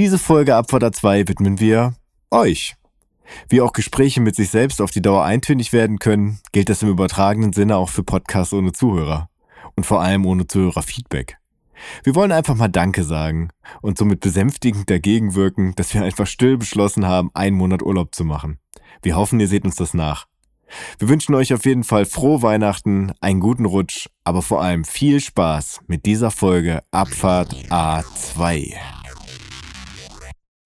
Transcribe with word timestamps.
Diese 0.00 0.18
Folge 0.18 0.56
Abfahrt 0.56 0.96
2 0.96 1.28
widmen 1.28 1.60
wir 1.60 1.94
euch. 2.30 2.74
Wie 3.50 3.60
auch 3.60 3.74
Gespräche 3.74 4.22
mit 4.22 4.34
sich 4.34 4.48
selbst 4.48 4.80
auf 4.80 4.90
die 4.90 5.02
Dauer 5.02 5.24
eintönig 5.24 5.74
werden 5.74 5.98
können, 5.98 6.38
gilt 6.52 6.70
das 6.70 6.80
im 6.80 6.88
übertragenen 6.88 7.52
Sinne 7.52 7.76
auch 7.76 7.90
für 7.90 8.02
Podcasts 8.02 8.54
ohne 8.54 8.72
Zuhörer. 8.72 9.28
Und 9.76 9.84
vor 9.84 10.00
allem 10.00 10.24
ohne 10.24 10.46
Zuhörerfeedback. 10.46 11.36
Wir 12.02 12.14
wollen 12.14 12.32
einfach 12.32 12.54
mal 12.54 12.68
Danke 12.68 13.04
sagen 13.04 13.50
und 13.82 13.98
somit 13.98 14.20
besänftigend 14.20 14.88
dagegen 14.88 15.34
wirken, 15.34 15.74
dass 15.76 15.92
wir 15.92 16.02
einfach 16.02 16.26
still 16.26 16.56
beschlossen 16.56 17.04
haben, 17.04 17.30
einen 17.34 17.58
Monat 17.58 17.82
Urlaub 17.82 18.14
zu 18.14 18.24
machen. 18.24 18.58
Wir 19.02 19.16
hoffen, 19.16 19.38
ihr 19.38 19.48
seht 19.48 19.66
uns 19.66 19.76
das 19.76 19.92
nach. 19.92 20.24
Wir 20.98 21.10
wünschen 21.10 21.34
euch 21.34 21.52
auf 21.52 21.66
jeden 21.66 21.84
Fall 21.84 22.06
frohe 22.06 22.40
Weihnachten, 22.40 23.12
einen 23.20 23.40
guten 23.40 23.66
Rutsch, 23.66 24.08
aber 24.24 24.40
vor 24.40 24.62
allem 24.62 24.84
viel 24.84 25.20
Spaß 25.20 25.82
mit 25.88 26.06
dieser 26.06 26.30
Folge 26.30 26.82
Abfahrt 26.90 27.54
A2. 27.68 28.78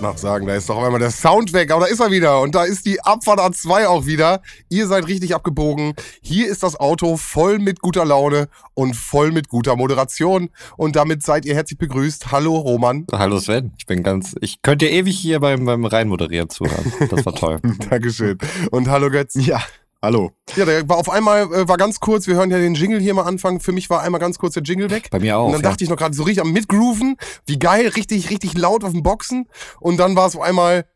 Noch 0.00 0.18
sagen. 0.18 0.46
Da 0.46 0.54
ist 0.54 0.68
doch 0.68 0.76
auf 0.76 0.84
einmal 0.84 1.00
der 1.00 1.10
Sound 1.10 1.52
weg, 1.52 1.70
aber 1.70 1.86
da 1.86 1.86
ist 1.86 2.00
er 2.00 2.10
wieder. 2.10 2.40
Und 2.40 2.54
da 2.54 2.64
ist 2.64 2.86
die 2.86 3.00
Abfahrt 3.00 3.38
A2 3.38 3.86
auch 3.86 4.06
wieder. 4.06 4.42
Ihr 4.68 4.86
seid 4.86 5.06
richtig 5.06 5.34
abgebogen. 5.34 5.94
Hier 6.20 6.48
ist 6.48 6.62
das 6.62 6.78
Auto 6.78 7.16
voll 7.16 7.58
mit 7.58 7.80
guter 7.80 8.04
Laune 8.04 8.48
und 8.74 8.94
voll 8.94 9.32
mit 9.32 9.48
guter 9.48 9.76
Moderation. 9.76 10.50
Und 10.76 10.96
damit 10.96 11.22
seid 11.22 11.44
ihr 11.44 11.54
herzlich 11.54 11.78
begrüßt. 11.78 12.32
Hallo 12.32 12.56
Roman. 12.56 13.06
Hallo 13.12 13.38
Sven. 13.38 13.72
Ich 13.78 13.86
bin 13.86 14.02
ganz, 14.02 14.34
ich 14.40 14.62
könnte 14.62 14.86
ewig 14.86 15.18
hier 15.18 15.40
beim, 15.40 15.64
beim 15.64 15.84
Reinmoderieren 15.84 16.48
zuhören. 16.48 16.92
Das 17.10 17.24
war 17.24 17.34
toll. 17.34 17.60
Dankeschön. 17.90 18.38
Und 18.70 18.88
hallo 18.88 19.10
Götz. 19.10 19.34
Ja, 19.34 19.62
hallo. 20.02 20.32
Ja, 20.56 20.64
der 20.64 20.88
war 20.88 20.96
auf 20.96 21.08
einmal, 21.08 21.42
äh, 21.52 21.68
war 21.68 21.76
ganz 21.76 22.00
kurz, 22.00 22.26
wir 22.26 22.36
hören 22.36 22.50
ja 22.50 22.58
den 22.58 22.74
Jingle 22.74 23.00
hier 23.00 23.14
mal 23.14 23.24
anfangen. 23.24 23.60
Für 23.60 23.72
mich 23.72 23.90
war 23.90 24.02
einmal 24.02 24.20
ganz 24.20 24.38
kurz 24.38 24.54
der 24.54 24.62
Jingle 24.62 24.90
weg. 24.90 25.08
Bei 25.10 25.20
mir 25.20 25.38
auch. 25.38 25.46
Und 25.46 25.52
dann 25.52 25.62
ja. 25.62 25.70
dachte 25.70 25.84
ich 25.84 25.90
noch 25.90 25.96
gerade 25.96 26.14
so 26.14 26.22
richtig 26.22 26.42
am 26.44 26.52
Mitgrooven. 26.52 27.16
Wie 27.46 27.58
geil, 27.58 27.88
richtig, 27.88 28.30
richtig 28.30 28.56
laut 28.56 28.84
auf 28.84 28.92
dem 28.92 29.02
Boxen. 29.02 29.48
Und 29.80 29.98
dann 29.98 30.16
war 30.16 30.26
es 30.26 30.36
auf 30.36 30.42
einmal 30.42 30.86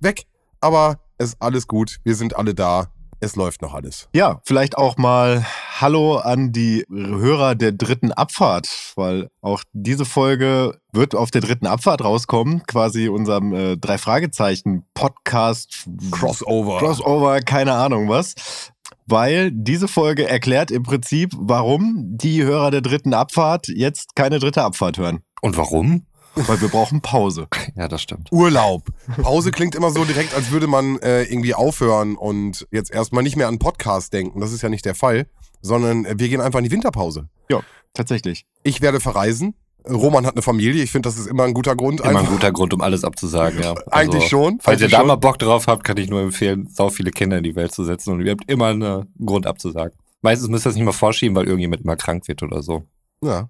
weg. 0.00 0.24
Aber 0.60 1.00
es 1.18 1.30
ist 1.30 1.36
alles 1.40 1.66
gut. 1.66 1.98
Wir 2.04 2.14
sind 2.14 2.36
alle 2.36 2.54
da. 2.54 2.88
Es 3.20 3.36
läuft 3.36 3.62
noch 3.62 3.72
alles. 3.72 4.08
Ja, 4.14 4.40
vielleicht 4.44 4.76
auch 4.76 4.98
mal 4.98 5.46
Hallo 5.78 6.16
an 6.16 6.52
die 6.52 6.86
Hörer 6.88 7.54
der 7.54 7.70
dritten 7.70 8.10
Abfahrt, 8.10 8.94
weil 8.94 9.28
auch 9.42 9.62
diese 9.74 10.06
Folge 10.06 10.80
wird 10.90 11.14
auf 11.14 11.30
der 11.30 11.42
dritten 11.42 11.66
Abfahrt 11.66 12.02
rauskommen, 12.02 12.62
quasi 12.66 13.08
unserem 13.08 13.52
äh, 13.52 13.76
drei 13.76 13.98
Fragezeichen 13.98 14.86
Podcast 14.94 15.86
Crossover. 16.10 16.78
Crossover, 16.78 17.40
keine 17.40 17.74
Ahnung 17.74 18.08
was. 18.08 18.72
Weil 19.04 19.50
diese 19.52 19.86
Folge 19.86 20.26
erklärt 20.26 20.70
im 20.70 20.82
Prinzip, 20.82 21.32
warum 21.36 22.16
die 22.16 22.42
Hörer 22.42 22.70
der 22.70 22.80
dritten 22.80 23.12
Abfahrt 23.12 23.68
jetzt 23.68 24.16
keine 24.16 24.38
dritte 24.38 24.62
Abfahrt 24.62 24.96
hören. 24.96 25.20
Und 25.42 25.58
warum? 25.58 26.06
Weil 26.36 26.60
wir 26.62 26.68
brauchen 26.68 27.02
Pause. 27.02 27.48
Ja, 27.76 27.88
das 27.88 28.00
stimmt. 28.00 28.32
Urlaub. 28.32 28.84
Pause 29.20 29.50
klingt 29.50 29.74
immer 29.74 29.90
so 29.90 30.06
direkt, 30.06 30.34
als 30.34 30.50
würde 30.50 30.66
man 30.66 30.98
äh, 31.00 31.24
irgendwie 31.24 31.52
aufhören 31.52 32.16
und 32.16 32.66
jetzt 32.70 32.90
erstmal 32.90 33.22
nicht 33.22 33.36
mehr 33.36 33.48
an 33.48 33.58
Podcast 33.58 34.14
denken. 34.14 34.40
Das 34.40 34.50
ist 34.50 34.62
ja 34.62 34.70
nicht 34.70 34.86
der 34.86 34.94
Fall, 34.94 35.26
sondern 35.62 36.04
äh, 36.04 36.14
wir 36.18 36.28
gehen 36.28 36.40
einfach 36.40 36.58
in 36.58 36.64
die 36.64 36.70
Winterpause. 36.70 37.28
Ja, 37.50 37.60
tatsächlich. 37.94 38.46
Ich 38.62 38.80
werde 38.80 39.00
verreisen. 39.00 39.54
Roman 39.88 40.26
hat 40.26 40.34
eine 40.34 40.42
Familie. 40.42 40.82
Ich 40.82 40.90
finde, 40.90 41.08
das 41.08 41.18
ist 41.18 41.26
immer 41.26 41.44
ein 41.44 41.54
guter 41.54 41.76
Grund. 41.76 42.00
Immer 42.00 42.10
ein 42.10 42.16
einfach. 42.16 42.32
guter 42.32 42.52
Grund, 42.52 42.74
um 42.74 42.80
alles 42.80 43.04
abzusagen, 43.04 43.62
ja. 43.62 43.70
Also, 43.86 43.90
Eigentlich 43.90 44.28
schon. 44.28 44.58
Falls 44.60 44.80
ihr 44.80 44.88
da 44.88 44.98
schon. 44.98 45.06
mal 45.06 45.16
Bock 45.16 45.38
drauf 45.38 45.66
habt, 45.68 45.84
kann 45.84 45.96
ich 45.96 46.10
nur 46.10 46.20
empfehlen, 46.22 46.68
sau 46.68 46.90
viele 46.90 47.10
Kinder 47.10 47.38
in 47.38 47.44
die 47.44 47.54
Welt 47.54 47.72
zu 47.72 47.84
setzen 47.84 48.12
und 48.12 48.24
ihr 48.24 48.32
habt 48.32 48.50
immer 48.50 48.66
einen 48.66 49.14
Grund 49.24 49.46
abzusagen. 49.46 49.96
Meistens 50.22 50.48
müsst 50.48 50.66
ihr 50.66 50.70
das 50.70 50.76
nicht 50.76 50.84
mal 50.84 50.92
vorschieben, 50.92 51.36
weil 51.36 51.44
irgendjemand 51.44 51.82
immer 51.82 51.96
krank 51.96 52.26
wird 52.26 52.42
oder 52.42 52.62
so. 52.62 52.84
Ja. 53.22 53.48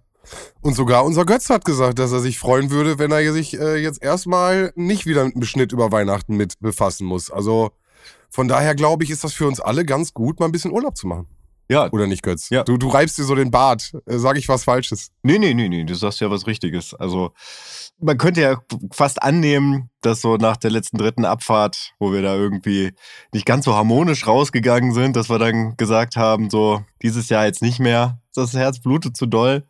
Und 0.61 0.75
sogar 0.75 1.05
unser 1.05 1.25
Götz 1.25 1.49
hat 1.51 1.65
gesagt, 1.65 1.99
dass 1.99 2.13
er 2.13 2.21
sich 2.21 2.39
freuen 2.39 2.71
würde, 2.71 2.99
wenn 2.99 3.13
er 3.13 3.33
sich 3.33 3.59
äh, 3.59 3.77
jetzt 3.77 4.03
erstmal 4.03 4.73
nicht 4.75 5.07
wieder 5.07 5.25
mit 5.25 5.37
einem 5.37 5.45
Schnitt 5.45 5.73
über 5.73 5.93
Weihnachten 5.93 6.37
mit 6.37 6.59
befassen 6.61 7.07
muss. 7.07 7.31
Also 7.31 7.71
von 8.29 8.49
daher 8.49 8.75
glaube 8.75 9.05
ich, 9.05 9.11
ist 9.11 9.25
das 9.25 9.33
für 9.33 9.47
uns 9.47 9.61
alle 9.61 9.85
ganz 9.85 10.13
gut, 10.13 10.41
mal 10.41 10.47
ein 10.47 10.53
bisschen 10.53 10.73
Urlaub 10.73 10.97
zu 10.97 11.07
machen. 11.07 11.27
Ja, 11.69 11.91
Oder 11.91 12.07
nicht, 12.07 12.23
Götz? 12.23 12.51
Ja. 12.51 12.63
Du, 12.63 12.77
du 12.77 12.89
reibst 12.89 13.19
dir 13.19 13.25
so 13.25 13.35
den 13.35 13.51
Bart. 13.51 13.93
Äh, 14.07 14.19
sag 14.19 14.37
ich 14.39 14.49
was 14.49 14.65
Falsches? 14.65 15.11
Nee, 15.23 15.39
nee, 15.39 15.55
nee, 15.55 15.69
nee, 15.69 15.85
du 15.85 15.95
sagst 15.95 16.21
ja 16.21 16.31
was 16.31 16.47
Richtiges. 16.47 16.95
Also, 16.95 17.33
man 17.99 18.19
könnte 18.19 18.41
ja 18.41 18.61
fast 18.93 19.23
annehmen, 19.23 19.91
dass 20.01 20.21
so 20.21 20.37
nach 20.37 20.57
der 20.57 20.71
letzten 20.71 20.99
dritten 20.99 21.25
Abfahrt, 21.25 21.93
wo 21.99 22.13
wir 22.13 22.23
da 22.23 22.35
irgendwie 22.35 22.93
nicht 23.33 23.47
ganz 23.47 23.65
so 23.65 23.75
harmonisch 23.75 24.27
rausgegangen 24.27 24.93
sind, 24.93 25.17
dass 25.17 25.29
wir 25.29 25.39
dann 25.39 25.77
gesagt 25.77 26.17
haben, 26.17 26.51
so, 26.51 26.85
dieses 27.03 27.29
Jahr 27.29 27.47
jetzt 27.47 27.63
nicht 27.63 27.81
mehr, 27.81 28.21
das 28.37 28.55
Herz 28.55 28.81
blutet 28.81 29.17
zu 29.17 29.27
doll. 29.27 29.65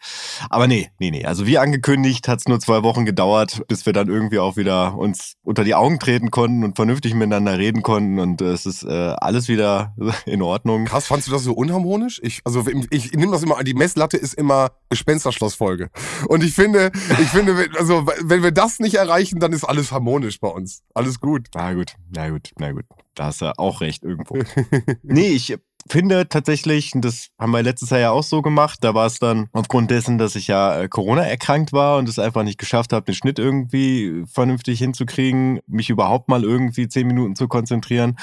Aber 0.50 0.66
nee, 0.66 0.90
nee, 0.98 1.10
nee. 1.10 1.24
Also 1.24 1.46
wie 1.46 1.58
angekündigt, 1.58 2.28
hat 2.28 2.40
es 2.40 2.48
nur 2.48 2.60
zwei 2.60 2.82
Wochen 2.82 3.04
gedauert, 3.04 3.62
bis 3.68 3.86
wir 3.86 3.92
dann 3.92 4.08
irgendwie 4.08 4.38
auch 4.38 4.56
wieder 4.56 4.96
uns 4.96 5.34
unter 5.42 5.64
die 5.64 5.74
Augen 5.74 5.98
treten 5.98 6.30
konnten 6.30 6.64
und 6.64 6.76
vernünftig 6.76 7.14
miteinander 7.14 7.58
reden 7.58 7.82
konnten. 7.82 8.18
Und 8.18 8.40
äh, 8.42 8.52
es 8.52 8.66
ist 8.66 8.82
äh, 8.82 9.14
alles 9.18 9.48
wieder 9.48 9.94
in 10.26 10.42
Ordnung. 10.42 10.84
Krass, 10.86 11.06
fandst 11.06 11.28
du 11.28 11.32
das 11.32 11.44
so 11.44 11.52
unharmonisch? 11.52 12.20
Ich, 12.22 12.40
also 12.44 12.64
ich, 12.66 12.86
ich 12.90 13.12
nehme 13.12 13.32
das 13.32 13.42
immer, 13.42 13.62
die 13.62 13.74
Messlatte 13.74 14.16
ist 14.16 14.34
immer 14.34 14.70
Gespensterschlossfolge. 14.90 15.90
Und 16.28 16.44
ich 16.44 16.54
finde, 16.54 16.90
ich 17.20 17.28
finde, 17.28 17.68
also 17.78 18.06
wenn 18.22 18.42
wir 18.42 18.52
das 18.52 18.78
nicht 18.78 18.94
erreichen, 18.94 19.40
dann 19.40 19.52
ist 19.52 19.64
alles 19.64 19.92
harmonisch 19.92 20.40
bei 20.40 20.48
uns. 20.48 20.82
Alles 20.94 21.20
gut. 21.20 21.48
Na 21.54 21.72
gut, 21.74 21.94
na 22.10 22.30
gut, 22.30 22.50
na 22.58 22.72
gut. 22.72 22.84
Da 23.14 23.26
hast 23.26 23.40
du 23.40 23.58
auch 23.58 23.80
recht 23.80 24.04
irgendwo. 24.04 24.38
nee, 25.02 25.28
ich 25.28 25.56
finde 25.88 26.28
tatsächlich, 26.28 26.94
und 26.94 27.04
das 27.04 27.28
haben 27.38 27.52
wir 27.52 27.62
letztes 27.62 27.90
Jahr 27.90 28.00
ja 28.00 28.10
auch 28.10 28.22
so 28.22 28.42
gemacht, 28.42 28.78
da 28.82 28.94
war 28.94 29.06
es 29.06 29.18
dann 29.18 29.48
aufgrund 29.52 29.90
dessen, 29.90 30.18
dass 30.18 30.36
ich 30.36 30.46
ja 30.48 30.82
äh, 30.82 30.88
Corona 30.88 31.22
erkrankt 31.22 31.72
war 31.72 31.98
und 31.98 32.08
es 32.08 32.18
einfach 32.18 32.42
nicht 32.42 32.58
geschafft 32.58 32.92
habe, 32.92 33.06
den 33.06 33.14
Schnitt 33.14 33.38
irgendwie 33.38 34.24
vernünftig 34.26 34.78
hinzukriegen, 34.78 35.60
mich 35.66 35.90
überhaupt 35.90 36.28
mal 36.28 36.44
irgendwie 36.44 36.88
zehn 36.88 37.06
Minuten 37.06 37.36
zu 37.36 37.48
konzentrieren, 37.48 38.16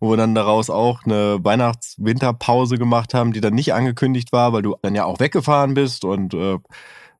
wo 0.00 0.10
wir 0.10 0.16
dann 0.16 0.34
daraus 0.34 0.70
auch 0.70 1.04
eine 1.04 1.42
Weihnachts-Winterpause 1.42 2.78
gemacht 2.78 3.14
haben, 3.14 3.32
die 3.32 3.40
dann 3.40 3.54
nicht 3.54 3.74
angekündigt 3.74 4.32
war, 4.32 4.52
weil 4.52 4.62
du 4.62 4.76
dann 4.82 4.94
ja 4.94 5.04
auch 5.04 5.20
weggefahren 5.20 5.74
bist 5.74 6.04
und 6.04 6.34
äh, 6.34 6.58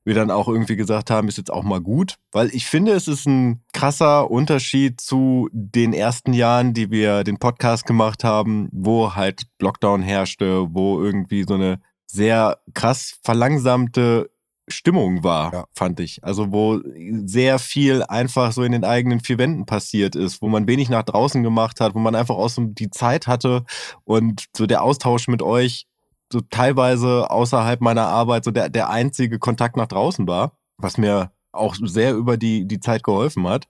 wir 0.07 0.15
dann 0.15 0.31
auch 0.31 0.47
irgendwie 0.47 0.77
gesagt 0.77 1.11
haben, 1.11 1.27
ist 1.27 1.37
jetzt 1.37 1.51
auch 1.51 1.63
mal 1.63 1.81
gut. 1.81 2.15
Weil 2.31 2.47
ich 2.55 2.65
finde, 2.65 2.93
es 2.93 3.07
ist 3.07 3.27
ein 3.27 3.61
krasser 3.73 4.31
Unterschied 4.31 5.01
zu 5.01 5.49
den 5.51 5.93
ersten 5.93 6.33
Jahren, 6.33 6.73
die 6.73 6.89
wir 6.89 7.23
den 7.23 7.37
Podcast 7.37 7.85
gemacht 7.85 8.23
haben, 8.23 8.69
wo 8.71 9.15
halt 9.15 9.43
Lockdown 9.61 10.01
herrschte, 10.01 10.67
wo 10.71 11.03
irgendwie 11.03 11.43
so 11.47 11.55
eine 11.55 11.79
sehr 12.05 12.57
krass 12.73 13.19
verlangsamte 13.23 14.29
Stimmung 14.69 15.23
war, 15.23 15.53
Ja. 15.53 15.65
fand 15.75 15.99
ich. 15.99 16.23
Also 16.23 16.51
wo 16.51 16.79
sehr 17.25 17.59
viel 17.59 18.03
einfach 18.03 18.51
so 18.51 18.63
in 18.63 18.71
den 18.73 18.83
eigenen 18.83 19.19
vier 19.19 19.37
Wänden 19.37 19.65
passiert 19.65 20.15
ist, 20.15 20.41
wo 20.41 20.47
man 20.49 20.67
wenig 20.67 20.89
nach 20.89 21.03
draußen 21.03 21.41
gemacht 21.43 21.79
hat, 21.79 21.95
wo 21.95 21.99
man 21.99 22.15
einfach 22.15 22.35
auch 22.35 22.49
so 22.49 22.63
die 22.65 22.89
Zeit 22.89 23.27
hatte 23.27 23.63
und 24.03 24.45
so 24.55 24.65
der 24.65 24.83
Austausch 24.83 25.27
mit 25.27 25.41
euch 25.41 25.85
so 26.31 26.41
teilweise 26.41 27.29
außerhalb 27.29 27.81
meiner 27.81 28.07
Arbeit 28.07 28.43
so 28.43 28.51
der, 28.51 28.69
der 28.69 28.89
einzige 28.89 29.39
Kontakt 29.39 29.77
nach 29.77 29.87
draußen 29.87 30.27
war, 30.27 30.57
was 30.77 30.97
mir 30.97 31.31
auch 31.51 31.75
sehr 31.81 32.13
über 32.13 32.37
die, 32.37 32.67
die 32.67 32.79
Zeit 32.79 33.03
geholfen 33.03 33.47
hat, 33.47 33.67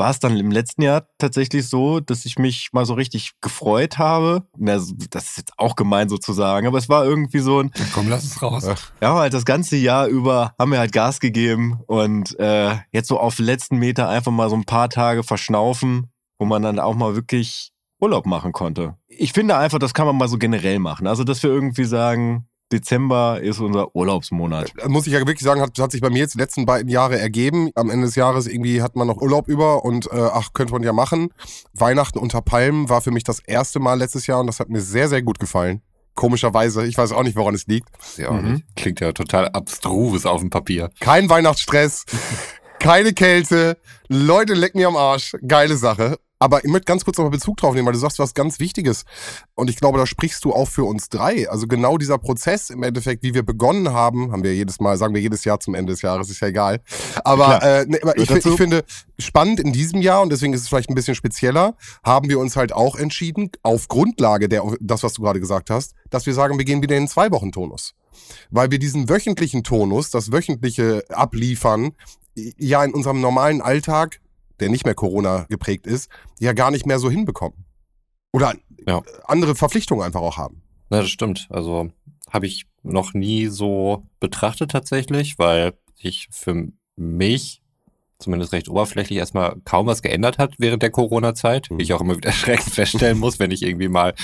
war 0.00 0.10
es 0.10 0.18
dann 0.18 0.38
im 0.38 0.50
letzten 0.50 0.80
Jahr 0.80 1.06
tatsächlich 1.18 1.68
so, 1.68 2.00
dass 2.00 2.24
ich 2.24 2.38
mich 2.38 2.70
mal 2.72 2.86
so 2.86 2.94
richtig 2.94 3.32
gefreut 3.42 3.98
habe. 3.98 4.46
Na, 4.56 4.72
das 5.10 5.24
ist 5.28 5.36
jetzt 5.36 5.58
auch 5.58 5.76
gemein 5.76 6.08
sozusagen, 6.08 6.66
aber 6.66 6.78
es 6.78 6.88
war 6.88 7.04
irgendwie 7.04 7.40
so 7.40 7.60
ein, 7.60 7.70
Komm, 7.92 8.08
lass 8.08 8.24
es 8.24 8.40
raus. 8.40 8.66
ja, 9.02 9.14
halt 9.14 9.34
das 9.34 9.44
ganze 9.44 9.76
Jahr 9.76 10.06
über 10.06 10.54
haben 10.58 10.72
wir 10.72 10.78
halt 10.78 10.92
Gas 10.92 11.20
gegeben 11.20 11.80
und 11.86 12.38
äh, 12.40 12.76
jetzt 12.92 13.08
so 13.08 13.20
auf 13.20 13.38
letzten 13.38 13.76
Meter 13.76 14.08
einfach 14.08 14.32
mal 14.32 14.48
so 14.48 14.56
ein 14.56 14.64
paar 14.64 14.88
Tage 14.88 15.22
verschnaufen, 15.22 16.10
wo 16.38 16.46
man 16.46 16.62
dann 16.62 16.78
auch 16.78 16.94
mal 16.94 17.14
wirklich 17.14 17.70
Urlaub 18.00 18.26
machen 18.26 18.52
konnte. 18.52 18.96
Ich 19.08 19.32
finde 19.32 19.56
einfach, 19.56 19.78
das 19.78 19.94
kann 19.94 20.06
man 20.06 20.16
mal 20.16 20.28
so 20.28 20.38
generell 20.38 20.78
machen. 20.78 21.06
Also, 21.06 21.24
dass 21.24 21.42
wir 21.42 21.50
irgendwie 21.50 21.84
sagen, 21.84 22.46
Dezember 22.72 23.40
ist 23.40 23.58
unser 23.60 23.94
Urlaubsmonat. 23.96 24.72
Das 24.76 24.88
muss 24.88 25.06
ich 25.06 25.12
ja 25.12 25.18
wirklich 25.18 25.40
sagen, 25.40 25.60
hat, 25.60 25.76
hat 25.78 25.90
sich 25.90 26.00
bei 26.00 26.08
mir 26.08 26.20
jetzt 26.20 26.34
die 26.34 26.38
letzten 26.38 26.66
beiden 26.66 26.88
Jahre 26.88 27.18
ergeben. 27.18 27.70
Am 27.74 27.90
Ende 27.90 28.06
des 28.06 28.14
Jahres 28.14 28.46
irgendwie 28.46 28.80
hat 28.80 28.94
man 28.94 29.08
noch 29.08 29.16
Urlaub 29.20 29.48
über 29.48 29.84
und 29.84 30.06
äh, 30.12 30.28
ach, 30.32 30.52
könnte 30.52 30.72
man 30.72 30.82
ja 30.84 30.92
machen. 30.92 31.30
Weihnachten 31.72 32.18
unter 32.18 32.40
Palmen 32.42 32.88
war 32.88 33.00
für 33.00 33.10
mich 33.10 33.24
das 33.24 33.40
erste 33.40 33.80
Mal 33.80 33.98
letztes 33.98 34.26
Jahr 34.28 34.40
und 34.40 34.46
das 34.46 34.60
hat 34.60 34.68
mir 34.68 34.80
sehr, 34.80 35.08
sehr 35.08 35.20
gut 35.22 35.40
gefallen. 35.40 35.82
Komischerweise. 36.14 36.86
Ich 36.86 36.96
weiß 36.96 37.12
auch 37.12 37.22
nicht, 37.24 37.36
woran 37.36 37.54
es 37.54 37.66
liegt. 37.66 37.88
Ja, 38.16 38.30
Mhm. 38.30 38.62
Klingt 38.76 39.00
ja 39.00 39.12
total 39.12 39.48
abstrus 39.48 40.24
auf 40.26 40.40
dem 40.40 40.50
Papier. 40.50 40.90
Kein 41.00 41.28
Weihnachtsstress, 41.28 42.04
keine 42.78 43.12
Kälte, 43.14 43.78
Leute 44.08 44.54
lecken 44.54 44.78
mir 44.78 44.88
am 44.88 44.96
Arsch. 44.96 45.34
Geile 45.46 45.76
Sache. 45.76 46.18
Aber 46.42 46.64
ich 46.64 46.70
möchte 46.70 46.86
ganz 46.86 47.04
kurz 47.04 47.18
nochmal 47.18 47.32
Bezug 47.32 47.58
drauf 47.58 47.74
nehmen, 47.74 47.84
weil 47.84 47.92
du 47.92 47.98
sagst 47.98 48.18
was 48.18 48.32
ganz 48.32 48.60
Wichtiges. 48.60 49.04
Und 49.54 49.68
ich 49.68 49.76
glaube, 49.76 49.98
da 49.98 50.06
sprichst 50.06 50.42
du 50.46 50.54
auch 50.54 50.68
für 50.68 50.84
uns 50.84 51.10
drei. 51.10 51.50
Also 51.50 51.66
genau 51.66 51.98
dieser 51.98 52.16
Prozess 52.16 52.70
im 52.70 52.82
Endeffekt, 52.82 53.22
wie 53.22 53.34
wir 53.34 53.42
begonnen 53.42 53.92
haben, 53.92 54.32
haben 54.32 54.42
wir 54.42 54.54
jedes 54.54 54.80
Mal, 54.80 54.96
sagen 54.96 55.14
wir 55.14 55.20
jedes 55.20 55.44
Jahr 55.44 55.60
zum 55.60 55.74
Ende 55.74 55.92
des 55.92 56.00
Jahres, 56.00 56.30
ist 56.30 56.40
ja 56.40 56.48
egal. 56.48 56.80
Aber, 57.24 57.62
äh, 57.62 57.86
aber 58.00 58.16
ich, 58.16 58.30
ich 58.30 58.56
finde 58.56 58.84
spannend 59.18 59.60
in 59.60 59.74
diesem 59.74 60.00
Jahr, 60.00 60.22
und 60.22 60.32
deswegen 60.32 60.54
ist 60.54 60.62
es 60.62 60.68
vielleicht 60.68 60.88
ein 60.88 60.94
bisschen 60.94 61.14
spezieller, 61.14 61.76
haben 62.02 62.30
wir 62.30 62.38
uns 62.38 62.56
halt 62.56 62.72
auch 62.72 62.96
entschieden, 62.96 63.50
auf 63.62 63.88
Grundlage 63.88 64.48
der, 64.48 64.62
das, 64.80 65.02
was 65.02 65.12
du 65.12 65.22
gerade 65.22 65.40
gesagt 65.40 65.68
hast, 65.68 65.92
dass 66.08 66.24
wir 66.24 66.32
sagen, 66.32 66.56
wir 66.56 66.64
gehen 66.64 66.80
wieder 66.80 66.96
in 66.96 67.02
den 67.02 67.08
Zwei-Wochen-Tonus. 67.08 67.94
Weil 68.48 68.70
wir 68.70 68.78
diesen 68.78 69.10
wöchentlichen 69.10 69.62
Tonus, 69.62 70.10
das 70.10 70.32
wöchentliche 70.32 71.04
Abliefern, 71.10 71.92
ja 72.34 72.82
in 72.82 72.94
unserem 72.94 73.20
normalen 73.20 73.60
Alltag, 73.60 74.20
der 74.60 74.68
nicht 74.68 74.84
mehr 74.84 74.94
Corona 74.94 75.46
geprägt 75.48 75.86
ist, 75.86 76.10
ja 76.38 76.52
gar 76.52 76.70
nicht 76.70 76.86
mehr 76.86 76.98
so 76.98 77.10
hinbekommen. 77.10 77.64
Oder 78.32 78.54
Ja. 78.86 79.02
andere 79.26 79.54
Verpflichtungen 79.54 80.04
einfach 80.04 80.20
auch 80.20 80.36
haben. 80.36 80.62
Na, 80.90 81.00
das 81.00 81.10
stimmt. 81.10 81.48
Also 81.50 81.90
habe 82.30 82.46
ich 82.46 82.66
noch 82.82 83.12
nie 83.14 83.46
so 83.48 84.04
betrachtet 84.20 84.70
tatsächlich, 84.70 85.38
weil 85.38 85.72
sich 85.96 86.28
für 86.30 86.68
mich 86.96 87.62
zumindest 88.18 88.52
recht 88.52 88.68
oberflächlich 88.68 89.18
erstmal 89.18 89.56
kaum 89.64 89.86
was 89.86 90.02
geändert 90.02 90.38
hat 90.38 90.54
während 90.58 90.82
der 90.82 90.90
Corona-Zeit. 90.90 91.68
Wie 91.70 91.82
ich 91.82 91.92
auch 91.94 92.00
immer 92.02 92.16
wieder 92.16 92.28
erschreckend 92.30 92.72
feststellen 92.74 93.18
muss, 93.18 93.38
wenn 93.38 93.50
ich 93.50 93.62
irgendwie 93.62 93.88
mal 93.88 94.14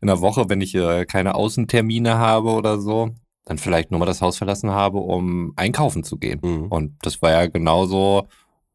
in 0.00 0.06
der 0.08 0.20
Woche, 0.20 0.48
wenn 0.48 0.60
ich 0.60 0.74
äh, 0.74 1.06
keine 1.06 1.34
Außentermine 1.34 2.18
habe 2.18 2.50
oder 2.50 2.78
so, 2.80 3.10
dann 3.46 3.56
vielleicht 3.58 3.90
nur 3.90 3.98
mal 4.00 4.06
das 4.06 4.20
Haus 4.20 4.36
verlassen 4.36 4.70
habe, 4.70 4.98
um 4.98 5.54
einkaufen 5.56 6.04
zu 6.04 6.18
gehen. 6.18 6.40
Mhm. 6.42 6.66
Und 6.66 6.96
das 7.02 7.22
war 7.22 7.30
ja 7.30 7.46
genauso 7.46 8.26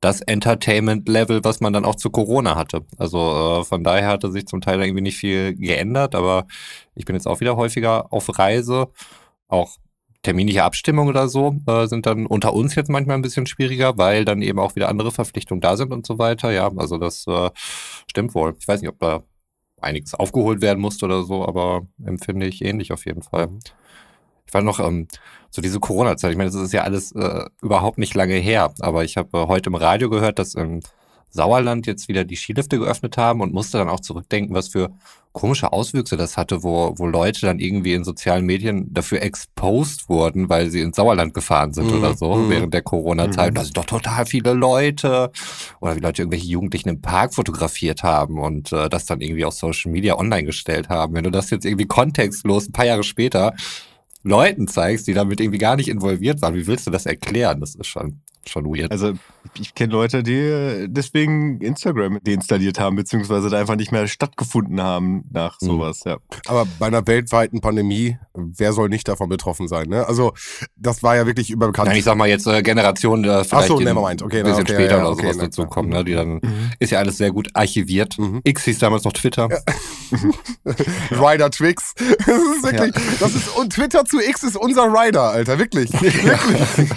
das 0.04 0.20
Entertainment-Level, 0.22 1.44
was 1.44 1.62
man 1.62 1.72
dann 1.72 1.86
auch 1.86 1.96
zu 1.96 2.10
Corona 2.10 2.56
hatte. 2.56 2.86
Also 2.98 3.62
äh, 3.62 3.64
von 3.64 3.84
daher 3.84 4.08
hatte 4.08 4.32
sich 4.32 4.46
zum 4.48 4.60
Teil 4.60 4.82
irgendwie 4.82 5.02
nicht 5.02 5.18
viel 5.18 5.56
geändert, 5.56 6.14
aber 6.14 6.46
ich 6.94 7.06
bin 7.06 7.16
jetzt 7.16 7.28
auch 7.28 7.40
wieder 7.40 7.56
häufiger 7.56 8.12
auf 8.12 8.38
Reise. 8.38 8.90
Auch 9.48 9.78
terminliche 10.22 10.64
Abstimmungen 10.64 11.10
oder 11.10 11.30
so 11.30 11.56
äh, 11.68 11.88
sind 11.88 12.06
dann 12.06 12.26
unter 12.26 12.54
uns 12.54 12.76
jetzt 12.76 12.90
manchmal 12.90 13.16
ein 13.16 13.22
bisschen 13.22 13.46
schwieriger, 13.46 13.98
weil 13.98 14.26
dann 14.26 14.42
eben 14.42 14.60
auch 14.60 14.76
wieder 14.76 14.90
andere 14.90 15.12
Verpflichtungen 15.12 15.62
da 15.62 15.78
sind 15.78 15.94
und 15.94 16.06
so 16.06 16.20
weiter. 16.20 16.52
Ja, 16.52 16.70
also 16.76 16.98
das 16.98 17.26
äh, 17.28 17.50
stimmt 18.10 18.36
wohl. 18.36 18.56
Ich 18.60 18.68
weiß 18.68 18.82
nicht, 18.82 18.90
ob 18.90 19.00
da 19.00 19.24
einiges 19.80 20.16
aufgeholt 20.16 20.62
werden 20.62 20.80
musste 20.82 21.06
oder 21.06 21.24
so, 21.24 21.48
aber 21.48 21.88
empfinde 22.04 22.46
ich 22.48 22.62
ähnlich 22.64 22.92
auf 22.92 23.06
jeden 23.06 23.22
Fall. 23.22 23.50
Ich 24.54 24.56
war 24.56 24.62
noch 24.62 24.80
ähm, 24.80 25.08
so 25.50 25.64
diese 25.64 25.80
Corona-Zeit. 25.80 26.30
Ich 26.30 26.38
meine, 26.38 26.52
das 26.52 26.62
ist 26.62 26.74
ja 26.74 26.84
alles 26.84 27.12
äh, 27.14 27.46
überhaupt 27.64 27.98
nicht 27.98 28.14
lange 28.14 28.36
her, 28.36 28.72
aber 28.82 29.04
ich 29.04 29.18
habe 29.18 29.36
äh, 29.36 29.48
heute 29.48 29.72
im 29.72 29.76
Radio 29.76 30.12
gehört, 30.12 30.38
dass 30.38 30.54
im 30.54 30.82
Sauerland 31.32 31.88
jetzt 31.88 32.08
wieder 32.08 32.24
die 32.24 32.36
Skilifte 32.36 32.78
geöffnet 32.78 33.18
haben 33.18 33.42
und 33.42 33.52
musste 33.52 33.80
dann 33.80 33.90
auch 33.90 34.02
zurückdenken, 34.02 34.56
was 34.56 34.68
für 34.68 34.92
komische 35.32 35.74
Auswüchse 35.74 36.18
das 36.18 36.38
hatte, 36.38 36.62
wo, 36.62 36.94
wo 36.98 37.08
Leute 37.08 37.48
dann 37.48 37.58
irgendwie 37.58 37.96
in 37.96 38.04
sozialen 38.04 38.46
Medien 38.46 38.94
dafür 38.94 39.24
exposed 39.24 40.08
wurden, 40.08 40.50
weil 40.50 40.70
sie 40.70 40.82
ins 40.82 40.98
Sauerland 40.98 41.34
gefahren 41.34 41.74
sind 41.74 41.88
Mhm, 41.88 41.98
oder 41.98 42.16
so 42.16 42.36
mhm. 42.36 42.50
während 42.52 42.74
der 42.76 42.84
Corona-Zeit. 42.84 43.54
Mhm. 43.54 43.56
Da 43.56 43.64
sind 43.64 43.76
doch 43.76 43.86
total 43.86 44.28
viele 44.28 44.54
Leute 44.54 45.32
oder 45.82 45.96
wie 45.96 46.00
Leute 46.00 46.22
irgendwelche 46.22 46.46
Jugendlichen 46.46 46.90
im 46.90 47.02
Park 47.02 47.34
fotografiert 47.34 48.04
haben 48.04 48.38
und 48.38 48.72
äh, 48.72 48.88
das 48.88 49.08
dann 49.08 49.20
irgendwie 49.20 49.46
auf 49.46 49.56
Social 49.56 49.92
Media 49.92 50.20
online 50.20 50.44
gestellt 50.44 50.90
haben. 50.90 51.16
Wenn 51.16 51.24
du 51.24 51.32
das 51.32 51.50
jetzt 51.50 51.66
irgendwie 51.66 51.88
kontextlos 51.88 52.68
ein 52.68 52.72
paar 52.72 52.86
Jahre 52.86 53.04
später 53.04 53.56
Leuten 54.24 54.68
zeigst, 54.68 55.08
die 55.08 55.14
damit 55.14 55.40
irgendwie 55.40 55.60
gar 55.60 55.76
nicht 55.76 55.90
involviert 55.90 56.42
waren, 56.42 56.56
wie 56.56 56.66
willst 56.68 56.88
du 56.88 56.92
das 56.92 57.06
erklären? 57.06 57.60
Das 57.60 57.76
ist 57.76 57.88
schon, 57.88 58.23
schon 58.50 58.66
weird. 58.66 58.92
Also 58.92 59.14
ich 59.60 59.76
kenne 59.76 59.92
Leute, 59.94 60.24
die 60.24 60.88
deswegen 60.88 61.60
Instagram 61.62 62.20
deinstalliert 62.24 62.80
haben, 62.80 62.96
beziehungsweise 62.96 63.50
da 63.50 63.60
einfach 63.60 63.76
nicht 63.76 63.92
mehr 63.92 64.08
stattgefunden 64.08 64.82
haben 64.82 65.26
nach 65.32 65.58
Mhm. 65.62 65.66
sowas, 65.68 66.02
ja. 66.06 66.18
Aber 66.48 66.66
bei 66.80 66.88
einer 66.88 67.06
weltweiten 67.08 67.62
Pandemie, 67.62 68.18
wer 68.34 68.74
soll 68.74 68.90
nicht 68.90 69.08
davon 69.08 69.30
betroffen 69.30 69.68
sein? 69.68 69.88
Ne? 69.90 70.08
Also 70.08 70.34
das 70.76 71.04
war 71.04 71.16
ja 71.16 71.26
wirklich 71.26 71.50
überbekannt. 71.52 71.90
Nein, 71.90 71.98
ich 71.98 72.04
sag 72.04 72.16
mal 72.18 72.28
jetzt 72.28 72.48
äh, 72.48 72.62
Generationen, 72.62 73.24
äh, 73.26 73.44
vielleicht 73.44 73.68
so, 73.68 73.80
nevermind. 73.80 74.22
Okay, 74.22 74.40
ein 74.40 74.44
bisschen 74.44 74.62
okay, 74.62 74.74
später 74.74 74.92
ja, 74.92 74.98
ja, 74.98 75.04
oder 75.04 75.12
okay, 75.12 75.24
sowas 75.24 75.38
na 75.38 75.44
dazu 75.44 75.66
kommen, 75.66 75.90
ne? 75.90 76.04
Die 76.04 76.14
dann 76.14 76.42
ist 76.80 76.92
ja 76.92 77.00
alles 77.00 77.18
sehr 77.18 77.32
gut 77.32 77.50
archiviert. 77.54 78.18
Mhm. 78.18 78.42
X 78.44 78.64
hieß 78.66 78.80
damals 78.80 79.04
noch 79.04 79.14
Twitter. 79.14 79.50
Rider 81.12 81.50
Twix. 81.52 81.94
Das 82.26 82.38
ist 82.38 82.64
wirklich, 82.64 83.20
das 83.20 83.36
ist, 83.36 83.48
und 83.58 83.74
Twitter 83.74 84.06
zu 84.06 84.20
X 84.20 84.44
ist 84.44 84.56
unser 84.56 84.84
Rider, 84.86 85.24
Alter, 85.24 85.60
wirklich. 85.60 85.92
wirklich. 86.02 86.90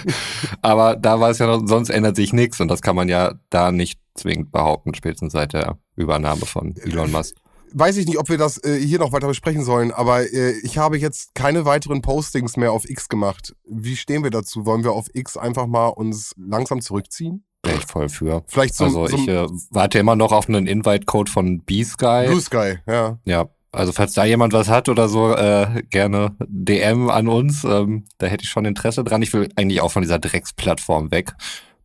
Aber 0.61 0.95
da 0.95 1.19
war 1.19 1.29
es 1.29 1.36
ja 1.39 1.47
noch, 1.47 1.67
sonst 1.67 1.89
ändert 1.89 2.15
sich 2.15 2.33
nichts 2.33 2.59
und 2.59 2.67
das 2.67 2.81
kann 2.81 2.95
man 2.95 3.09
ja 3.09 3.33
da 3.49 3.71
nicht 3.71 3.99
zwingend 4.15 4.51
behaupten, 4.51 4.93
spätestens 4.93 5.33
seit 5.33 5.53
der 5.53 5.77
Übernahme 5.95 6.45
von 6.45 6.75
Elon 6.77 7.11
Musk. 7.11 7.35
Weiß 7.73 7.97
ich 7.97 8.07
nicht, 8.07 8.17
ob 8.17 8.29
wir 8.29 8.37
das 8.37 8.63
äh, 8.63 8.79
hier 8.79 8.97
noch 8.97 9.11
weiter 9.11 9.27
besprechen 9.27 9.63
sollen, 9.63 9.91
aber 9.91 10.21
äh, 10.21 10.53
ich 10.63 10.77
habe 10.77 10.97
jetzt 10.97 11.35
keine 11.35 11.65
weiteren 11.65 12.01
Postings 12.01 12.55
mehr 12.55 12.71
auf 12.71 12.89
X 12.89 13.09
gemacht. 13.09 13.55
Wie 13.67 13.97
stehen 13.97 14.23
wir 14.23 14.31
dazu? 14.31 14.65
Wollen 14.65 14.83
wir 14.83 14.93
auf 14.93 15.07
X 15.13 15.35
einfach 15.35 15.67
mal 15.67 15.87
uns 15.87 16.33
langsam 16.37 16.81
zurückziehen? 16.81 17.43
Wäre 17.63 17.77
ich 17.77 17.85
voll 17.85 18.07
für. 18.07 18.43
Vielleicht 18.47 18.75
zum, 18.75 18.87
Also 18.87 19.07
zum 19.07 19.19
ich 19.19 19.27
äh, 19.27 19.47
warte 19.71 19.99
immer 19.99 20.15
noch 20.15 20.31
auf 20.31 20.47
einen 20.47 20.65
Invite-Code 20.65 21.29
von 21.29 21.59
B-Sky. 21.63 22.27
Blue 22.27 22.41
Sky, 22.41 22.75
ja. 22.87 23.19
Ja, 23.25 23.49
also 23.77 23.91
falls 23.91 24.13
da 24.13 24.25
jemand 24.25 24.53
was 24.53 24.69
hat 24.69 24.89
oder 24.89 25.07
so, 25.07 25.33
äh, 25.33 25.83
gerne 25.89 26.35
DM 26.47 27.09
an 27.09 27.27
uns. 27.27 27.63
Ähm, 27.63 28.05
da 28.17 28.27
hätte 28.27 28.43
ich 28.43 28.49
schon 28.49 28.65
Interesse 28.65 29.03
dran. 29.03 29.21
Ich 29.21 29.33
will 29.33 29.49
eigentlich 29.55 29.81
auch 29.81 29.91
von 29.91 30.01
dieser 30.01 30.19
Drecksplattform 30.19 31.11
weg. 31.11 31.33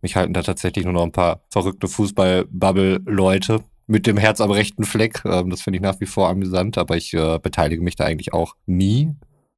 Mich 0.00 0.16
halten 0.16 0.32
da 0.32 0.42
tatsächlich 0.42 0.84
nur 0.84 0.94
noch 0.94 1.02
ein 1.02 1.12
paar 1.12 1.42
verrückte 1.50 1.88
Fußball-Bubble-Leute 1.88 3.62
mit 3.86 4.06
dem 4.06 4.16
Herz 4.16 4.40
am 4.40 4.50
rechten 4.50 4.84
Fleck. 4.84 5.22
Ähm, 5.24 5.50
das 5.50 5.62
finde 5.62 5.76
ich 5.76 5.82
nach 5.82 6.00
wie 6.00 6.06
vor 6.06 6.28
amüsant, 6.28 6.78
aber 6.78 6.96
ich 6.96 7.12
äh, 7.12 7.38
beteilige 7.38 7.82
mich 7.82 7.96
da 7.96 8.04
eigentlich 8.04 8.32
auch 8.32 8.54
nie. 8.66 9.14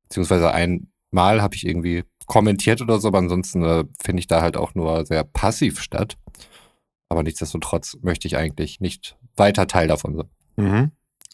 Beziehungsweise 0.09 0.53
einmal 0.53 1.41
habe 1.41 1.55
ich 1.55 1.67
irgendwie 1.67 2.03
kommentiert 2.27 2.83
oder 2.83 2.99
so, 2.99 3.09
aber 3.09 3.19
ansonsten 3.19 3.63
äh, 3.63 3.85
finde 4.03 4.21
ich 4.21 4.27
da 4.27 4.43
halt 4.43 4.57
auch 4.57 4.75
nur 4.75 5.07
sehr 5.07 5.25
passiv 5.25 5.81
statt. 5.81 6.17
Aber 7.09 7.23
nichtsdestotrotz 7.23 7.97
möchte 8.03 8.27
ich 8.27 8.37
eigentlich 8.37 8.81
nicht 8.81 9.17
weiter 9.37 9.67
Teil 9.67 9.89
davon 9.89 10.17
sein. 10.17 10.29
Mhm. 10.57 10.91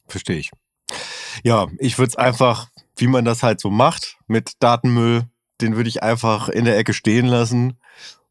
Verstehe 0.07 0.37
ich. 0.37 0.51
Ja, 1.43 1.69
ich 1.79 1.99
würde 1.99 2.11
es 2.11 2.17
einfach, 2.17 2.69
wie 2.97 3.07
man 3.07 3.25
das 3.25 3.43
halt 3.43 3.61
so 3.61 3.71
macht, 3.71 4.19
mit 4.27 4.53
Datenmüll, 4.61 5.25
den 5.61 5.77
würde 5.77 5.89
ich 5.89 6.03
einfach 6.03 6.49
in 6.49 6.65
der 6.65 6.79
Ecke 6.79 6.93
stehen 6.93 7.27
lassen 7.27 7.79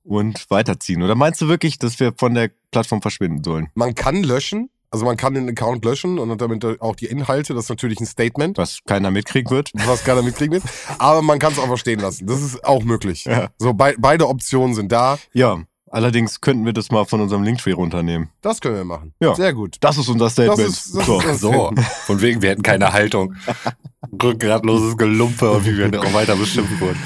und 0.04 0.50
weiterziehen. 0.50 1.04
Oder 1.04 1.16
meinst 1.16 1.42
du 1.42 1.48
wirklich, 1.48 1.80
dass 1.80 2.00
wir 2.00 2.14
von 2.18 2.34
der 2.34 2.50
Plattform 2.72 3.02
verschwinden 3.02 3.44
sollen? 3.44 3.70
Man 3.76 3.96
kann 3.96 4.24
löschen, 4.24 4.70
also 4.92 5.06
man 5.06 5.18
kann 5.18 5.36
den 5.36 5.48
Account 5.50 5.86
löschen 5.86 6.18
und 6.18 6.42
damit 6.42 6.66
auch 6.82 6.96
die 6.96 7.06
Inhalte, 7.06 7.54
das 7.54 7.66
ist 7.66 7.70
natürlich 7.70 8.00
ein 8.00 8.08
Statement, 8.08 8.58
Was 8.58 8.80
keiner 8.86 9.12
mitkriegen 9.12 9.52
wird? 9.52 9.72
was 9.86 10.04
keiner 10.04 10.24
mitkriegen 10.24 10.54
wird. 10.54 10.64
Aber 10.98 11.22
man 11.22 11.38
kann 11.38 11.54
es 11.54 11.60
einfach 11.60 11.78
stehen 11.78 12.00
lassen. 12.00 12.26
Das 12.26 12.42
ist 12.42 12.64
auch 12.66 12.84
möglich. 12.84 13.26
Ja. 13.26 13.50
So, 13.60 13.74
bei, 13.74 13.96
beide 14.00 14.28
Optionen 14.28 14.74
sind 14.74 14.92
da. 14.92 15.20
Ja, 15.32 15.64
allerdings 15.92 16.42
könnten 16.42 16.66
wir 16.66 16.74
das 16.74 16.92
mal 16.92 17.06
von 17.06 17.22
unserem 17.22 17.44
Linktree 17.44 17.72
runternehmen. 17.74 18.30
Das 18.42 18.62
können 18.62 18.76
wir 18.76 18.86
machen. 18.86 19.14
Ja. 19.20 19.36
Sehr 19.36 19.54
gut. 19.54 19.78
Das 19.82 19.98
ist 19.98 20.08
unser 20.10 20.30
Statement. 20.30 20.60
Das 20.60 20.68
ist- 20.86 20.96
das 20.96 21.06
so. 21.06 21.20
ist 21.20 21.28
das- 21.28 21.40
So, 21.42 21.72
von 22.06 22.22
wegen, 22.22 22.42
wir 22.42 22.50
hätten 22.52 22.64
keine 22.64 22.94
Haltung. 22.94 23.36
Rückgratloses 24.24 24.98
Gelumpe 24.98 25.52
und 25.52 25.66
wie 25.66 25.78
wir 25.78 26.00
auch 26.02 26.14
weiter 26.14 26.36
beschimpft 26.36 26.80
wurden. 26.80 27.00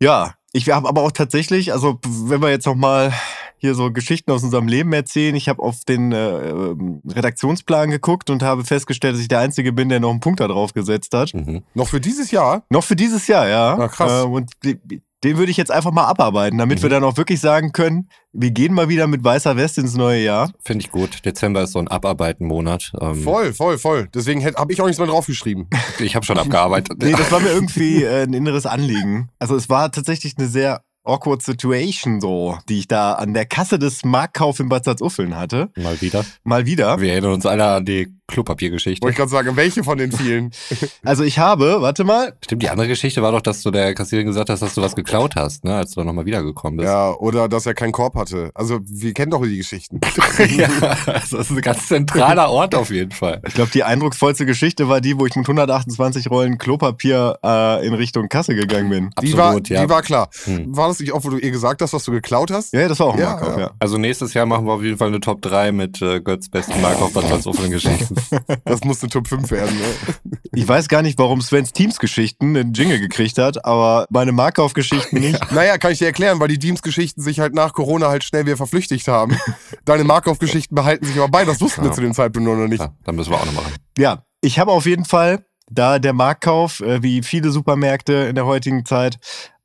Ja, 0.00 0.34
ich 0.52 0.68
habe 0.70 0.88
aber 0.88 1.02
auch 1.02 1.12
tatsächlich, 1.12 1.72
also 1.72 1.98
wenn 2.04 2.40
wir 2.42 2.50
jetzt 2.50 2.66
noch 2.66 2.74
mal 2.74 3.12
hier 3.58 3.74
so 3.74 3.90
Geschichten 3.90 4.30
aus 4.32 4.42
unserem 4.42 4.68
Leben 4.68 4.92
erzählen, 4.92 5.34
ich 5.34 5.48
habe 5.48 5.62
auf 5.62 5.84
den 5.86 6.12
äh, 6.12 6.50
ähm, 6.50 7.00
Redaktionsplan 7.08 7.90
geguckt 7.90 8.28
und 8.28 8.42
habe 8.42 8.64
festgestellt, 8.64 9.14
dass 9.14 9.20
ich 9.22 9.28
der 9.28 9.38
Einzige 9.40 9.72
bin, 9.72 9.88
der 9.88 9.98
noch 10.00 10.10
einen 10.10 10.20
Punkt 10.20 10.40
da 10.40 10.48
drauf 10.48 10.74
gesetzt 10.74 11.14
hat. 11.14 11.32
Mhm. 11.32 11.62
Noch 11.74 11.88
für 11.88 12.00
dieses 12.00 12.30
Jahr? 12.30 12.64
Noch 12.70 12.84
für 12.84 12.96
dieses 12.96 13.26
Jahr, 13.26 13.48
ja. 13.48 13.78
Ah, 13.78 13.88
krass. 13.88 14.24
Äh, 14.24 14.26
und 14.26 14.50
die- 14.62 15.00
den 15.24 15.38
würde 15.38 15.50
ich 15.50 15.56
jetzt 15.56 15.70
einfach 15.70 15.92
mal 15.92 16.04
abarbeiten, 16.04 16.58
damit 16.58 16.78
Mhm. 16.78 16.82
wir 16.82 16.90
dann 16.90 17.04
auch 17.04 17.16
wirklich 17.16 17.40
sagen 17.40 17.72
können, 17.72 18.08
wir 18.32 18.50
gehen 18.50 18.74
mal 18.74 18.88
wieder 18.88 19.06
mit 19.06 19.24
weißer 19.24 19.56
Weste 19.56 19.80
ins 19.80 19.94
neue 19.96 20.22
Jahr. 20.22 20.52
Finde 20.64 20.84
ich 20.84 20.90
gut. 20.90 21.24
Dezember 21.24 21.62
ist 21.62 21.72
so 21.72 21.78
ein 21.78 21.88
Abarbeiten-Monat. 21.88 22.92
Ähm, 23.00 23.22
Voll, 23.22 23.52
voll, 23.54 23.78
voll. 23.78 24.08
Deswegen 24.14 24.44
habe 24.44 24.72
ich 24.72 24.80
auch 24.80 24.86
nichts 24.86 24.98
mehr 24.98 25.08
draufgeschrieben. 25.08 25.68
Ich 25.98 26.14
habe 26.14 26.26
schon 26.26 26.38
abgearbeitet. 26.38 26.98
Nee, 27.02 27.12
das 27.12 27.32
war 27.32 27.40
mir 27.40 27.48
irgendwie 27.50 28.04
äh, 28.04 28.24
ein 28.24 28.34
inneres 28.34 28.66
Anliegen. 28.66 29.30
Also 29.38 29.56
es 29.56 29.68
war 29.70 29.90
tatsächlich 29.90 30.34
eine 30.36 30.46
sehr 30.46 30.82
awkward 31.04 31.40
Situation 31.42 32.20
so, 32.20 32.58
die 32.68 32.80
ich 32.80 32.88
da 32.88 33.12
an 33.12 33.32
der 33.32 33.46
Kasse 33.46 33.78
des 33.78 34.04
Marktkauf 34.04 34.60
in 34.60 34.68
Bad 34.68 34.84
Salzuffeln 34.84 35.36
hatte. 35.36 35.70
Mal 35.76 36.00
wieder. 36.02 36.24
Mal 36.44 36.66
wieder. 36.66 37.00
Wir 37.00 37.12
erinnern 37.12 37.32
uns 37.32 37.46
alle 37.46 37.64
an 37.64 37.84
die 37.84 38.12
Klopapiergeschichte. 38.28 39.02
Wollte 39.02 39.12
ich 39.12 39.16
gerade 39.18 39.30
sagen, 39.30 39.56
welche 39.56 39.84
von 39.84 39.98
den 39.98 40.12
vielen? 40.12 40.50
Also 41.04 41.22
ich 41.22 41.38
habe, 41.38 41.80
warte 41.80 42.04
mal, 42.04 42.34
Stimmt, 42.44 42.62
die 42.62 42.68
andere 42.68 42.88
Geschichte 42.88 43.22
war 43.22 43.30
doch, 43.30 43.40
dass 43.40 43.62
du 43.62 43.70
der 43.70 43.94
Kassiererin 43.94 44.26
gesagt 44.26 44.50
hast, 44.50 44.60
dass 44.60 44.74
du 44.74 44.82
was 44.82 44.96
geklaut 44.96 45.36
hast, 45.36 45.64
ne, 45.64 45.76
als 45.76 45.92
du 45.92 46.00
dann 46.00 46.06
nochmal 46.06 46.26
wiedergekommen 46.26 46.78
bist. 46.78 46.88
Ja, 46.88 47.12
oder 47.12 47.48
dass 47.48 47.66
er 47.66 47.74
keinen 47.74 47.92
Korb 47.92 48.14
hatte. 48.14 48.50
Also, 48.54 48.80
wir 48.82 49.12
kennen 49.14 49.30
doch 49.30 49.42
die 49.42 49.56
Geschichten. 49.56 50.00
ja, 50.56 50.68
also 51.06 51.36
das 51.36 51.50
ist 51.50 51.50
ein 51.50 51.60
ganz 51.60 51.86
zentraler 51.86 52.50
Ort 52.50 52.74
auf 52.74 52.90
jeden 52.90 53.12
Fall. 53.12 53.40
ich 53.46 53.54
glaube, 53.54 53.70
die 53.72 53.84
eindrucksvollste 53.84 54.46
Geschichte 54.46 54.88
war 54.88 55.00
die, 55.00 55.18
wo 55.18 55.26
ich 55.26 55.36
mit 55.36 55.46
128 55.46 56.30
Rollen 56.30 56.58
Klopapier 56.58 57.38
äh, 57.44 57.86
in 57.86 57.94
Richtung 57.94 58.28
Kasse 58.28 58.54
gegangen 58.54 58.90
bin. 58.90 59.10
Die 59.22 59.36
war, 59.36 59.46
Absolut, 59.46 59.68
ja. 59.68 59.82
die 59.82 59.88
war 59.88 60.02
klar. 60.02 60.28
Hm. 60.44 60.76
War 60.76 60.88
das 60.88 60.98
nicht 61.00 61.12
auch, 61.12 61.24
wo 61.24 61.30
du 61.30 61.38
ihr 61.38 61.50
gesagt 61.50 61.82
hast, 61.82 61.92
was 61.92 62.04
du 62.04 62.12
geklaut 62.12 62.50
hast? 62.50 62.72
Ja, 62.72 62.88
das 62.88 62.98
war 62.98 63.08
auch 63.08 63.14
ein 63.14 63.20
Ja, 63.20 63.30
Markov, 63.30 63.56
ja. 63.56 63.60
ja. 63.60 63.70
Also 63.78 63.98
nächstes 63.98 64.34
Jahr 64.34 64.46
machen 64.46 64.66
wir 64.66 64.72
auf 64.72 64.82
jeden 64.82 64.98
Fall 64.98 65.08
eine 65.08 65.20
Top 65.20 65.42
3 65.42 65.72
mit 65.72 66.02
äh, 66.02 66.20
Götz 66.20 66.48
besten 66.48 66.80
Markov 66.80 67.12
Bad 67.12 67.28
Salzuflen 67.28 67.70
Geschichten. 67.70 68.15
Das 68.64 68.82
musste 68.84 69.08
Top 69.08 69.28
5 69.28 69.50
werden. 69.50 69.76
Ne? 69.76 70.34
Ich 70.54 70.66
weiß 70.66 70.88
gar 70.88 71.02
nicht, 71.02 71.18
warum 71.18 71.40
Svens 71.40 71.72
Teams-Geschichten 71.72 72.56
einen 72.56 72.72
Jingle 72.72 72.98
gekriegt 73.00 73.38
hat, 73.38 73.64
aber 73.64 74.06
meine 74.10 74.32
Markov-Geschichten 74.32 75.20
nicht. 75.20 75.52
Naja, 75.52 75.78
kann 75.78 75.92
ich 75.92 75.98
dir 75.98 76.06
erklären, 76.06 76.40
weil 76.40 76.48
die 76.48 76.58
Teams-Geschichten 76.58 77.20
sich 77.22 77.40
halt 77.40 77.54
nach 77.54 77.72
Corona 77.72 78.08
halt 78.08 78.24
schnell 78.24 78.46
wieder 78.46 78.56
verflüchtigt 78.56 79.08
haben. 79.08 79.36
Deine 79.84 80.04
Markov-Geschichten 80.04 80.74
behalten 80.74 81.04
sich 81.06 81.16
aber 81.16 81.28
bei. 81.28 81.44
Das 81.44 81.60
wussten 81.60 81.82
wir 81.82 81.88
Ja. 81.90 81.94
zu 81.94 82.00
dem 82.00 82.14
Zeitpunkt 82.14 82.46
nur 82.46 82.56
noch 82.56 82.68
nicht. 82.68 82.80
Ja, 82.80 82.94
dann 83.04 83.16
müssen 83.16 83.30
wir 83.30 83.36
auch 83.40 83.46
noch 83.46 83.52
machen. 83.54 83.72
Ja, 83.98 84.24
ich 84.40 84.58
habe 84.58 84.72
auf 84.72 84.86
jeden 84.86 85.04
Fall, 85.04 85.44
da 85.70 85.98
der 85.98 86.12
Marktkauf, 86.12 86.80
äh, 86.80 87.02
wie 87.02 87.22
viele 87.22 87.50
Supermärkte 87.50 88.12
in 88.14 88.34
der 88.34 88.46
heutigen 88.46 88.84
Zeit, 88.84 89.18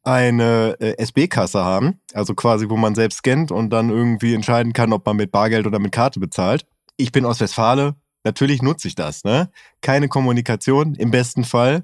eine 0.03 0.75
äh, 0.79 0.97
SB-Kasse 0.97 1.63
haben, 1.63 1.99
also 2.13 2.33
quasi, 2.33 2.69
wo 2.69 2.77
man 2.77 2.95
selbst 2.95 3.19
scannt 3.19 3.51
und 3.51 3.69
dann 3.69 3.89
irgendwie 3.89 4.33
entscheiden 4.33 4.73
kann, 4.73 4.93
ob 4.93 5.05
man 5.05 5.15
mit 5.15 5.31
Bargeld 5.31 5.67
oder 5.67 5.77
mit 5.79 5.91
Karte 5.91 6.19
bezahlt. 6.19 6.65
Ich 6.97 7.11
bin 7.11 7.23
aus 7.25 7.39
Westfale, 7.39 7.95
natürlich 8.23 8.61
nutze 8.61 8.87
ich 8.87 8.95
das, 8.95 9.23
ne? 9.23 9.49
Keine 9.81 10.07
Kommunikation 10.07 10.95
im 10.95 11.11
besten 11.11 11.43
Fall. 11.43 11.83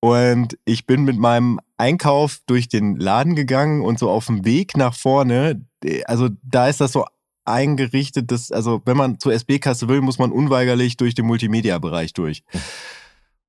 Und 0.00 0.58
ich 0.66 0.86
bin 0.86 1.04
mit 1.04 1.18
meinem 1.18 1.60
Einkauf 1.78 2.40
durch 2.46 2.68
den 2.68 2.96
Laden 2.96 3.34
gegangen 3.34 3.80
und 3.82 3.98
so 3.98 4.10
auf 4.10 4.26
dem 4.26 4.44
Weg 4.44 4.76
nach 4.76 4.94
vorne, 4.94 5.64
äh, 5.82 6.04
also 6.04 6.28
da 6.42 6.68
ist 6.68 6.80
das 6.80 6.92
so 6.92 7.06
eingerichtet, 7.46 8.30
dass, 8.30 8.50
also 8.52 8.82
wenn 8.84 8.96
man 8.96 9.18
zur 9.18 9.32
SB-Kasse 9.32 9.88
will, 9.88 10.00
muss 10.02 10.18
man 10.18 10.30
unweigerlich 10.32 10.96
durch 10.96 11.14
den 11.14 11.26
Multimedia-Bereich 11.26 12.12
durch. 12.12 12.42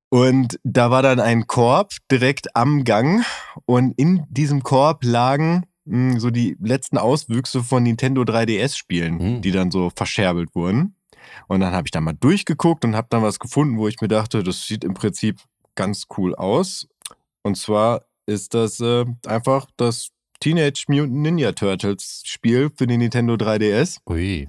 Und 0.08 0.58
da 0.64 0.90
war 0.90 1.02
dann 1.02 1.20
ein 1.20 1.46
Korb 1.46 1.92
direkt 2.10 2.54
am 2.56 2.84
Gang 2.84 3.24
und 3.64 3.92
in 3.98 4.24
diesem 4.30 4.62
Korb 4.62 5.02
lagen 5.04 5.64
mh, 5.84 6.20
so 6.20 6.30
die 6.30 6.56
letzten 6.60 6.98
Auswüchse 6.98 7.62
von 7.62 7.82
Nintendo 7.84 8.22
3DS-Spielen, 8.22 9.14
Mhm. 9.36 9.42
die 9.42 9.52
dann 9.52 9.70
so 9.70 9.90
verscherbelt 9.94 10.54
wurden. 10.54 10.95
Und 11.48 11.60
dann 11.60 11.72
habe 11.72 11.86
ich 11.86 11.90
da 11.90 12.00
mal 12.00 12.14
durchgeguckt 12.14 12.84
und 12.84 12.96
habe 12.96 13.08
dann 13.10 13.22
was 13.22 13.38
gefunden, 13.38 13.78
wo 13.78 13.88
ich 13.88 14.00
mir 14.00 14.08
dachte, 14.08 14.42
das 14.42 14.66
sieht 14.66 14.84
im 14.84 14.94
Prinzip 14.94 15.40
ganz 15.74 16.04
cool 16.16 16.34
aus. 16.34 16.88
Und 17.42 17.56
zwar 17.56 18.02
ist 18.26 18.54
das 18.54 18.80
äh, 18.80 19.04
einfach 19.26 19.66
das 19.76 20.08
Teenage 20.40 20.84
Mutant 20.88 21.14
Ninja 21.14 21.52
Turtles 21.52 22.22
Spiel 22.24 22.70
für 22.76 22.86
den 22.86 23.00
Nintendo 23.00 23.34
3DS. 23.34 23.98
Ui. 24.08 24.48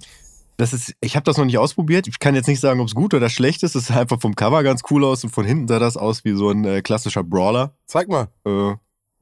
Das 0.58 0.74
ist, 0.74 0.96
ich 1.01 1.15
habe 1.15 1.24
das 1.24 1.38
noch 1.38 1.46
nicht 1.46 1.60
ausprobiert. 1.60 2.08
Ich 2.08 2.17
kann 2.17 2.34
jetzt 2.34 2.48
nicht 2.48 2.60
sagen, 2.60 2.79
ob 2.79 2.88
es 2.88 2.96
gut 2.96 3.13
oder 3.13 3.29
schlecht 3.29 3.62
ist. 3.62 3.75
Es 3.75 3.88
sah 3.88 4.00
einfach 4.01 4.20
vom 4.20 4.36
Cover 4.36 4.63
ganz 4.63 4.82
cool 4.89 5.06
aus 5.06 5.24
und 5.24 5.29
von 5.29 5.46
hinten 5.46 5.67
sah 5.67 5.77
das 5.77 5.98
aus 5.98 6.25
wie 6.25 6.34
so 6.34 6.50
ein 6.50 6.65
äh, 6.65 6.82
klassischer 6.82 7.24
Brawler. 7.24 7.77
Zeig 7.86 8.08
mal. 8.08 8.29
Äh, 8.44 8.74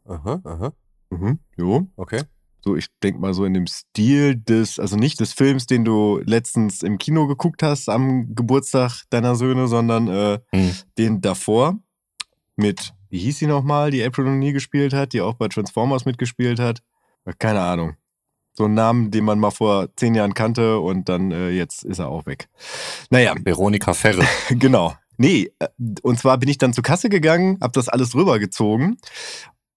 Aha, 0.08 0.40
aha. 0.44 0.74
mhm, 1.10 1.40
jo. 1.58 1.88
Okay. 1.96 2.22
So, 2.68 2.76
ich 2.76 2.88
denk 3.04 3.20
mal 3.20 3.36
so 3.36 3.46
in 3.46 3.54
dem 3.54 3.68
Stil 3.68 4.36
des, 4.36 4.80
also 4.80 4.96
nicht 4.96 5.20
des 5.20 5.34
Films, 5.34 5.68
den 5.68 5.86
du 5.86 6.20
letztens 6.26 6.82
im 6.82 6.98
Kino 6.98 7.28
geguckt 7.28 7.62
hast 7.62 7.90
am 7.90 8.34
Geburtstag 8.34 9.04
deiner 9.12 9.36
Söhne, 9.36 9.68
sondern 9.68 10.08
äh, 10.08 10.40
Hm. 10.52 10.72
den 10.98 11.22
davor 11.22 11.78
mit, 12.56 12.94
wie 13.10 13.20
hieß 13.20 13.38
sie 13.38 13.46
nochmal, 13.46 13.92
die 13.92 14.04
April 14.04 14.26
O'Neil 14.26 14.52
gespielt 14.54 14.94
hat, 14.94 15.14
die 15.14 15.22
auch 15.22 15.36
bei 15.36 15.48
Transformers 15.48 16.06
mitgespielt 16.06 16.60
hat. 16.60 16.82
Äh, 17.26 17.34
Keine 17.38 17.62
Ahnung. 17.62 17.98
So 18.54 18.66
ein 18.66 18.74
Namen, 18.74 19.12
den 19.12 19.26
man 19.26 19.38
mal 19.38 19.52
vor 19.52 19.90
zehn 19.96 20.16
Jahren 20.16 20.34
kannte 20.34 20.80
und 20.80 21.08
dann 21.08 21.32
äh, 21.32 21.52
jetzt 21.52 21.84
ist 21.84 22.00
er 22.00 22.08
auch 22.08 22.26
weg. 22.26 22.48
Naja, 23.12 23.36
Veronika 23.44 23.94
Ferre. 23.94 24.24
genau. 24.50 24.96
Nee, 25.18 25.52
äh, 25.60 25.68
und 26.02 26.18
zwar 26.18 26.40
bin 26.40 26.50
ich 26.50 26.58
dann 26.58 26.74
zur 26.74 26.84
Kasse 26.84 27.10
gegangen, 27.10 27.60
hab 27.62 27.74
das 27.74 27.90
alles 27.90 28.16
rübergezogen 28.16 28.98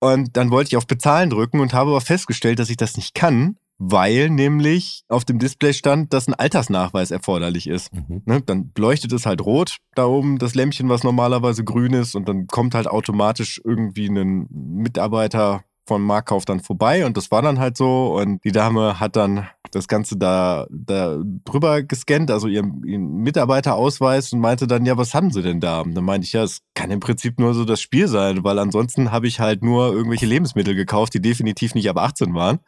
und 0.00 0.36
dann 0.36 0.50
wollte 0.50 0.68
ich 0.68 0.76
auf 0.76 0.86
Bezahlen 0.86 1.30
drücken 1.30 1.60
und 1.60 1.74
habe 1.74 1.90
aber 1.90 2.00
festgestellt, 2.00 2.58
dass 2.58 2.70
ich 2.70 2.76
das 2.76 2.96
nicht 2.96 3.14
kann, 3.14 3.56
weil 3.78 4.28
nämlich 4.28 5.04
auf 5.08 5.24
dem 5.24 5.38
Display 5.38 5.72
stand, 5.72 6.12
dass 6.12 6.26
ein 6.26 6.34
Altersnachweis 6.34 7.10
erforderlich 7.10 7.68
ist. 7.68 7.94
Mhm. 7.94 8.22
Ne, 8.24 8.42
dann 8.42 8.72
leuchtet 8.76 9.12
es 9.12 9.24
halt 9.24 9.40
rot 9.40 9.76
da 9.94 10.06
oben, 10.06 10.38
das 10.38 10.54
Lämpchen, 10.54 10.88
was 10.88 11.04
normalerweise 11.04 11.64
grün 11.64 11.92
ist, 11.94 12.14
und 12.14 12.28
dann 12.28 12.46
kommt 12.46 12.74
halt 12.74 12.88
automatisch 12.88 13.60
irgendwie 13.64 14.08
ein 14.08 14.46
Mitarbeiter 14.50 15.62
von 15.86 16.02
Markkauf 16.02 16.44
dann 16.44 16.60
vorbei 16.60 17.06
und 17.06 17.16
das 17.16 17.30
war 17.30 17.40
dann 17.40 17.58
halt 17.58 17.76
so 17.76 18.14
und 18.14 18.44
die 18.44 18.52
Dame 18.52 19.00
hat 19.00 19.16
dann 19.16 19.48
das 19.70 19.88
Ganze 19.88 20.16
da, 20.16 20.66
da 20.70 21.18
drüber 21.44 21.82
gescannt, 21.82 22.30
also 22.30 22.48
ihren, 22.48 22.82
ihren 22.84 23.18
Mitarbeiterausweis 23.18 24.32
und 24.32 24.40
meinte 24.40 24.66
dann, 24.66 24.86
ja, 24.86 24.96
was 24.96 25.14
haben 25.14 25.30
sie 25.30 25.42
denn 25.42 25.60
da? 25.60 25.80
Und 25.80 25.94
dann 25.94 26.04
meinte 26.04 26.26
ich, 26.26 26.32
ja, 26.32 26.42
es 26.42 26.60
kann 26.74 26.90
im 26.90 27.00
Prinzip 27.00 27.38
nur 27.38 27.54
so 27.54 27.64
das 27.64 27.80
Spiel 27.80 28.08
sein, 28.08 28.44
weil 28.44 28.58
ansonsten 28.58 29.12
habe 29.12 29.26
ich 29.26 29.40
halt 29.40 29.62
nur 29.62 29.92
irgendwelche 29.92 30.26
Lebensmittel 30.26 30.74
gekauft, 30.74 31.14
die 31.14 31.22
definitiv 31.22 31.74
nicht 31.74 31.88
ab 31.88 31.98
18 31.98 32.34
waren. 32.34 32.58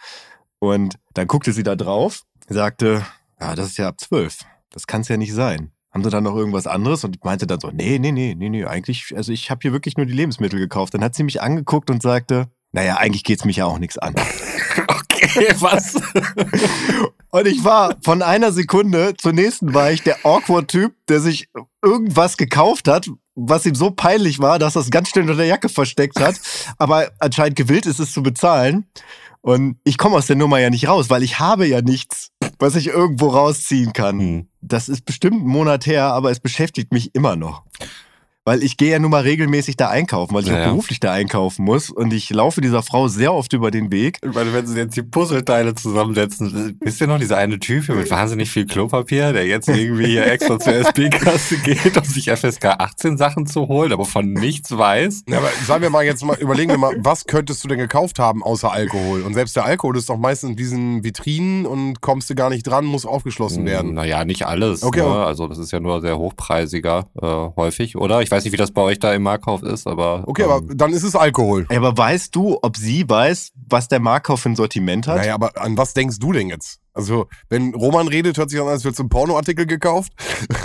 Und 0.59 0.97
dann 1.15 1.27
guckte 1.27 1.53
sie 1.53 1.63
da 1.63 1.75
drauf, 1.75 2.23
sagte, 2.49 3.05
ja, 3.41 3.55
das 3.55 3.69
ist 3.69 3.79
ja 3.79 3.89
ab 3.89 4.01
12. 4.01 4.41
Das 4.71 4.87
kann 4.87 5.01
es 5.01 5.09
ja 5.09 5.17
nicht 5.17 5.33
sein. 5.33 5.73
Haben 5.93 6.05
sie 6.05 6.11
dann 6.11 6.25
noch 6.25 6.37
irgendwas 6.37 6.67
anderes? 6.67 7.03
Und 7.05 7.25
meinte 7.25 7.47
dann 7.47 7.59
so, 7.59 7.71
nee, 7.73 7.99
nee, 7.99 8.13
nee, 8.13 8.35
nee, 8.37 8.49
nee, 8.49 8.65
eigentlich, 8.65 9.13
also 9.17 9.33
ich 9.33 9.51
habe 9.51 9.61
hier 9.63 9.73
wirklich 9.73 9.97
nur 9.97 10.07
die 10.07 10.13
Lebensmittel 10.13 10.59
gekauft. 10.59 10.95
Dann 10.95 11.03
hat 11.03 11.15
sie 11.15 11.25
mich 11.25 11.43
angeguckt 11.43 11.91
und 11.91 12.03
sagte, 12.03 12.49
naja, 12.73 12.97
eigentlich 12.97 13.25
geht's 13.25 13.45
mich 13.45 13.57
ja 13.57 13.67
auch 13.67 13.79
nichts 13.79 13.99
an. 13.99 14.15
Okay, 15.33 15.55
was? 15.61 15.95
Und 17.31 17.47
ich 17.47 17.63
war 17.63 17.97
von 18.03 18.23
einer 18.23 18.53
Sekunde 18.53 19.15
zur 19.17 19.33
nächsten 19.33 19.75
war 19.75 19.93
ich 19.93 20.03
der 20.03 20.25
Awkward-Typ, 20.25 20.95
der 21.09 21.21
sich 21.21 21.49
irgendwas 21.83 22.37
gekauft 22.37 22.89
hat, 22.89 23.09
was 23.35 23.67
ihm 23.67 23.75
so 23.75 23.91
peinlich 23.91 24.41
war, 24.41 24.59
dass 24.59 24.77
er 24.77 24.83
es 24.83 24.91
ganz 24.91 25.11
schnell 25.11 25.25
unter 25.25 25.37
der 25.37 25.47
Jacke 25.47 25.69
versteckt 25.69 26.21
hat, 26.21 26.41
aber 26.79 27.11
anscheinend 27.19 27.57
gewillt 27.57 27.87
ist, 27.87 28.01
es 28.01 28.13
zu 28.13 28.23
bezahlen. 28.23 28.87
Und 29.43 29.79
ich 29.85 29.99
komme 29.99 30.17
aus 30.17 30.27
der 30.27 30.37
Nummer 30.37 30.59
ja 30.59 30.71
nicht 30.71 30.89
raus, 30.89 31.11
weil 31.11 31.23
ich 31.23 31.39
habe 31.39 31.67
ja 31.67 31.81
nichts, 31.81 32.31
was 32.59 32.75
ich 32.75 32.89
irgendwo 32.89 33.29
rausziehen 33.29 33.93
kann. 33.93 34.19
Hm. 34.19 34.49
Das 34.61 34.89
ist 34.89 35.05
bestimmt 35.05 35.41
einen 35.41 35.49
Monat 35.49 35.87
her, 35.87 36.13
aber 36.13 36.31
es 36.31 36.41
beschäftigt 36.41 36.93
mich 36.93 37.15
immer 37.15 37.37
noch. 37.37 37.63
Weil 38.45 38.63
ich 38.63 38.79
gehe 38.79 38.93
ja 38.93 38.99
nun 38.99 39.11
mal 39.11 39.23
regelmäßig 39.23 39.77
da 39.77 39.89
einkaufen, 39.89 40.35
weil 40.35 40.45
ich 40.45 40.49
Ja, 40.49 40.63
auch 40.65 40.69
beruflich 40.71 40.99
da 40.99 41.13
einkaufen 41.13 41.65
muss. 41.65 41.91
Und 41.91 42.13
ich 42.13 42.31
laufe 42.31 42.61
dieser 42.63 42.83
Frau 42.83 43.07
sehr 43.09 43.35
oft 43.35 43.53
über 43.53 43.71
den 43.71 43.93
Weg. 43.93 44.19
Ich 44.25 44.35
meine, 44.35 44.53
wenn 44.55 44.67
sie 44.67 44.79
jetzt 44.79 44.97
die 44.97 45.03
Puzzleteile 45.03 45.75
zusammensetzen, 45.75 46.79
wisst 46.81 47.01
ihr 47.03 47.07
noch, 47.07 47.19
dieser 47.19 47.37
eine 47.37 47.59
Typ 47.59 47.85
hier 47.85 47.95
mit 47.95 48.11
wahnsinnig 48.11 48.51
viel 48.51 48.67
Klopapier, 48.67 49.35
der 49.35 49.47
jetzt 49.47 49.69
irgendwie 49.69 50.07
hier 50.07 50.27
extra 50.27 50.59
zur 50.59 50.73
SB-Kasse 50.73 51.59
geht, 51.59 51.97
um 51.97 52.05
sich 52.05 52.31
FSK 52.31 52.65
18 52.79 53.19
Sachen 53.19 53.47
zu 53.47 53.69
holen, 53.69 53.93
aber 53.93 54.07
von 54.07 54.33
nichts 54.33 54.77
weiß? 54.77 55.25
Ja, 55.29 55.39
aber 55.39 55.51
sagen 55.67 55.83
wir 55.83 55.91
mal 55.91 56.05
jetzt 56.05 56.25
mal, 56.25 56.37
überlegen 56.39 56.71
wir 56.71 56.79
mal, 56.79 56.97
was 57.01 57.27
könntest 57.27 57.63
du 57.63 57.69
denn 57.69 57.79
gekauft 57.79 58.19
haben 58.19 58.43
außer 58.43 58.73
Alkohol? 58.73 59.21
Und 59.23 59.35
selbst 59.35 59.55
der 59.55 59.67
Alkohol 59.67 59.99
ist 59.99 60.09
doch 60.09 60.17
meistens 60.17 60.51
in 60.51 60.57
diesen 60.57 61.05
Vitrinen 61.05 61.67
und 61.67 62.01
kommst 62.01 62.31
du 62.31 62.35
gar 62.35 62.49
nicht 62.49 62.63
dran, 62.63 62.87
muss 62.87 63.05
aufgeschlossen 63.05 63.67
werden. 63.67 63.93
Naja, 63.93 64.25
nicht 64.25 64.47
alles. 64.47 64.83
Okay, 64.83 65.01
ne? 65.03 65.25
Also 65.27 65.47
das 65.47 65.59
ist 65.59 65.73
ja 65.73 65.81
nur 65.81 66.01
sehr 66.01 66.17
hochpreisiger 66.19 67.07
äh, 67.21 67.27
häufig, 67.57 67.97
oder? 67.97 68.23
Ich 68.23 68.31
weiß 68.31 68.40
nicht, 68.45 68.53
wie 68.53 68.57
das 68.57 68.71
bei 68.71 68.83
euch 68.83 68.99
da 68.99 69.13
im 69.15 69.23
Marktkauf 69.23 69.63
ist, 69.63 69.87
aber. 69.87 70.25
Okay, 70.27 70.43
ähm, 70.43 70.51
aber 70.51 70.75
dann 70.75 70.93
ist 70.93 71.03
es 71.03 71.15
Alkohol. 71.15 71.67
Ey, 71.69 71.77
Aber 71.77 71.97
weißt 71.97 72.35
du, 72.35 72.59
ob 72.63 72.77
sie 72.77 73.09
weiß, 73.09 73.53
was 73.69 73.89
der 73.89 74.01
Marktkauf 74.01 74.41
für 74.41 74.51
ein 74.51 74.57
Sortiment 74.57 75.07
hat? 75.07 75.19
Naja, 75.19 75.35
aber 75.35 75.61
an 75.61 75.77
was 75.77 75.95
denkst 75.95 76.19
du 76.19 76.33
denn 76.33 76.49
jetzt? 76.49 76.80
Also, 76.93 77.27
wenn 77.49 77.75
Roman 77.75 78.09
redet, 78.09 78.37
hört 78.39 78.51
sich 78.51 78.61
an, 78.61 78.67
als 78.69 78.85
würdest 78.85 78.99
du 78.99 79.03
einen 79.05 79.09
Pornoartikel 79.11 79.67
gekauft. 79.67 80.13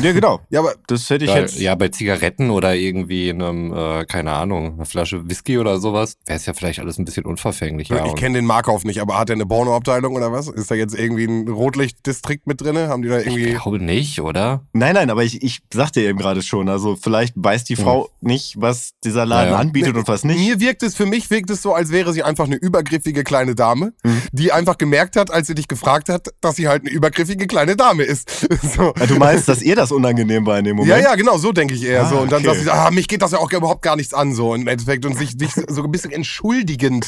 Ja, 0.01 0.12
genau. 0.12 0.39
Ja, 0.50 0.60
aber 0.62 0.74
Das 0.88 1.10
hätte 1.10 1.25
ich 1.25 1.32
Ja, 1.32 1.38
jetzt. 1.39 1.60
ja, 1.60 1.75
bei 1.75 1.89
Zigaretten 1.89 2.50
oder 2.50 2.75
irgendwie 2.75 3.29
einem, 3.29 3.74
äh, 3.74 4.05
keine 4.05 4.32
Ahnung, 4.32 4.74
einer 4.75 4.86
Flasche 4.86 5.27
Whisky 5.29 5.58
oder 5.58 5.79
sowas, 5.79 6.15
wäre 6.25 6.38
es 6.38 6.46
ja 6.46 6.53
vielleicht 6.53 6.79
alles 6.79 6.98
ein 6.98 7.05
bisschen 7.05 7.25
unverfänglich. 7.25 7.89
Ja, 7.89 8.05
ich 8.05 8.15
kenne 8.15 8.38
den 8.38 8.46
Markauf 8.46 8.84
nicht, 8.86 9.01
aber 9.01 9.17
hat 9.20 9.29
er 9.29 9.34
eine 9.36 9.46
Pornoabteilung 9.46 10.15
oder 10.15 10.32
was? 10.32 10.48
Ist 10.48 10.72
da 10.72 10.75
jetzt 10.75 10.98
irgendwie 10.98 11.25
ein 11.25 11.48
Rotlichtdistrikt 11.48 12.48
mit 12.48 12.62
drinne? 12.62 12.88
Haben 12.88 13.01
die 13.01 13.10
da 13.10 13.20
ich 13.20 13.27
irgendwie. 13.27 13.53
glaube 13.53 13.79
nicht, 13.79 14.22
oder? 14.22 14.65
Nein, 14.74 14.96
nein, 14.96 15.10
aber 15.10 15.24
ich, 15.24 15.44
ich 15.44 15.60
sagte 15.74 16.01
eben 16.01 16.17
gerade 16.17 16.41
schon, 16.41 16.70
also 16.70 16.96
vielleicht 16.96 17.34
weiß 17.36 17.63
die 17.65 17.75
Frau 17.75 18.10
nicht, 18.22 18.55
was 18.60 18.91
dieser 19.03 19.25
Laden 19.25 19.51
Naja. 19.51 19.60
anbietet 19.60 19.96
und 19.96 20.08
was 20.08 20.24
nicht. 20.24 20.39
Mir 20.39 20.60
wirkt 20.60 20.84
es, 20.84 20.96
für 20.96 21.05
mich 21.05 21.29
wirkt 21.29 21.50
es 21.50 21.62
so, 21.62 21.74
als 21.74 21.91
wäre 21.91 22.13
sie 22.13 22.24
einfach 22.24 22.46
eine 22.46 22.55
übergriffige 22.55 23.24
kleine 23.24 23.55
Dame, 23.55 23.94
Mhm. 24.03 24.22
die 24.32 24.51
einfach 24.51 24.77
gemerkt 24.77 25.15
hat, 25.15 25.32
als 25.32 25.48
sie 25.48 25.55
dich 25.55 25.67
gefragt 25.67 26.10
hat, 26.10 26.14
dass 26.41 26.55
sie 26.55 26.67
halt 26.67 26.81
eine 26.84 26.91
übergriffige 26.91 27.48
kleine 27.48 27.75
Dame 27.75 28.03
ist. 28.03 28.29
so. 28.75 28.93
Ja, 28.98 29.05
Du 29.05 29.15
meinst, 29.15 29.48
dass 29.48 29.62
ihr 29.62 29.75
das 29.75 29.91
unangenehm 29.91 30.45
war 30.45 30.57
in 30.60 30.65
dem 30.65 30.77
Moment? 30.77 30.98
Ja, 30.98 31.10
ja, 31.10 31.15
genau, 31.15 31.38
so 31.38 31.51
denke 31.51 31.74
ich 31.74 31.84
eher 31.84 32.03
Ah, 32.03 32.10
so. 32.10 32.17
Und 32.19 32.31
dann 32.31 32.45
okay. 32.45 32.55
sagt 32.55 32.63
sie, 32.63 32.72
ah, 32.72 32.91
mich 32.91 33.07
geht 33.07 33.22
das 33.22 33.31
ja 33.31 33.38
auch 33.39 33.51
überhaupt 33.51 33.81
gar 33.81 33.95
nichts 33.95 34.13
an, 34.13 34.34
so 34.34 34.53
im 34.53 34.67
Endeffekt. 34.67 35.05
Und 35.05 35.17
sich, 35.17 35.31
sich 35.38 35.51
so 35.67 35.84
ein 35.84 35.91
bisschen 35.91 36.12
entschuldigend. 36.12 37.07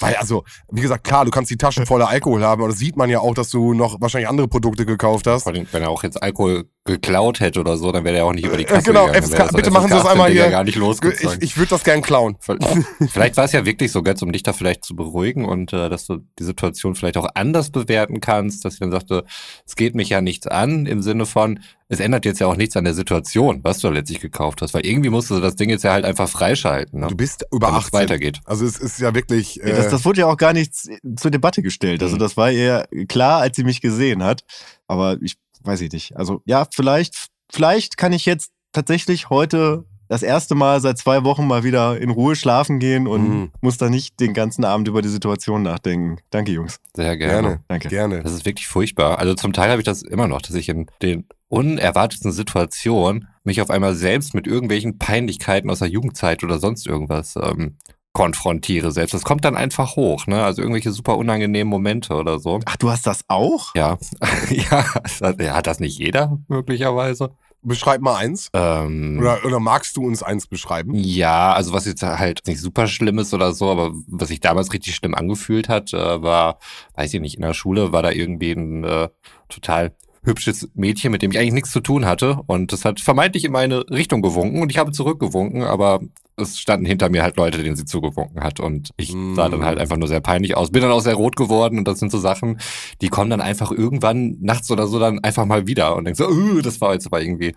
Weil, 0.00 0.16
also, 0.16 0.44
wie 0.70 0.80
gesagt, 0.80 1.04
klar, 1.04 1.24
du 1.24 1.30
kannst 1.30 1.50
die 1.50 1.56
Taschen 1.56 1.86
voller 1.86 2.08
Alkohol 2.08 2.42
haben, 2.44 2.62
aber 2.62 2.70
das 2.70 2.78
sieht 2.78 2.96
man 2.96 3.10
ja 3.10 3.20
auch, 3.20 3.34
dass 3.34 3.50
du 3.50 3.74
noch 3.74 4.00
wahrscheinlich 4.00 4.28
andere 4.28 4.48
Produkte 4.48 4.86
gekauft 4.86 5.26
hast. 5.26 5.44
Vor 5.44 5.52
allem, 5.52 5.66
wenn 5.72 5.82
er 5.82 5.90
auch 5.90 6.02
jetzt 6.02 6.22
Alkohol 6.22 6.64
geklaut 6.88 7.38
hätte 7.40 7.60
oder 7.60 7.76
so, 7.76 7.92
dann 7.92 8.02
wäre 8.04 8.16
er 8.18 8.24
auch 8.24 8.32
nicht 8.32 8.44
über 8.46 8.56
die 8.56 8.64
Kasse 8.64 8.82
genau, 8.88 9.06
gegangen. 9.06 9.22
FSK, 9.24 9.38
wäre 9.38 9.48
bitte 9.52 9.70
machen 9.70 9.88
Sie 9.88 9.94
das 9.94 10.06
einmal 10.06 10.30
hier. 10.32 10.50
gar 10.50 10.64
nicht 10.64 10.74
Ich, 10.74 10.80
losgezogen. 10.80 11.38
ich 11.40 11.56
würde 11.56 11.70
das 11.70 11.84
gern 11.84 12.02
klauen. 12.02 12.36
Vielleicht 13.10 13.36
war 13.36 13.44
es 13.44 13.52
ja 13.52 13.64
wirklich 13.64 13.92
so 13.92 14.02
ganz, 14.02 14.22
um 14.22 14.32
dich 14.32 14.42
da 14.42 14.52
vielleicht 14.52 14.84
zu 14.84 14.96
beruhigen 14.96 15.44
und 15.44 15.72
äh, 15.72 15.88
dass 15.88 16.06
du 16.06 16.18
die 16.38 16.44
Situation 16.44 16.94
vielleicht 16.94 17.16
auch 17.16 17.28
anders 17.34 17.70
bewerten 17.70 18.20
kannst, 18.20 18.64
dass 18.64 18.74
sie 18.74 18.80
dann 18.80 18.90
sagte, 18.90 19.24
es 19.66 19.76
geht 19.76 19.94
mich 19.94 20.08
ja 20.08 20.20
nichts 20.20 20.46
an, 20.46 20.86
im 20.86 21.02
Sinne 21.02 21.26
von, 21.26 21.60
es 21.88 22.00
ändert 22.00 22.24
jetzt 22.24 22.40
ja 22.40 22.46
auch 22.46 22.56
nichts 22.56 22.76
an 22.76 22.84
der 22.84 22.94
Situation, 22.94 23.60
was 23.62 23.78
du 23.78 23.88
letztlich 23.90 24.20
gekauft 24.20 24.60
hast, 24.62 24.74
weil 24.74 24.84
irgendwie 24.84 25.08
musst 25.10 25.30
du 25.30 25.40
das 25.40 25.56
Ding 25.56 25.70
jetzt 25.70 25.84
ja 25.84 25.92
halt 25.92 26.04
einfach 26.04 26.28
freischalten, 26.28 27.00
ne? 27.00 27.06
Du 27.08 27.14
bist 27.16 27.46
über 27.52 27.68
damit 27.68 27.80
es 27.82 27.86
18. 27.86 28.00
weitergeht. 28.00 28.40
Also 28.44 28.64
es 28.66 28.78
ist 28.78 28.98
ja 28.98 29.14
wirklich. 29.14 29.56
Ja, 29.56 29.68
das, 29.70 29.86
Äh, 29.86 29.90
das 29.90 30.04
wurde 30.04 30.20
ja 30.20 30.26
auch 30.26 30.36
gar 30.36 30.52
nicht 30.52 30.74
zur 30.74 31.30
Debatte 31.30 31.62
gestellt. 31.62 32.02
Also 32.02 32.16
Mhm. 32.16 32.20
das 32.20 32.36
war 32.36 32.50
ihr 32.50 32.86
klar, 33.08 33.40
als 33.40 33.56
sie 33.56 33.64
mich 33.64 33.80
gesehen 33.80 34.22
hat. 34.22 34.42
Aber 34.86 35.16
ich 35.20 35.36
weiß 35.64 35.80
ich 35.82 35.92
nicht. 35.92 36.16
Also 36.16 36.42
ja, 36.44 36.66
vielleicht, 36.74 37.28
vielleicht 37.50 37.96
kann 37.96 38.12
ich 38.12 38.26
jetzt 38.26 38.50
tatsächlich 38.72 39.30
heute 39.30 39.84
das 40.10 40.22
erste 40.22 40.54
Mal 40.54 40.80
seit 40.80 40.96
zwei 40.96 41.22
Wochen 41.24 41.46
mal 41.46 41.64
wieder 41.64 42.00
in 42.00 42.08
Ruhe 42.08 42.34
schlafen 42.34 42.78
gehen 42.78 43.06
und 43.06 43.28
Mhm. 43.28 43.50
muss 43.60 43.76
da 43.76 43.90
nicht 43.90 44.18
den 44.20 44.32
ganzen 44.32 44.64
Abend 44.64 44.88
über 44.88 45.02
die 45.02 45.08
Situation 45.10 45.62
nachdenken. 45.62 46.16
Danke, 46.30 46.52
Jungs. 46.52 46.80
Sehr 46.96 47.16
gerne. 47.18 47.32
gerne, 47.42 47.64
Danke. 47.68 47.88
gerne. 47.88 48.22
Das 48.22 48.32
ist 48.32 48.46
wirklich 48.46 48.68
furchtbar. 48.68 49.18
Also 49.18 49.34
zum 49.34 49.52
Teil 49.52 49.70
habe 49.70 49.82
ich 49.82 49.84
das 49.84 50.02
immer 50.02 50.26
noch, 50.26 50.40
dass 50.40 50.54
ich 50.56 50.70
in 50.70 50.86
den 51.02 51.26
unerwartetsten 51.48 52.32
Situationen 52.32 53.28
mich 53.44 53.60
auf 53.60 53.68
einmal 53.70 53.94
selbst 53.94 54.34
mit 54.34 54.46
irgendwelchen 54.46 54.98
Peinlichkeiten 54.98 55.68
aus 55.70 55.80
der 55.80 55.88
Jugendzeit 55.88 56.42
oder 56.42 56.58
sonst 56.58 56.86
irgendwas 56.86 57.34
ähm, 57.36 57.76
konfrontiere 58.18 58.90
selbst. 58.90 59.14
Das 59.14 59.22
kommt 59.22 59.44
dann 59.44 59.56
einfach 59.56 59.94
hoch, 59.94 60.26
ne? 60.26 60.42
Also 60.42 60.60
irgendwelche 60.60 60.90
super 60.90 61.16
unangenehmen 61.16 61.70
Momente 61.70 62.14
oder 62.14 62.40
so. 62.40 62.58
Ach, 62.66 62.76
du 62.76 62.90
hast 62.90 63.06
das 63.06 63.20
auch? 63.28 63.72
Ja, 63.76 63.96
ja, 64.50 64.84
das 65.04 65.20
hat- 65.20 65.40
ja, 65.40 65.54
hat 65.54 65.68
das 65.68 65.78
nicht 65.78 65.98
jeder 65.98 66.36
möglicherweise. 66.48 67.30
Beschreib 67.62 68.00
mal 68.00 68.16
eins. 68.16 68.50
Ähm, 68.54 69.18
Oder, 69.20 69.44
oder 69.44 69.60
magst 69.60 69.96
du 69.96 70.04
uns 70.06 70.22
eins 70.22 70.46
beschreiben? 70.48 70.94
ja, 70.94 71.52
also 71.52 71.72
was 71.72 71.86
jetzt 71.86 72.02
halt 72.02 72.42
nicht 72.46 72.60
super 72.60 72.86
schlimm 72.88 73.18
ist 73.20 73.32
oder 73.34 73.52
so, 73.52 73.70
aber 73.70 73.92
was 74.08 74.28
sich 74.28 74.40
damals 74.40 74.72
richtig 74.72 74.94
schlimm 74.96 75.14
angefühlt 75.14 75.68
hat, 75.68 75.92
äh, 75.92 76.22
war, 76.22 76.58
weiß 76.96 77.14
ich 77.14 77.20
nicht, 77.20 77.34
in 77.36 77.42
der 77.42 77.54
Schule 77.54 77.92
war 77.92 78.02
da 78.02 78.10
irgendwie 78.10 78.52
ein 78.52 78.82
äh, 78.84 79.08
total 79.48 79.92
hübsches 80.22 80.68
Mädchen, 80.74 81.12
mit 81.12 81.22
dem 81.22 81.30
ich 81.30 81.38
eigentlich 81.38 81.52
nichts 81.52 81.70
zu 81.70 81.80
tun 81.80 82.04
hatte 82.06 82.40
und 82.46 82.72
das 82.72 82.84
hat 82.84 83.00
vermeintlich 83.00 83.44
in 83.44 83.52
meine 83.52 83.88
Richtung 83.90 84.22
gewunken 84.22 84.62
und 84.62 84.70
ich 84.70 84.78
habe 84.78 84.92
zurückgewunken, 84.92 85.62
aber 85.62 86.00
es 86.36 86.58
standen 86.58 86.86
hinter 86.86 87.08
mir 87.08 87.22
halt 87.22 87.36
Leute, 87.36 87.62
denen 87.62 87.74
sie 87.76 87.84
zugewunken 87.84 88.42
hat 88.42 88.60
und 88.60 88.90
ich 88.96 89.12
Mm. 89.12 89.34
sah 89.34 89.48
dann 89.48 89.64
halt 89.64 89.78
einfach 89.78 89.96
nur 89.96 90.06
sehr 90.06 90.20
peinlich 90.20 90.56
aus. 90.56 90.70
Bin 90.70 90.82
dann 90.82 90.92
auch 90.92 91.00
sehr 91.00 91.14
rot 91.14 91.34
geworden 91.34 91.78
und 91.78 91.88
das 91.88 91.98
sind 91.98 92.12
so 92.12 92.18
Sachen, 92.18 92.60
die 93.00 93.08
kommen 93.08 93.30
dann 93.30 93.40
einfach 93.40 93.72
irgendwann 93.72 94.36
nachts 94.40 94.70
oder 94.70 94.86
so 94.86 94.98
dann 95.00 95.18
einfach 95.20 95.46
mal 95.46 95.66
wieder 95.66 95.96
und 95.96 96.04
denkst 96.04 96.18
so, 96.18 96.28
uh, 96.28 96.60
das 96.60 96.80
war 96.80 96.92
jetzt 96.92 97.06
aber 97.06 97.20
irgendwie 97.20 97.54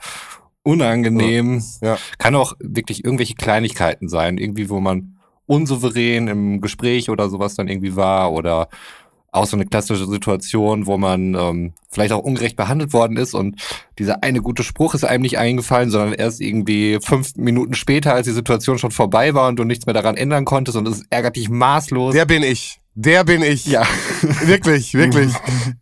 unangenehm. 0.63 1.63
Ja. 1.82 1.98
Kann 2.18 2.36
auch 2.36 2.53
wirklich 2.60 3.03
irgendwelche 3.03 3.36
Kleinigkeiten 3.36 4.10
sein, 4.10 4.38
irgendwie, 4.38 4.70
wo 4.70 4.80
man 4.80 5.18
unsouverän 5.48 6.27
im 6.27 6.62
Gespräch 6.62 7.10
oder 7.10 7.30
sowas 7.30 7.56
dann 7.56 7.68
irgendwie 7.68 7.96
war 7.96 8.32
oder 8.32 8.70
auch 9.31 9.45
so 9.45 9.55
eine 9.55 9.65
klassische 9.65 10.07
Situation, 10.07 10.88
wo 10.88 10.97
man 10.97 11.35
ähm, 11.35 11.73
vielleicht 11.89 12.11
auch 12.11 12.19
ungerecht 12.19 12.57
behandelt 12.57 12.91
worden 12.91 13.15
ist 13.15 13.33
und 13.33 13.61
dieser 13.97 14.23
eine 14.23 14.41
gute 14.41 14.63
Spruch 14.63 14.93
ist 14.93 15.05
einem 15.05 15.21
nicht 15.21 15.38
eingefallen, 15.38 15.89
sondern 15.89 16.13
erst 16.13 16.41
irgendwie 16.41 17.00
fünf 17.01 17.35
Minuten 17.38 17.73
später, 17.73 18.13
als 18.13 18.27
die 18.27 18.33
Situation 18.33 18.77
schon 18.77 18.91
vorbei 18.91 19.33
war 19.33 19.47
und 19.47 19.55
du 19.57 19.63
nichts 19.63 19.85
mehr 19.85 19.93
daran 19.93 20.17
ändern 20.17 20.43
konntest 20.43 20.77
und 20.77 20.88
es 20.88 21.03
ärgert 21.09 21.38
dich 21.38 21.50
maßlos. 21.50 22.13
Der 22.13 22.25
bin 22.25 22.43
ich. 22.43 22.80
Der 22.95 23.24
bin 23.24 23.41
ich. 23.41 23.65
ja. 23.67 23.86
Wirklich, 24.43 24.93
wirklich. 24.93 25.33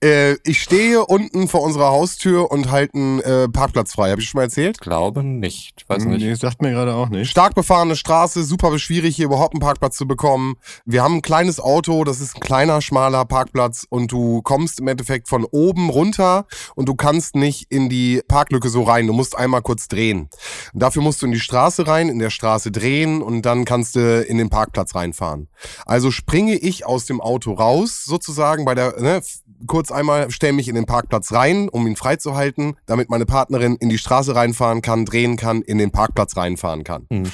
äh, 0.02 0.36
ich 0.46 0.62
stehe 0.62 1.06
unten 1.06 1.48
vor 1.48 1.62
unserer 1.62 1.90
Haustür 1.90 2.52
und 2.52 2.72
halte 2.72 2.94
einen 2.94 3.20
äh, 3.20 3.50
Parkplatz 3.50 3.94
frei. 3.94 4.12
Habe 4.12 4.22
ich 4.22 4.30
schon 4.30 4.40
mal 4.40 4.44
erzählt? 4.44 4.80
Glaube 4.80 5.24
nicht. 5.24 5.84
Weiß 5.88 6.06
nicht. 6.06 6.22
Nee, 6.22 6.34
sagt 6.36 6.62
mir 6.62 6.72
gerade 6.72 6.94
auch 6.94 7.10
nicht. 7.10 7.30
Stark 7.30 7.56
befahrene 7.56 7.96
Straße, 7.96 8.44
super 8.44 8.78
schwierig 8.80 9.16
hier 9.16 9.26
überhaupt 9.26 9.56
einen 9.56 9.60
Parkplatz 9.60 9.98
zu 9.98 10.08
bekommen. 10.08 10.56
Wir 10.86 11.04
haben 11.04 11.16
ein 11.16 11.22
kleines 11.22 11.60
Auto, 11.60 12.04
das 12.06 12.22
ist 12.22 12.38
ein 12.38 12.40
kleiner, 12.40 12.82
schmaler 12.82 13.26
Parkplatz 13.26 13.86
und 13.90 14.12
du 14.12 14.42
kommst 14.42 14.80
im 14.80 14.88
Endeffekt 14.88 15.28
von 15.28 15.44
oben 15.46 15.90
runter 15.90 16.46
und 16.76 16.88
du 16.88 16.96
kannst 16.96 17.36
nicht 17.36 17.66
in 17.70 17.90
die 17.90 18.22
Parklücke 18.28 18.70
so 18.70 18.84
rein. 18.84 19.08
Du 19.08 19.14
musst 19.14 19.38
einmal 19.38 19.62
kurz 19.62 19.88
drehen. 19.90 20.30
Und 20.74 20.82
dafür 20.82 21.02
musst 21.02 21.22
du 21.22 21.26
in 21.26 21.34
die 21.34 21.40
Straße 21.40 21.88
rein, 21.88 22.08
in 22.08 22.20
der 22.20 22.30
Straße 22.30 22.72
drehen 22.72 23.22
und 23.22 23.42
dann 23.42 23.66
kannst 23.66 23.96
du 23.96 24.22
in 24.22 24.38
den 24.38 24.50
Parkplatz 24.50 24.96
reinfahren. 24.96 25.50
Also 25.86 26.12
springe 26.12 26.56
ich 26.56 26.86
aus 26.86 26.99
dem 27.06 27.22
Auto 27.22 27.54
raus, 27.54 28.04
sozusagen 28.06 28.66
bei 28.66 28.76
der, 28.76 29.00
ne, 29.00 29.22
kurz 29.68 29.92
einmal 29.92 30.32
stelle 30.32 30.54
mich 30.54 30.68
in 30.68 30.76
den 30.76 30.86
Parkplatz 30.86 31.32
rein, 31.32 31.70
um 31.70 31.86
ihn 31.88 31.96
freizuhalten, 31.96 32.76
damit 32.86 33.10
meine 33.10 33.26
Partnerin 33.26 33.76
in 33.76 33.90
die 33.90 33.98
Straße 33.98 34.36
reinfahren 34.36 34.82
kann, 34.82 35.06
drehen 35.06 35.38
kann, 35.38 35.62
in 35.62 35.78
den 35.78 35.92
Parkplatz 35.92 36.38
reinfahren 36.38 36.84
kann. 36.84 37.06
Mhm. 37.10 37.32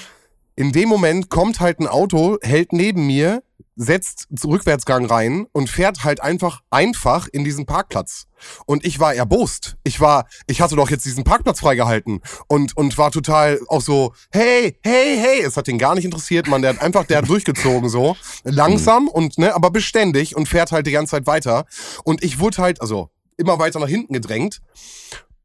In 0.55 0.71
dem 0.71 0.87
Moment 0.87 1.29
kommt 1.29 1.59
halt 1.59 1.79
ein 1.79 1.87
Auto, 1.87 2.37
hält 2.41 2.71
neben 2.71 3.05
mir, 3.07 3.43
setzt 3.75 4.27
Rückwärtsgang 4.43 5.05
rein 5.05 5.47
und 5.51 5.69
fährt 5.69 6.03
halt 6.03 6.21
einfach 6.21 6.61
einfach 6.69 7.27
in 7.31 7.43
diesen 7.43 7.65
Parkplatz. 7.65 8.27
Und 8.65 8.85
ich 8.85 8.99
war 8.99 9.13
erbost. 9.13 9.75
Ich 9.83 9.99
war, 9.99 10.27
ich 10.47 10.61
hatte 10.61 10.75
doch 10.75 10.89
jetzt 10.89 11.05
diesen 11.05 11.23
Parkplatz 11.23 11.59
freigehalten 11.59 12.21
und, 12.47 12.75
und 12.77 12.97
war 12.97 13.11
total 13.11 13.59
auch 13.67 13.81
so, 13.81 14.13
hey, 14.31 14.77
hey, 14.83 15.17
hey. 15.17 15.41
Es 15.41 15.57
hat 15.57 15.67
ihn 15.67 15.77
gar 15.77 15.95
nicht 15.95 16.05
interessiert, 16.05 16.47
man. 16.47 16.61
Der 16.61 16.75
hat 16.75 16.81
einfach, 16.81 17.05
der 17.05 17.19
hat 17.19 17.29
durchgezogen 17.29 17.89
so. 17.89 18.15
Langsam 18.43 19.07
und, 19.07 19.37
ne, 19.37 19.53
aber 19.53 19.71
beständig 19.71 20.35
und 20.35 20.47
fährt 20.47 20.71
halt 20.71 20.87
die 20.87 20.91
ganze 20.91 21.11
Zeit 21.11 21.27
weiter. 21.27 21.65
Und 22.03 22.23
ich 22.23 22.39
wurde 22.39 22.57
halt, 22.57 22.81
also 22.81 23.09
immer 23.37 23.59
weiter 23.59 23.79
nach 23.79 23.87
hinten 23.87 24.13
gedrängt. 24.13 24.61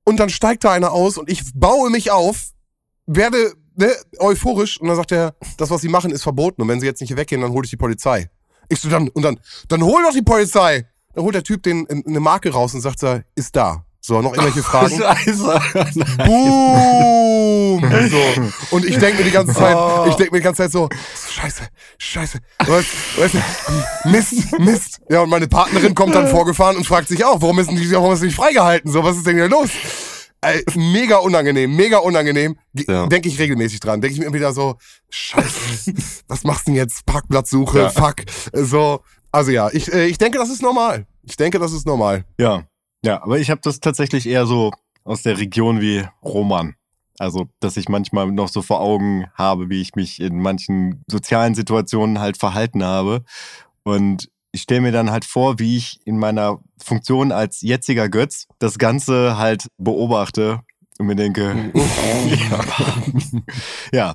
Und 0.05 0.19
dann 0.19 0.31
steigt 0.31 0.65
da 0.65 0.73
einer 0.73 0.93
aus 0.93 1.19
und 1.19 1.31
ich 1.31 1.43
baue 1.55 1.91
mich 1.91 2.11
auf, 2.11 2.51
werde 3.07 3.55
ne, 3.77 3.93
euphorisch 4.19 4.81
und 4.81 4.89
dann 4.89 4.97
sagt 4.97 5.13
er, 5.13 5.35
das, 5.57 5.71
was 5.71 5.81
sie 5.81 5.89
machen, 5.89 6.11
ist 6.11 6.23
verboten 6.23 6.63
und 6.63 6.69
wenn 6.69 6.81
sie 6.81 6.87
jetzt 6.87 7.01
nicht 7.01 7.09
hier 7.09 7.17
weggehen, 7.17 7.41
dann 7.41 7.53
hole 7.53 7.65
ich 7.65 7.71
die 7.71 7.77
Polizei. 7.77 8.31
Ich 8.69 8.81
so, 8.81 8.89
dann, 8.89 9.09
und 9.09 9.23
dann, 9.23 9.39
dann 9.69 9.83
hol 9.83 10.03
doch 10.03 10.13
die 10.13 10.23
Polizei. 10.23 10.87
Dann 11.15 11.25
holt 11.25 11.35
der 11.35 11.43
Typ 11.43 11.63
den, 11.63 11.87
eine 11.89 12.21
Marke 12.21 12.51
raus 12.51 12.73
und 12.75 12.83
sagt, 12.83 13.03
er, 13.03 13.25
ist 13.35 13.57
da. 13.57 13.85
So, 14.01 14.23
noch 14.23 14.33
irgendwelche 14.33 14.63
Fragen? 14.65 14.97
Scheiße. 14.97 15.61
Boom! 16.25 17.81
So. 18.11 18.77
Und 18.77 18.85
ich 18.85 18.99
denke 18.99 19.19
mir 19.19 19.25
die 19.25 19.31
ganze 19.31 19.55
Zeit, 19.55 19.77
ich 20.09 20.15
denke 20.15 20.33
mir 20.33 20.39
die 20.39 20.45
ganze 20.45 20.63
Zeit 20.63 20.73
so, 20.73 20.89
scheiße, 21.31 21.63
scheiße, 21.99 22.39
weißt, 22.67 23.19
weißt, 23.19 23.35
Mist, 24.07 24.59
Mist. 24.59 25.01
Ja, 25.09 25.21
und 25.21 25.31
meine 25.31 25.49
Partnerin 25.49 25.95
kommt 25.95 26.15
dann 26.15 26.29
vorgefahren 26.29 26.77
und 26.77 26.87
fragt 26.87 27.09
sich 27.09 27.25
auch, 27.25 27.43
warum 27.43 27.59
ist 27.59 27.71
denn 27.71 27.77
die, 27.77 27.91
warum 27.93 28.13
ist 28.13 28.21
die 28.21 28.27
nicht 28.27 28.37
freigehalten? 28.37 28.91
So, 28.91 29.05
was 29.05 29.17
ist 29.17 29.27
denn 29.27 29.37
hier 29.37 29.49
los? 29.49 29.71
Ey, 30.43 30.65
mega 30.75 31.19
unangenehm, 31.19 31.75
mega 31.77 31.99
unangenehm. 31.99 32.57
Ge- 32.75 32.87
Ja. 32.89 33.07
Denke 33.07 33.29
ich 33.29 33.39
regelmäßig 33.39 33.81
dran. 33.81 34.01
Denke 34.01 34.15
ich 34.15 34.21
mir 34.21 34.33
wieder 34.33 34.53
so, 34.53 34.77
scheiße, 35.11 35.93
was 36.29 36.45
machst 36.45 36.67
du 36.67 36.71
denn 36.71 36.77
jetzt? 36.77 37.05
Parkplatzsuche, 37.07 37.79
Ja. 37.79 37.91
fuck. 37.91 38.17
So, 38.53 39.01
also 39.33 39.51
ja, 39.51 39.69
ich, 39.73 39.93
äh, 39.93 40.07
ich 40.07 40.19
denke, 40.19 40.39
das 40.39 40.49
ist 40.51 40.63
normal. 40.63 41.07
Ich 41.23 41.37
denke, 41.37 41.59
das 41.59 41.73
ist 41.73 41.87
normal. 41.87 42.25
Ja, 42.39 42.65
ja, 43.05 43.23
aber 43.23 43.39
ich 43.39 43.51
habe 43.51 43.61
das 43.63 43.81
tatsächlich 43.81 44.27
eher 44.27 44.47
so 44.47 44.71
aus 45.05 45.23
der 45.23 45.39
Region 45.39 45.81
wie 45.81 46.05
Roman. 46.23 46.75
Also, 47.19 47.49
dass 47.61 47.77
ich 47.77 47.91
manchmal 47.91 48.31
noch 48.33 48.49
so 48.49 48.63
vor 48.63 48.81
Augen 48.81 49.27
habe, 49.35 49.69
wie 49.69 49.83
ich 49.83 49.95
mich 49.95 50.21
in 50.21 50.41
manchen 50.41 51.05
sozialen 51.07 51.55
Situationen 51.55 52.19
halt 52.19 52.39
verhalten 52.39 52.83
habe. 52.83 53.25
Und 53.83 54.31
ich 54.53 54.63
stelle 54.63 54.81
mir 54.81 54.93
dann 54.93 55.11
halt 55.11 55.25
vor, 55.25 55.59
wie 55.59 55.77
ich 55.77 56.01
in 56.05 56.19
meiner 56.19 56.59
Funktion 56.83 57.33
als 57.33 57.61
jetziger 57.61 58.09
Götz 58.09 58.47
das 58.59 58.79
Ganze 58.79 59.37
halt 59.39 59.67
beobachte 59.79 60.61
und 60.99 61.07
mir 61.07 61.17
denke, 61.17 61.73
ja, 62.27 62.65
ja, 63.93 64.15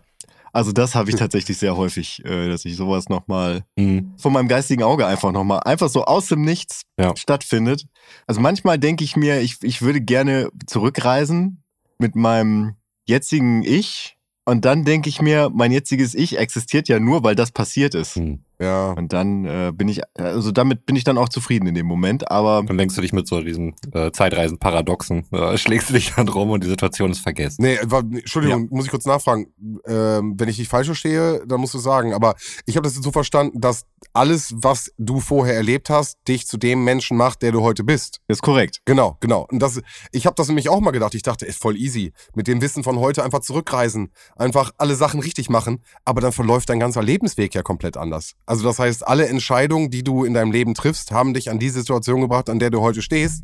also 0.54 0.72
das 0.72 0.96
habe 0.96 1.10
ich 1.10 1.16
tatsächlich 1.18 1.58
sehr 1.58 1.76
häufig, 1.76 2.24
äh, 2.24 2.48
dass 2.50 2.64
ich 2.66 2.76
sowas 2.76 3.10
nochmal 3.10 3.64
Mhm. 3.78 4.14
von 4.18 4.32
meinem 4.34 4.48
geistigen 4.48 4.84
Auge 4.84 5.06
einfach 5.06 5.32
nochmal, 5.32 5.60
einfach 5.66 5.90
so 5.90 6.06
aus 6.06 6.28
dem 6.28 6.42
Nichts 6.44 6.84
Ja. 7.00 7.14
stattfindet. 7.16 7.88
Also 8.28 8.40
manchmal 8.42 8.80
denke 8.80 9.04
ich 9.04 9.16
mir, 9.18 9.42
ich, 9.42 9.58
ich 9.64 9.82
würde 9.82 10.00
gerne 10.02 10.50
zurückreisen 10.68 11.64
mit 11.98 12.16
meinem 12.16 12.76
jetzigen 13.06 13.64
Ich. 13.64 14.18
Und 14.48 14.64
dann 14.64 14.86
denke 14.86 15.10
ich 15.10 15.22
mir, 15.22 15.50
mein 15.54 15.72
jetziges 15.72 16.14
Ich 16.14 16.38
existiert 16.38 16.88
ja 16.88 17.00
nur, 17.00 17.24
weil 17.24 17.36
das 17.36 17.52
passiert 17.52 17.96
ist. 17.96 18.16
Mhm. 18.18 18.40
Ja. 18.60 18.92
Und 18.92 19.14
dann 19.14 19.46
äh, 19.46 19.72
bin 19.74 19.88
ich, 19.88 20.02
also 20.16 20.52
damit 20.52 20.86
bin 20.86 20.96
ich 20.96 21.04
dann 21.04 21.18
auch 21.18 21.30
zufrieden 21.30 21.68
in 21.68 21.76
dem 21.76 21.86
Moment. 21.86 22.32
Aber 22.32 22.64
Dann 22.66 22.78
lenkst 22.78 22.98
du 22.98 23.02
dich 23.02 23.14
mit 23.14 23.28
so 23.28 23.42
diesem 23.42 23.74
äh, 23.94 24.12
Zeitreisen-Paradoxen, 24.12 25.26
äh, 25.32 25.58
schlägst 25.66 25.90
du 25.90 25.94
dich 25.94 26.14
dann 26.16 26.28
rum 26.28 26.52
und 26.52 26.64
die 26.64 26.68
Situation 26.68 27.12
ist 27.12 27.20
vergessen. 27.20 27.62
Nee, 27.62 27.78
war, 27.84 28.00
Entschuldigung, 28.00 28.68
muss 28.70 28.86
ich 28.86 28.92
kurz 28.92 29.06
nachfragen. 29.06 29.48
Ähm, 29.88 30.36
wenn 30.38 30.50
ich 30.50 30.58
dich 30.58 30.68
falsch 30.68 30.88
verstehe, 30.88 31.44
dann 31.46 31.60
musst 31.60 31.74
du 31.74 31.80
sagen. 31.80 32.14
Aber 32.14 32.36
ich 32.66 32.76
habe 32.76 32.86
das 32.86 32.96
jetzt 32.96 33.04
so 33.04 33.12
verstanden, 33.12 33.60
dass 33.60 33.86
alles, 34.14 34.54
was 34.56 34.92
du 34.98 35.20
vorher 35.20 35.56
erlebt 35.56 35.90
hast, 35.90 36.18
dich 36.28 36.48
zu 36.48 36.58
dem 36.58 36.84
Menschen 36.84 37.18
macht, 37.18 37.42
der 37.42 37.52
du 37.52 37.62
heute 37.62 37.84
bist. 37.84 38.22
ist 38.28 38.42
korrekt. 38.42 38.82
Genau, 38.86 39.18
genau. 39.20 39.48
Und 39.52 39.60
das, 39.60 39.82
ich 40.12 40.26
habe 40.26 40.36
das 40.36 40.48
nämlich 40.48 40.70
auch 40.70 40.80
mal 40.80 40.92
gedacht. 40.92 41.16
Ich 41.16 41.24
dachte, 41.24 41.46
ist 41.46 41.62
voll 41.62 41.76
easy. 41.76 42.14
Mit 42.34 42.48
dem 42.48 42.62
Wissen 42.62 42.84
von 42.84 43.00
heute 43.00 43.24
einfach 43.24 43.40
zurückreisen, 43.40 44.12
einfach 44.36 44.72
alle 44.78 44.96
Sachen 44.96 45.20
richtig 45.20 45.50
machen. 45.50 45.84
Aber 46.06 46.22
dann 46.22 46.32
verläuft 46.32 46.70
dein 46.70 46.80
ganzer 46.80 47.04
Lebensweg 47.04 47.54
ja 47.54 47.62
komplett 47.62 47.98
anders. 47.98 48.36
Also 48.46 48.64
das 48.64 48.80
heißt, 48.80 49.08
alle 49.08 49.28
Entscheidungen, 49.28 49.90
die 49.90 50.04
du 50.04 50.24
in 50.24 50.34
deinem 50.34 50.52
Leben 50.52 50.74
triffst, 50.74 51.12
haben 51.12 51.34
dich 51.34 51.50
an 51.50 51.58
die 51.60 51.70
Situation 51.70 52.22
gebracht, 52.22 52.50
an 52.50 52.60
der 52.60 52.70
du 52.70 52.82
heute 52.82 53.02
stehst. 53.02 53.44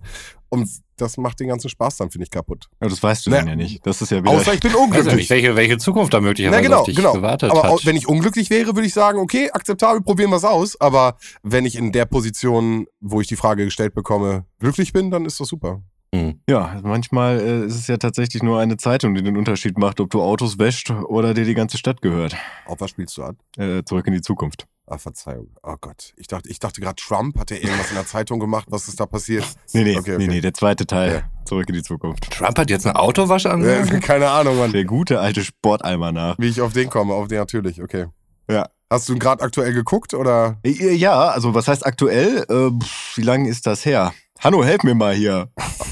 Und 0.49 0.69
das 0.97 1.17
macht 1.17 1.39
den 1.39 1.47
ganzen 1.47 1.69
Spaß 1.69 1.97
dann, 1.97 2.11
finde 2.11 2.25
ich, 2.25 2.29
kaputt. 2.29 2.67
Ja, 2.81 2.89
das 2.89 3.01
weißt 3.01 3.25
du 3.25 3.29
Ne. 3.31 3.37
dann 3.37 3.47
ja 3.47 3.55
nicht. 3.55 3.85
Das 3.87 4.01
ist 4.01 4.11
ja 4.11 4.21
wieder. 4.21 4.31
Außer 4.31 4.53
ich 4.53 4.59
bin 4.59 4.75
unglücklich. 4.75 5.15
nicht, 5.15 5.29
welche, 5.29 5.55
welche 5.55 5.77
Zukunft 5.77 6.13
da 6.13 6.19
möglicherweise 6.21 6.61
Na 6.61 6.63
genau, 6.67 6.79
auf 6.81 6.85
dich 6.85 6.95
genau. 6.95 7.13
gewartet 7.13 7.51
Aber 7.51 7.63
hat. 7.63 7.85
wenn 7.85 7.95
ich 7.95 8.07
unglücklich 8.07 8.49
wäre, 8.49 8.75
würde 8.75 8.85
ich 8.85 8.93
sagen, 8.93 9.17
okay, 9.19 9.49
akzeptabel, 9.51 10.01
probieren 10.01 10.29
wir 10.29 10.35
es 10.37 10.43
aus. 10.43 10.79
Aber 10.79 11.17
wenn 11.41 11.65
ich 11.65 11.75
in 11.77 11.91
der 11.91 12.05
Position, 12.05 12.85
wo 12.99 13.21
ich 13.21 13.27
die 13.27 13.37
Frage 13.37 13.63
gestellt 13.65 13.95
bekomme, 13.95 14.45
glücklich 14.59 14.91
bin, 14.93 15.09
dann 15.09 15.25
ist 15.25 15.39
das 15.39 15.47
super. 15.47 15.81
Hm. 16.13 16.41
Ja, 16.49 16.81
manchmal 16.83 17.39
äh, 17.39 17.65
ist 17.65 17.75
es 17.75 17.87
ja 17.87 17.95
tatsächlich 17.95 18.43
nur 18.43 18.59
eine 18.59 18.75
Zeitung, 18.75 19.15
die 19.15 19.23
den 19.23 19.37
Unterschied 19.37 19.77
macht, 19.77 20.01
ob 20.01 20.09
du 20.09 20.21
Autos 20.21 20.59
wäscht 20.59 20.91
oder 20.91 21.33
dir 21.33 21.45
die 21.45 21.53
ganze 21.53 21.77
Stadt 21.77 22.01
gehört. 22.01 22.35
Auf 22.65 22.81
was 22.81 22.89
spielst 22.89 23.17
du 23.17 23.23
an? 23.23 23.37
Äh, 23.57 23.83
zurück 23.85 24.05
in 24.07 24.13
die 24.13 24.21
Zukunft. 24.21 24.67
Ah, 24.93 24.97
Verzeihung. 24.97 25.47
Oh 25.63 25.75
Gott. 25.80 26.13
Ich 26.17 26.27
dachte, 26.27 26.49
ich 26.49 26.60
dachte 26.60 26.82
gerade, 26.82 26.95
Trump 26.95 27.39
hat 27.39 27.49
ja 27.49 27.58
irgendwas 27.58 27.89
in 27.89 27.95
der 27.95 28.06
Zeitung 28.06 28.39
gemacht. 28.39 28.65
Was 28.69 28.88
ist 28.89 28.99
da 28.99 29.06
passiert? 29.06 29.45
Nee, 29.73 29.84
nee, 29.84 29.97
Okay, 29.97 30.10
nee, 30.12 30.15
okay. 30.15 30.27
nee, 30.27 30.41
der 30.41 30.54
zweite 30.54 30.86
Teil. 30.86 31.13
Ja. 31.13 31.45
Zurück 31.45 31.69
in 31.69 31.75
die 31.75 31.82
Zukunft. 31.84 32.30
Trump 32.30 32.58
hat 32.60 32.69
jetzt 32.69 32.86
eine 32.86 32.99
Autowaschanlage? 32.99 33.95
Äh, 33.95 33.99
keine 34.01 34.30
Ahnung, 34.30 34.58
Mann. 34.58 34.71
Der 34.73 34.84
gute 34.84 35.19
alte 35.21 35.43
Sportalmanach. 35.45 36.36
Wie 36.39 36.47
ich 36.47 36.60
auf 36.62 36.73
den 36.73 36.89
komme. 36.89 37.13
Auf 37.13 37.30
den 37.30 37.38
natürlich, 37.38 37.82
okay. 37.82 38.08
Ja. 38.49 38.67
Hast 38.89 39.08
du 39.08 39.13
ihn 39.13 39.19
gerade 39.19 39.41
aktuell 39.43 39.71
geguckt 39.71 40.13
oder? 40.13 40.60
Äh, 40.65 40.93
Ja, 40.93 41.30
also 41.30 41.54
was 41.54 41.69
heißt 41.69 41.86
aktuell? 41.86 42.45
Äh, 42.49 42.71
wie 43.15 43.21
lange 43.21 43.47
ist 43.47 43.65
das 43.67 43.86
her? 43.86 44.13
Hanno, 44.39 44.62
helf 44.63 44.84
mir 44.84 44.95
mal 44.95 45.13
hier. 45.13 45.49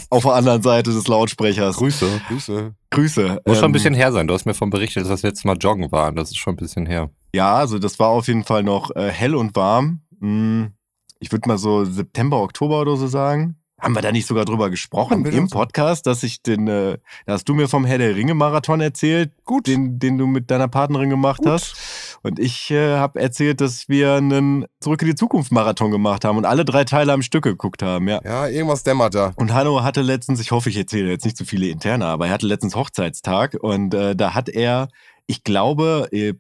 Auf 0.10 0.24
der 0.24 0.34
anderen 0.34 0.62
Seite 0.62 0.92
des 0.92 1.08
Lautsprechers. 1.08 1.78
Grüße. 1.78 2.20
Grüße. 2.28 2.74
Grüße. 2.90 3.42
Muss 3.46 3.56
schon 3.58 3.64
ein 3.66 3.70
Ähm, 3.70 3.72
bisschen 3.72 3.94
her 3.94 4.12
sein. 4.12 4.28
Du 4.28 4.34
hast 4.34 4.46
mir 4.46 4.56
von 4.56 4.72
berichtet, 4.72 5.04
dass 5.04 5.10
das 5.10 5.22
letzte 5.22 5.48
Mal 5.48 5.56
joggen 5.58 5.90
war. 5.94 6.12
Das 6.12 6.32
ist 6.32 6.38
schon 6.38 6.54
ein 6.56 6.58
bisschen 6.58 6.86
her. 6.88 7.12
Ja, 7.34 7.56
also 7.56 7.80
das 7.80 8.00
war 8.00 8.10
auf 8.10 8.28
jeden 8.28 8.44
Fall 8.44 8.64
noch 8.64 8.96
äh, 8.96 9.10
hell 9.10 9.36
und 9.36 9.56
warm. 9.56 10.02
Hm, 10.20 10.74
ich 11.20 11.32
würde 11.32 11.48
mal 11.48 11.58
so 11.58 11.86
September, 11.86 12.42
Oktober 12.42 12.82
oder 12.82 12.96
so 12.98 13.08
sagen. 13.08 13.60
Haben 13.82 13.96
wir 13.96 14.02
da 14.02 14.12
nicht 14.12 14.26
sogar 14.26 14.44
drüber 14.44 14.70
gesprochen 14.70 15.26
im 15.26 15.48
so. 15.48 15.58
Podcast, 15.58 16.06
dass 16.06 16.24
ich 16.24 16.42
den, 16.42 16.68
äh, 16.68 16.98
da 17.26 17.34
hast 17.34 17.48
du 17.48 17.54
mir 17.54 17.70
vom 17.70 17.86
Herr 17.86 17.98
der 17.98 18.16
Ringe 18.16 18.34
Marathon 18.34 18.82
erzählt, 18.82 19.32
Gut. 19.46 19.68
den, 19.68 20.00
den 20.00 20.18
du 20.18 20.28
mit 20.28 20.52
deiner 20.52 20.68
Partnerin 20.68 21.10
gemacht 21.10 21.40
Gut. 21.40 21.48
hast. 21.48 22.20
Und 22.22 22.40
ich 22.40 22.72
äh, 22.72 22.98
habe 22.98 23.22
erzählt, 23.22 23.62
dass 23.62 23.88
wir 23.88 24.16
einen 24.16 24.66
Zurück 24.82 25.02
in 25.02 25.08
die 25.08 25.16
Zukunft 25.16 25.54
Marathon 25.54 25.92
gemacht 25.92 26.26
haben 26.26 26.38
und 26.38 26.46
alle 26.46 26.66
drei 26.66 26.84
Teile 26.84 27.14
am 27.14 27.22
Stück 27.22 27.46
geguckt 27.46 27.82
haben, 27.82 28.10
ja. 28.10 28.20
Ja, 28.24 28.48
irgendwas 28.48 28.84
dämmert 28.84 29.16
da. 29.16 29.32
Und 29.38 29.54
Hanno 29.54 29.82
hatte 29.82 30.02
letztens, 30.02 30.42
ich 30.42 30.52
hoffe, 30.52 30.70
ich 30.70 30.78
erzähle 30.78 31.10
jetzt 31.12 31.24
nicht 31.24 31.38
zu 31.38 31.46
viele 31.46 31.68
interne, 31.68 32.06
aber 32.06 32.28
er 32.28 32.34
hatte 32.34 32.48
letztens 32.48 32.76
Hochzeitstag 32.76 33.56
und 33.62 33.94
äh, 33.94 34.14
da 34.14 34.34
hat 34.34 34.50
er, 34.50 34.90
ich 35.30 35.44
glaube, 35.44 36.10
äh, 36.12 36.34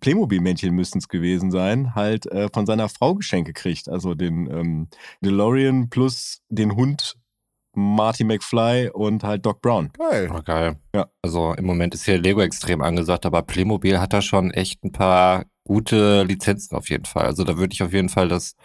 Playmobil-Männchen 0.00 0.74
müssten 0.74 0.98
es 0.98 1.06
gewesen 1.06 1.52
sein, 1.52 1.94
halt 1.94 2.26
äh, 2.26 2.48
von 2.52 2.66
seiner 2.66 2.88
Frau 2.88 3.14
Geschenk 3.14 3.46
gekriegt. 3.46 3.88
Also 3.88 4.14
den 4.14 4.50
ähm, 4.50 4.88
DeLorean 5.20 5.88
plus 5.90 6.42
den 6.48 6.74
Hund 6.74 7.16
Marty 7.76 8.24
McFly 8.24 8.90
und 8.92 9.22
halt 9.22 9.46
Doc 9.46 9.62
Brown. 9.62 9.90
Geil. 9.96 10.28
Oh, 10.34 10.42
geil. 10.42 10.76
Ja. 10.92 11.06
Also 11.22 11.54
im 11.54 11.64
Moment 11.64 11.94
ist 11.94 12.04
hier 12.04 12.18
Lego 12.18 12.40
extrem 12.40 12.82
angesagt, 12.82 13.26
aber 13.26 13.42
Playmobil 13.42 14.00
hat 14.00 14.12
da 14.12 14.20
schon 14.20 14.50
echt 14.50 14.82
ein 14.82 14.90
paar 14.90 15.44
gute 15.64 16.24
Lizenzen 16.24 16.76
auf 16.76 16.90
jeden 16.90 17.04
Fall. 17.04 17.26
Also 17.26 17.44
da 17.44 17.56
würde 17.56 17.72
ich 17.72 17.82
auf 17.84 17.92
jeden 17.92 18.08
Fall 18.08 18.26
das 18.26 18.56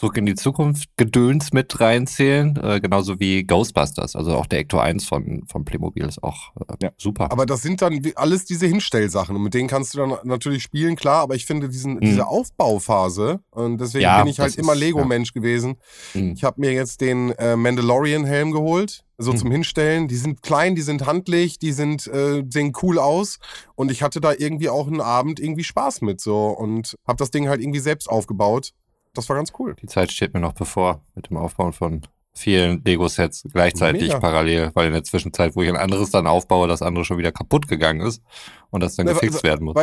Zurück 0.00 0.16
in 0.16 0.24
die 0.24 0.34
Zukunft 0.34 0.88
Gedöns 0.96 1.52
mit 1.52 1.78
reinzählen, 1.78 2.56
äh, 2.56 2.80
genauso 2.80 3.20
wie 3.20 3.44
Ghostbusters. 3.44 4.16
Also 4.16 4.34
auch 4.34 4.46
der 4.46 4.60
Ecto 4.60 4.78
1 4.78 5.04
von, 5.06 5.42
von 5.46 5.64
Playmobil 5.66 6.04
ist 6.06 6.22
auch 6.22 6.52
äh, 6.56 6.74
Ja. 6.82 6.90
super. 6.96 7.30
Aber 7.30 7.44
das 7.44 7.60
sind 7.60 7.82
dann 7.82 8.02
wie- 8.02 8.16
alles 8.16 8.46
diese 8.46 8.66
Hinstellsachen 8.66 9.36
und 9.36 9.42
mit 9.42 9.52
denen 9.52 9.68
kannst 9.68 9.92
du 9.92 9.98
dann 9.98 10.14
natürlich 10.24 10.62
spielen, 10.62 10.96
klar, 10.96 11.20
aber 11.20 11.34
ich 11.34 11.44
finde 11.44 11.68
diesen, 11.68 12.00
diese 12.00 12.26
Aufbauphase 12.26 13.40
und 13.50 13.78
deswegen 13.78 14.02
Ja, 14.04 14.22
bin 14.22 14.30
ich 14.30 14.40
halt 14.40 14.56
immer 14.56 14.74
Lego-Mensch 14.74 15.32
gewesen. 15.32 15.76
Mhm. 16.14 16.32
Ich 16.32 16.44
habe 16.44 16.60
mir 16.60 16.72
jetzt 16.72 17.00
den 17.00 17.32
äh, 17.32 17.56
Mandalorian-Helm 17.56 18.52
geholt, 18.52 19.04
so 19.18 19.32
Mhm. 19.32 19.36
zum 19.36 19.50
Hinstellen. 19.50 20.08
Die 20.08 20.16
sind 20.16 20.42
klein, 20.42 20.74
die 20.74 20.82
sind 20.82 21.06
handlich, 21.06 21.58
die 21.58 21.72
sind, 21.72 22.06
äh, 22.06 22.42
sehen 22.48 22.72
cool 22.82 22.98
aus 22.98 23.38
und 23.74 23.90
ich 23.90 24.02
hatte 24.02 24.20
da 24.20 24.32
irgendwie 24.32 24.68
auch 24.70 24.86
einen 24.86 25.00
Abend 25.02 25.40
irgendwie 25.40 25.64
Spaß 25.64 26.00
mit 26.00 26.20
so 26.20 26.48
und 26.48 26.96
habe 27.06 27.18
das 27.18 27.30
Ding 27.30 27.48
halt 27.48 27.60
irgendwie 27.60 27.80
selbst 27.80 28.08
aufgebaut. 28.08 28.70
Das 29.14 29.28
war 29.28 29.36
ganz 29.36 29.52
cool. 29.58 29.74
Die 29.80 29.86
Zeit 29.86 30.12
steht 30.12 30.34
mir 30.34 30.40
noch 30.40 30.52
bevor 30.52 31.02
mit 31.14 31.30
dem 31.30 31.36
Aufbauen 31.36 31.72
von 31.72 32.02
vielen 32.32 32.82
Lego-Sets 32.84 33.44
gleichzeitig 33.52 34.02
Mega. 34.02 34.20
parallel, 34.20 34.70
weil 34.74 34.86
in 34.86 34.92
der 34.92 35.02
Zwischenzeit, 35.04 35.56
wo 35.56 35.62
ich 35.62 35.68
ein 35.68 35.76
anderes 35.76 36.10
dann 36.10 36.26
aufbaue, 36.28 36.68
das 36.68 36.80
andere 36.80 37.04
schon 37.04 37.18
wieder 37.18 37.32
kaputt 37.32 37.66
gegangen 37.66 38.00
ist 38.02 38.22
und 38.70 38.82
das 38.82 38.94
dann 38.96 39.06
Ne, 39.06 39.12
gefixt 39.14 39.42
we- 39.42 39.48
werden 39.48 39.64
muss. 39.64 39.74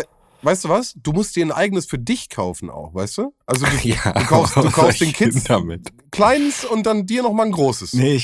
Weißt 0.43 0.65
du 0.65 0.69
was? 0.69 0.93
Du 0.95 1.13
musst 1.13 1.35
dir 1.35 1.45
ein 1.45 1.51
eigenes 1.51 1.87
für 1.87 1.97
dich 1.97 2.29
kaufen 2.29 2.69
auch, 2.69 2.93
weißt 2.93 3.17
du? 3.17 3.33
Also 3.47 3.65
du, 3.65 3.71
ja, 3.87 4.11
du 4.13 4.19
kaufst- 4.25 4.55
du 4.55 4.69
kaufst 4.71 5.01
den 5.01 5.11
Kids- 5.11 5.43
damit. 5.45 5.89
kleines 6.11 6.63
und 6.63 6.85
dann 6.85 7.05
dir 7.05 7.23
nochmal 7.23 7.47
ein 7.47 7.51
großes. 7.51 7.93
Nee, 7.93 8.21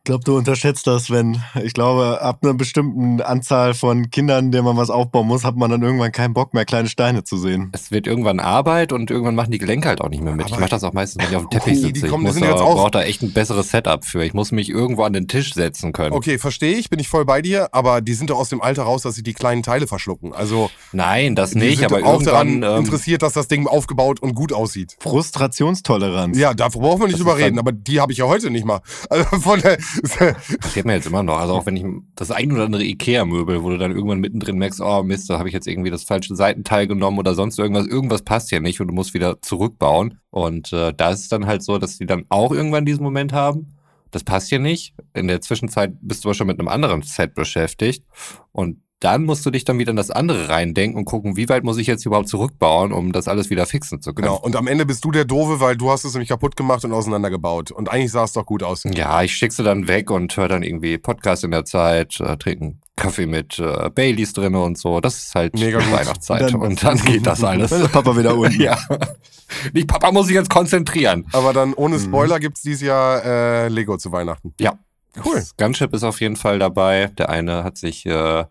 ich 0.00 0.04
glaube, 0.04 0.24
du 0.24 0.34
unterschätzt 0.38 0.86
das, 0.86 1.10
wenn, 1.10 1.42
ich 1.62 1.74
glaube, 1.74 2.22
ab 2.22 2.38
einer 2.42 2.54
bestimmten 2.54 3.20
Anzahl 3.20 3.74
von 3.74 4.10
Kindern, 4.10 4.50
der 4.50 4.62
man 4.62 4.78
was 4.78 4.88
aufbauen 4.88 5.26
muss, 5.26 5.44
hat 5.44 5.56
man 5.56 5.70
dann 5.70 5.82
irgendwann 5.82 6.10
keinen 6.10 6.32
Bock 6.32 6.54
mehr, 6.54 6.64
kleine 6.64 6.88
Steine 6.88 7.22
zu 7.22 7.36
sehen. 7.36 7.68
Es 7.74 7.90
wird 7.90 8.06
irgendwann 8.06 8.40
Arbeit 8.40 8.94
und 8.94 9.10
irgendwann 9.10 9.34
machen 9.34 9.50
die 9.50 9.58
Gelenke 9.58 9.88
halt 9.88 10.00
auch 10.00 10.08
nicht 10.08 10.22
mehr 10.22 10.34
mit. 10.34 10.46
ich 10.46 10.52
Aber- 10.54 10.62
mache 10.62 10.70
das 10.70 10.84
auch 10.84 10.94
meistens, 10.94 11.22
wenn 11.22 11.30
ich 11.30 11.36
auf 11.36 11.42
dem 11.42 11.50
Teppich 11.50 11.74
Die 11.74 11.80
sitze. 11.80 12.08
kommen- 12.08 12.24
ich 12.26 12.32
muss 12.32 12.40
da, 12.40 12.54
auch- 12.54 12.76
brauche 12.76 12.90
da 12.92 13.02
echt 13.02 13.20
ein 13.22 13.34
besseres 13.34 13.70
Setup 13.70 14.02
für. 14.06 14.24
Ich 14.24 14.32
muss 14.32 14.52
mich 14.52 14.70
irgendwo 14.70 15.02
an 15.02 15.12
den 15.12 15.28
Tisch 15.28 15.52
setzen 15.52 15.92
können. 15.92 16.14
Okay, 16.14 16.38
verstehe 16.38 16.76
ich, 16.78 16.88
bin 16.88 16.98
ich 16.98 17.08
voll 17.08 17.26
bei 17.26 17.42
dir, 17.42 17.68
aber 17.74 18.00
die 18.00 18.14
sind 18.14 18.30
doch 18.30 18.38
aus 18.38 18.48
dem 18.48 18.62
Alter 18.62 18.84
raus, 18.84 19.02
dass 19.02 19.14
sie 19.16 19.22
die 19.22 19.34
kleinen 19.34 19.62
Teile 19.62 19.86
verschlucken. 19.86 20.32
Also 20.32 20.70
Nein, 20.92 21.34
das 21.34 21.50
die 21.50 21.58
nicht, 21.58 21.80
sind 21.80 21.92
aber 21.92 22.06
auch 22.06 22.22
daran 22.22 22.48
irgendwann. 22.48 22.78
Ähm, 22.78 22.84
interessiert, 22.86 23.20
dass 23.20 23.34
das 23.34 23.48
Ding 23.48 23.66
aufgebaut 23.66 24.20
und 24.22 24.34
gut 24.34 24.54
aussieht. 24.54 24.96
Frustrationstoleranz. 25.00 26.38
Ja, 26.38 26.54
davor 26.54 26.80
brauchen 26.80 27.00
wir 27.00 27.06
nicht 27.08 27.18
Das 27.20 27.26
drüber 27.26 27.36
reden, 27.36 27.58
aber 27.58 27.72
die 27.72 28.00
habe 28.00 28.12
ich 28.12 28.18
ja 28.18 28.24
heute 28.24 28.50
nicht 28.50 28.64
mal. 28.64 28.80
Also 29.10 29.24
von 29.40 29.60
der, 29.60 29.76
passiert 30.60 30.86
mir 30.86 30.94
jetzt 30.94 31.06
immer 31.06 31.22
noch. 31.22 31.38
Also 31.38 31.54
auch 31.54 31.66
wenn 31.66 31.76
ich 31.76 31.84
das 32.14 32.30
ein 32.30 32.52
oder 32.52 32.64
andere 32.64 32.84
Ikea-Möbel, 32.84 33.62
wo 33.62 33.70
du 33.70 33.78
dann 33.78 33.92
irgendwann 33.92 34.20
mittendrin 34.20 34.58
merkst, 34.58 34.80
oh 34.80 35.02
Mist, 35.02 35.30
da 35.30 35.38
habe 35.38 35.48
ich 35.48 35.54
jetzt 35.54 35.66
irgendwie 35.66 35.90
das 35.90 36.04
falsche 36.04 36.34
Seitenteil 36.34 36.86
genommen 36.86 37.18
oder 37.18 37.34
sonst 37.34 37.58
irgendwas. 37.58 37.86
Irgendwas 37.86 38.22
passt 38.22 38.50
ja 38.50 38.60
nicht 38.60 38.80
und 38.80 38.88
du 38.88 38.94
musst 38.94 39.14
wieder 39.14 39.40
zurückbauen. 39.42 40.18
Und 40.30 40.72
äh, 40.72 40.92
da 40.94 41.10
ist 41.10 41.20
es 41.20 41.28
dann 41.28 41.46
halt 41.46 41.62
so, 41.62 41.78
dass 41.78 41.98
die 41.98 42.06
dann 42.06 42.26
auch 42.28 42.52
irgendwann 42.52 42.86
diesen 42.86 43.02
Moment 43.02 43.32
haben. 43.32 43.76
Das 44.10 44.24
passt 44.24 44.48
hier 44.48 44.58
nicht. 44.58 44.94
In 45.14 45.28
der 45.28 45.40
Zwischenzeit 45.40 45.94
bist 46.00 46.24
du 46.24 46.28
aber 46.28 46.34
schon 46.34 46.46
mit 46.46 46.58
einem 46.58 46.68
anderen 46.68 47.02
Set 47.02 47.34
beschäftigt. 47.34 48.04
Und 48.52 48.82
dann 49.00 49.24
musst 49.24 49.44
du 49.46 49.50
dich 49.50 49.64
dann 49.64 49.78
wieder 49.78 49.90
in 49.90 49.96
das 49.96 50.10
andere 50.10 50.48
reindenken 50.48 50.98
und 50.98 51.04
gucken, 51.06 51.36
wie 51.36 51.48
weit 51.48 51.64
muss 51.64 51.78
ich 51.78 51.86
jetzt 51.86 52.04
überhaupt 52.06 52.28
zurückbauen, 52.28 52.92
um 52.92 53.12
das 53.12 53.28
alles 53.28 53.48
wieder 53.50 53.66
fixen 53.66 54.00
zu 54.02 54.12
können. 54.12 54.28
genau. 54.28 54.38
Und 54.40 54.56
am 54.56 54.66
Ende 54.66 54.84
bist 54.86 55.04
du 55.04 55.10
der 55.10 55.24
Doofe, 55.24 55.58
weil 55.60 55.76
du 55.76 55.90
hast 55.90 56.04
es 56.04 56.12
nämlich 56.12 56.28
kaputt 56.28 56.54
gemacht 56.56 56.84
und 56.84 56.92
auseinandergebaut. 56.92 57.70
Und 57.70 57.90
eigentlich 57.90 58.12
sah 58.12 58.24
es 58.24 58.32
doch 58.34 58.44
gut 58.46 58.62
aus. 58.62 58.84
Ja, 58.84 59.22
ich 59.22 59.34
schicke 59.34 59.54
sie 59.54 59.62
dann 59.64 59.88
weg 59.88 60.10
und 60.10 60.36
höre 60.36 60.48
dann 60.48 60.62
irgendwie 60.62 60.98
Podcast 60.98 61.44
in 61.44 61.50
der 61.50 61.64
Zeit, 61.64 62.20
äh, 62.20 62.36
trinken 62.36 62.80
Kaffee 62.96 63.24
mit 63.24 63.58
äh, 63.58 63.88
Baileys 63.88 64.34
drin 64.34 64.54
und 64.54 64.76
so. 64.76 65.00
Das 65.00 65.16
ist 65.16 65.34
halt 65.34 65.54
Mega 65.54 65.78
gut. 65.78 65.90
Weihnachtszeit. 65.90 66.42
Dann- 66.42 66.56
und 66.60 66.84
dann 66.84 66.98
geht 66.98 67.26
das 67.26 67.42
alles. 67.44 67.70
Dann 67.70 67.80
ist 67.82 67.92
Papa 67.92 68.14
wieder 68.16 68.36
unten. 68.36 68.60
ja. 68.60 68.76
Nicht 69.72 69.88
Papa 69.88 70.12
muss 70.12 70.26
sich 70.26 70.34
jetzt 70.34 70.50
konzentrieren. 70.50 71.26
Aber 71.32 71.54
dann 71.54 71.72
ohne 71.74 71.96
Mhm. 71.96 72.02
Spoiler 72.02 72.38
gibt's 72.38 72.60
dieses 72.60 72.82
Jahr 72.82 73.24
äh, 73.24 73.68
Lego 73.68 73.96
zu 73.96 74.12
Weihnachten. 74.12 74.52
Ja. 74.60 74.74
Cool. 75.24 75.42
Gunship 75.58 75.92
ist 75.94 76.04
auf 76.04 76.20
jeden 76.20 76.36
Fall 76.36 76.58
dabei. 76.58 77.06
Der 77.18 77.30
eine 77.30 77.64
hat 77.64 77.78
sich 77.78 78.04
äh, 78.06 78.44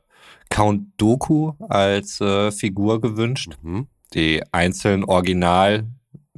Count 0.49 0.87
Doku 0.97 1.53
als 1.69 2.19
äh, 2.21 2.51
Figur 2.51 3.01
gewünscht, 3.01 3.57
Mhm. 3.61 3.87
die 4.13 4.41
einzeln 4.51 5.03
original 5.03 5.85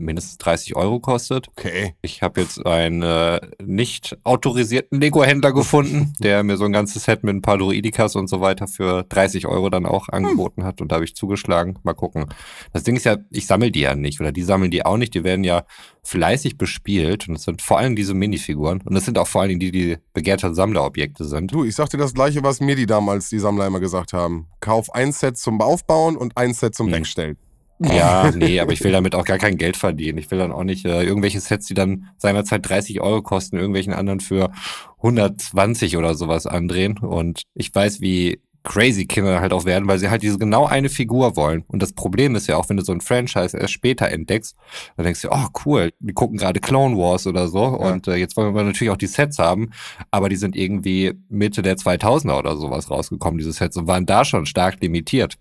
mindestens 0.02 0.38
30 0.40 0.76
Euro 0.76 1.00
kostet. 1.00 1.48
Okay. 1.50 1.96
Ich 2.02 2.22
habe 2.22 2.42
jetzt 2.42 2.66
einen 2.66 3.02
äh, 3.02 3.40
nicht 3.64 4.18
autorisierten 4.24 5.00
Lego-Händler 5.00 5.54
gefunden, 5.54 6.14
der 6.20 6.44
mir 6.44 6.58
so 6.58 6.66
ein 6.66 6.74
ganzes 6.74 7.04
Set 7.06 7.24
mit 7.24 7.36
ein 7.36 7.42
paar 7.42 7.58
Druidikas 7.58 8.16
und 8.16 8.28
so 8.28 8.42
weiter 8.42 8.68
für 8.68 9.04
30 9.04 9.48
Euro 9.48 9.70
dann 9.70 9.86
auch 9.86 10.10
angeboten 10.10 10.64
hat 10.64 10.82
und 10.82 10.92
da 10.92 10.96
habe 10.96 11.06
ich 11.06 11.16
zugeschlagen. 11.16 11.80
Mal 11.84 11.94
gucken. 11.94 12.26
Das 12.74 12.84
Ding 12.84 12.96
ist 12.96 13.06
ja, 13.06 13.18
ich 13.30 13.48
sammle 13.48 13.72
die 13.72 13.82
ja 13.82 13.96
nicht 13.96 14.20
oder 14.20 14.32
die 14.32 14.44
sammeln 14.44 14.72
die 14.72 14.86
auch 14.86 14.98
nicht. 14.98 15.14
Die 15.14 15.24
werden 15.24 15.44
ja 15.44 15.64
fleißig 16.04 16.58
bespielt 16.58 17.28
und 17.30 17.36
es 17.36 17.44
sind 17.44 17.62
vor 17.62 17.78
allem 17.78 17.96
diese 17.96 18.14
Minifiguren 18.14 18.82
und 18.82 18.96
es 18.96 19.06
sind 19.06 19.18
auch 19.18 19.28
vor 19.28 19.42
allen 19.42 19.50
Dingen 19.50 19.60
die, 19.60 19.72
die 19.72 19.98
begehrte 20.14 20.54
Sammlerobjekte 20.54 21.26
sind. 21.26 21.54
Du, 21.54 21.64
ich 21.64 21.76
sag 21.76 21.90
dir 21.90 21.98
das 21.98 22.14
gleiche, 22.14 22.44
was 22.44 22.60
mir 22.60 22.76
die 22.76 22.88
damals, 22.88 23.30
die 23.30 23.40
Sammler 23.40 23.68
immer 23.68 23.80
gesagt 23.80 24.14
haben. 24.14 24.48
Kauf 24.60 24.94
ein 24.94 25.12
Set 25.12 25.38
zum 25.38 25.62
Aufbauen 25.62 26.18
und 26.18 26.38
ein 26.38 26.54
Set 26.54 26.76
zum 26.76 26.88
Mhm. 26.88 26.94
Wegstellen. 26.94 27.38
Ja, 27.84 28.32
nee, 28.36 28.60
aber 28.60 28.74
ich 28.74 28.84
will 28.84 28.92
damit 28.92 29.16
auch 29.16 29.26
gar 29.26 29.38
kein 29.38 29.58
Geld 29.58 29.78
verdienen. 29.78 30.18
Ich 30.18 30.30
will 30.32 30.40
dann 30.40 30.52
auch 30.52 30.64
nicht 30.64 30.86
äh, 30.86 31.04
irgendwelche 31.04 31.40
Sets, 31.40 31.66
die 31.68 31.74
dann 31.74 32.10
seinerzeit 32.18 32.68
30 32.68 33.02
Euro 33.02 33.22
kosten, 33.22 33.58
irgendwelchen 33.58 33.94
anderen 33.94 34.20
für 34.20 34.52
120 34.98 35.98
oder 35.98 36.14
sowas 36.16 36.46
andrehen. 36.46 37.00
Und 37.00 37.44
ich 37.56 37.74
weiß, 37.74 38.02
wie 38.02 38.40
crazy 38.64 39.06
Kinder 39.06 39.42
halt 39.42 39.54
auch 39.54 39.66
werden, 39.66 39.88
weil 39.88 40.00
sie 40.00 40.10
halt 40.10 40.22
diese 40.22 40.38
genau 40.38 40.66
eine 40.66 40.90
Figur 40.90 41.36
wollen. 41.36 41.64
Und 41.68 41.82
das 41.82 41.94
Problem 41.94 42.36
ist 42.36 42.48
ja 42.48 42.58
auch, 42.58 42.70
wenn 42.70 42.78
du 42.78 42.84
so 42.84 42.92
ein 42.92 43.02
Franchise 43.02 43.58
erst 43.58 43.74
später 43.74 44.10
entdeckst, 44.10 44.56
dann 44.98 45.06
denkst 45.06 45.22
du, 45.22 45.30
oh 45.32 45.48
cool, 45.66 45.92
die 46.00 46.14
gucken 46.14 46.38
gerade 46.38 46.60
Clone 46.60 46.98
Wars 46.98 47.26
oder 47.28 47.48
so 47.48 47.64
und 47.64 48.08
äh, 48.08 48.16
jetzt 48.16 48.38
wollen 48.38 48.54
wir 48.54 48.64
natürlich 48.64 48.92
auch 48.92 48.98
die 48.98 49.08
Sets 49.08 49.40
haben, 49.40 49.72
aber 50.12 50.30
die 50.30 50.36
sind 50.36 50.56
irgendwie 50.56 51.14
Mitte 51.30 51.62
der 51.62 51.78
2000er 51.78 52.38
oder 52.38 52.56
sowas 52.56 52.90
rausgekommen, 52.90 53.38
diese 53.38 53.54
Sets, 53.54 53.78
und 53.78 53.88
waren 53.88 54.06
da 54.06 54.26
schon 54.26 54.46
stark 54.46 54.82
limitiert. 54.82 55.38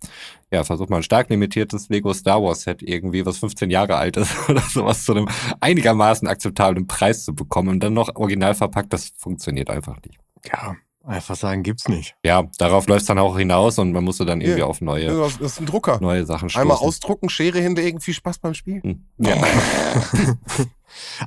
Ja, 0.52 0.64
versuch 0.64 0.88
mal 0.88 0.96
ein 0.96 1.02
stark 1.02 1.30
limitiertes 1.30 1.88
Lego 1.90 2.12
Star 2.12 2.42
Wars 2.42 2.62
Set 2.62 2.82
irgendwie, 2.82 3.24
was 3.24 3.38
15 3.38 3.70
Jahre 3.70 3.96
alt 3.96 4.16
ist 4.16 4.32
oder 4.48 4.62
sowas 4.62 5.04
zu 5.04 5.12
einem 5.12 5.28
einigermaßen 5.60 6.26
akzeptablen 6.26 6.86
Preis 6.86 7.24
zu 7.24 7.34
bekommen 7.34 7.68
und 7.68 7.80
dann 7.80 7.92
noch 7.92 8.16
original 8.16 8.54
verpackt, 8.54 8.92
das 8.92 9.12
funktioniert 9.16 9.70
einfach 9.70 9.98
nicht. 10.02 10.18
Ja, 10.50 10.74
einfach 11.10 11.36
sagen, 11.36 11.62
gibt's 11.62 11.88
nicht. 11.88 12.14
Ja, 12.24 12.44
darauf 12.58 12.86
läuft 12.86 13.02
es 13.02 13.06
dann 13.06 13.18
auch 13.18 13.36
hinaus 13.36 13.78
und 13.78 13.92
man 13.92 14.04
musste 14.04 14.24
dann 14.24 14.40
irgendwie 14.40 14.60
Ja. 14.60 14.66
auf 14.66 14.80
neue, 14.80 15.06
Das 15.06 15.38
das 15.38 15.52
ist 15.52 15.60
ein 15.60 15.66
Drucker. 15.66 15.98
neue 16.00 16.24
Sachen 16.24 16.48
stoßen. 16.48 16.62
Einmal 16.62 16.78
ausdrucken, 16.78 17.28
Schere 17.28 17.58
hinlegen, 17.60 18.00
viel 18.00 18.14
Spaß 18.14 18.38
beim 18.38 18.54
Spielen. 18.54 18.82
Hm. 18.82 19.04
Ja. 19.18 19.34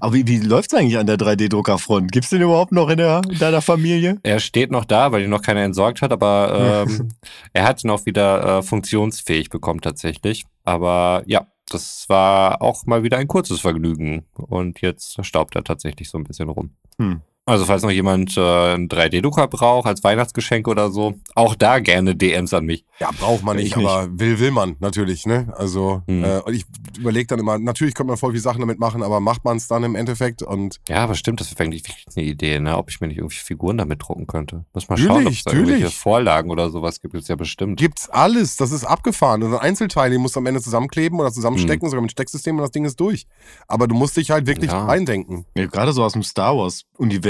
Aber 0.01 0.13
wie, 0.13 0.27
wie 0.27 0.39
läuft's 0.39 0.73
eigentlich 0.73 0.97
an 0.97 1.07
der 1.07 1.17
3D-Druckerfront? 1.17 2.11
Gibt's 2.11 2.29
den 2.29 2.41
überhaupt 2.41 2.71
noch 2.73 2.89
in, 2.89 2.97
der, 2.97 3.21
in 3.29 3.39
deiner 3.39 3.61
Familie? 3.61 4.19
Er 4.23 4.39
steht 4.39 4.71
noch 4.71 4.83
da, 4.85 5.11
weil 5.11 5.23
ihn 5.23 5.29
noch 5.29 5.41
keiner 5.41 5.61
entsorgt 5.61 6.01
hat, 6.01 6.11
aber 6.11 6.85
ähm, 6.87 7.09
er 7.53 7.63
hat 7.65 7.83
ihn 7.83 7.89
auch 7.89 8.05
wieder 8.05 8.57
äh, 8.59 8.61
funktionsfähig 8.63 9.49
bekommen 9.49 9.79
tatsächlich. 9.81 10.43
Aber 10.65 11.23
ja, 11.27 11.47
das 11.69 12.05
war 12.09 12.61
auch 12.61 12.85
mal 12.85 13.03
wieder 13.03 13.17
ein 13.17 13.27
kurzes 13.27 13.61
Vergnügen 13.61 14.25
und 14.33 14.81
jetzt 14.81 15.25
staubt 15.25 15.55
er 15.55 15.63
tatsächlich 15.63 16.09
so 16.09 16.17
ein 16.17 16.25
bisschen 16.25 16.49
rum. 16.49 16.71
Hm. 16.97 17.21
Also 17.45 17.65
falls 17.65 17.83
noch 17.83 17.91
jemand 17.91 18.37
äh, 18.37 18.41
einen 18.41 18.87
3D-Drucker 18.87 19.47
braucht 19.49 19.85
als 19.85 20.01
Weihnachtsgeschenk 20.01 20.65
oder 20.69 20.89
so, 20.91 21.15
auch 21.35 21.55
da 21.55 21.79
gerne 21.79 22.15
DMs 22.15 22.53
an 22.53 22.63
mich. 22.65 22.85
Ja, 23.01 23.09
braucht 23.11 23.43
man 23.43 23.57
nicht, 23.57 23.67
Ich 23.67 23.75
nicht. 23.75 23.85
aber 23.85 24.07
will, 24.17 24.39
will 24.39 24.51
man 24.51 24.77
natürlich, 24.79 25.25
ne? 25.25 25.53
Also, 25.57 26.03
Mhm. 26.07 26.23
äh, 26.23 26.39
und 26.39 26.53
ich 26.53 26.63
überlege 26.97 27.27
dann 27.27 27.39
immer, 27.39 27.59
natürlich 27.59 27.95
könnte 27.95 28.07
man 28.11 28.17
voll 28.17 28.31
viele 28.31 28.41
Sachen 28.41 28.61
damit 28.61 28.79
machen, 28.79 29.03
aber 29.03 29.19
macht 29.19 29.43
man 29.43 29.57
es 29.57 29.67
dann 29.67 29.83
im 29.83 29.95
Endeffekt 29.95 30.41
und 30.41 30.79
Ja, 30.87 31.03
aber 31.03 31.15
stimmt, 31.15 31.41
das 31.41 31.51
wäre 31.51 31.63
eigentlich 31.65 31.83
wirklich 31.83 32.05
eine 32.15 32.25
Idee, 32.25 32.59
ne? 32.61 32.77
ob 32.77 32.89
ich 32.89 33.01
mir 33.01 33.07
nicht 33.07 33.17
irgendwie 33.17 33.35
Figuren 33.35 33.77
damit 33.77 34.01
drucken 34.01 34.25
könnte. 34.25 34.63
Muss 34.73 34.87
mal 34.87 34.97
schauen, 34.97 35.09
ob 35.09 35.15
Natürlich, 35.17 35.39
es 35.41 35.45
irgendwelche 35.51 35.79
natürlich. 35.81 35.97
Vorlagen 35.97 36.49
oder 36.49 36.69
sowas 36.69 37.01
gibt. 37.01 37.13
Gibt's 37.13 37.27
ja 37.27 37.35
bestimmt. 37.35 37.77
gibt's 37.77 38.09
alles, 38.09 38.55
das 38.55 38.71
ist 38.71 38.85
abgefahren. 38.85 39.43
Und 39.43 39.53
ein 39.53 39.59
Einzelteil, 39.59 40.09
den 40.11 40.21
musst 40.21 40.37
du 40.37 40.39
am 40.39 40.45
Ende 40.45 40.61
zusammenkleben 40.61 41.19
oder 41.19 41.31
zusammenstecken, 41.33 41.89
sogar 41.89 42.01
mit 42.01 42.11
Stecksystem 42.11 42.55
und 42.55 42.61
das 42.61 42.71
Ding 42.71 42.85
ist 42.85 43.01
durch. 43.01 43.27
Aber 43.67 43.87
du 43.89 43.95
musst 43.95 44.15
dich 44.15 44.31
halt 44.31 44.47
wirklich 44.47 44.71
Ja. 44.71 44.85
reindenken. 44.85 45.45
Ja, 45.57 45.65
gerade 45.65 45.91
so 45.91 46.03
aus 46.05 46.13
dem 46.13 46.23
Star 46.23 46.55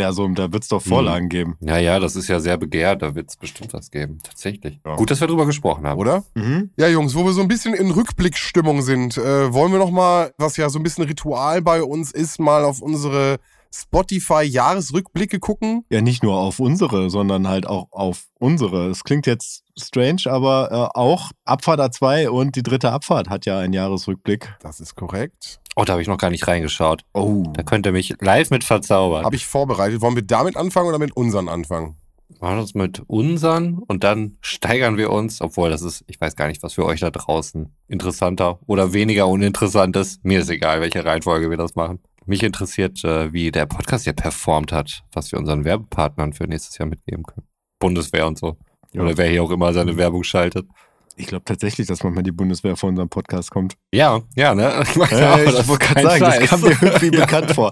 Wars-Universum, 0.03 0.35
da 0.35 0.51
wird's 0.51 0.67
doch 0.67 0.81
Vorlagen 0.81 1.29
geben. 1.29 1.57
Ja, 1.61 1.77
ja, 1.77 1.99
das 1.99 2.15
ist 2.15 2.27
ja 2.27 2.39
sehr 2.39 2.57
begehrt, 2.57 3.01
da 3.01 3.15
wird 3.15 3.29
es 3.29 3.37
bestimmt 3.37 3.73
was 3.73 3.91
geben. 3.91 4.19
Tatsächlich. 4.23 4.79
Ja. 4.85 4.95
Gut, 4.95 5.09
dass 5.11 5.21
wir 5.21 5.27
drüber 5.27 5.45
gesprochen 5.45 5.87
haben. 5.87 5.99
Oder? 5.99 6.23
Mhm. 6.35 6.71
Ja, 6.77 6.87
Jungs, 6.87 7.15
wo 7.15 7.23
wir 7.25 7.33
so 7.33 7.41
ein 7.41 7.47
bisschen 7.47 7.73
in 7.73 7.91
Rückblickstimmung 7.91 8.81
sind, 8.81 9.17
äh, 9.17 9.53
wollen 9.53 9.71
wir 9.71 9.79
noch 9.79 9.91
mal, 9.91 10.33
was 10.37 10.57
ja 10.57 10.69
so 10.69 10.79
ein 10.79 10.83
bisschen 10.83 11.05
Ritual 11.05 11.61
bei 11.61 11.83
uns 11.83 12.11
ist, 12.11 12.39
mal 12.39 12.63
auf 12.63 12.81
unsere 12.81 13.39
Spotify-Jahresrückblicke 13.73 15.39
gucken. 15.39 15.83
Ja, 15.89 16.01
nicht 16.01 16.21
nur 16.21 16.37
auf 16.37 16.59
unsere, 16.59 17.09
sondern 17.09 17.47
halt 17.47 17.65
auch 17.65 17.87
auf 17.91 18.25
unsere. 18.39 18.89
Es 18.89 19.03
klingt 19.03 19.25
jetzt 19.25 19.63
strange, 19.79 20.21
aber 20.27 20.69
äh, 20.71 20.99
auch 20.99 21.31
Abfahrt 21.43 21.79
A2 21.79 22.27
und 22.27 22.55
die 22.55 22.61
dritte 22.61 22.91
Abfahrt 22.91 23.29
hat 23.29 23.47
ja 23.47 23.57
einen 23.57 23.73
Jahresrückblick. 23.73 24.55
Das 24.59 24.79
ist 24.79 24.95
korrekt. 24.95 25.59
Oh, 25.75 25.83
da 25.83 25.93
habe 25.93 26.01
ich 26.01 26.07
noch 26.07 26.17
gar 26.17 26.29
nicht 26.29 26.47
reingeschaut. 26.47 27.03
Oh. 27.13 27.43
Da 27.53 27.63
könnt 27.63 27.85
ihr 27.85 27.91
mich 27.91 28.13
live 28.19 28.51
mit 28.51 28.63
verzaubern. 28.63 29.25
Habe 29.25 29.35
ich 29.35 29.45
vorbereitet. 29.45 30.01
Wollen 30.01 30.15
wir 30.15 30.23
damit 30.23 30.55
anfangen 30.55 30.87
oder 30.87 30.99
mit 30.99 31.15
unseren 31.17 31.49
anfangen? 31.49 31.97
Wir 32.29 32.47
machen 32.47 32.59
uns 32.59 32.73
mit 32.73 33.01
unseren 33.07 33.79
und 33.79 34.03
dann 34.03 34.37
steigern 34.41 34.97
wir 34.97 35.11
uns, 35.11 35.41
obwohl 35.41 35.69
das 35.69 35.81
ist, 35.81 36.03
ich 36.07 36.19
weiß 36.19 36.35
gar 36.35 36.47
nicht, 36.47 36.63
was 36.63 36.73
für 36.73 36.85
euch 36.85 36.99
da 36.99 37.09
draußen 37.09 37.75
interessanter 37.87 38.59
oder 38.65 38.93
weniger 38.93 39.27
uninteressant 39.27 39.95
ist. 39.95 40.23
Mir 40.23 40.39
ist 40.39 40.49
egal, 40.49 40.81
welche 40.81 41.05
Reihenfolge 41.05 41.49
wir 41.49 41.57
das 41.57 41.75
machen. 41.75 41.99
Mich 42.25 42.43
interessiert, 42.43 43.03
äh, 43.03 43.33
wie 43.33 43.51
der 43.51 43.65
Podcast 43.65 44.05
hier 44.05 44.13
performt 44.13 44.71
hat, 44.71 45.03
was 45.11 45.31
wir 45.31 45.39
unseren 45.39 45.65
Werbepartnern 45.65 46.33
für 46.33 46.45
nächstes 46.45 46.77
Jahr 46.77 46.87
mitgeben 46.87 47.23
können. 47.23 47.47
Bundeswehr 47.79 48.27
und 48.27 48.39
so. 48.39 48.57
Ja. 48.93 49.01
Oder 49.01 49.17
wer 49.17 49.27
hier 49.27 49.43
auch 49.43 49.51
immer 49.51 49.73
seine 49.73 49.97
Werbung 49.97 50.23
schaltet. 50.23 50.67
Ich 51.15 51.27
glaube 51.27 51.45
tatsächlich, 51.45 51.87
dass 51.87 52.03
manchmal 52.03 52.23
die 52.23 52.31
Bundeswehr 52.31 52.75
vor 52.75 52.89
unserem 52.89 53.09
Podcast 53.09 53.51
kommt. 53.51 53.75
Ja, 53.93 54.21
ja, 54.35 54.55
ne? 54.55 54.83
Ich, 54.89 54.95
meine 54.95 55.19
Ja, 55.19 55.37
ich 55.39 55.51
das 55.51 55.67
wollte 55.67 55.85
gerade 55.85 56.01
sagen, 56.07 56.19
das 56.25 56.35
Scheiß. 56.35 56.49
kam 56.49 56.61
mir 56.61 56.77
irgendwie 56.81 57.09
bekannt 57.17 57.51
vor. 57.51 57.71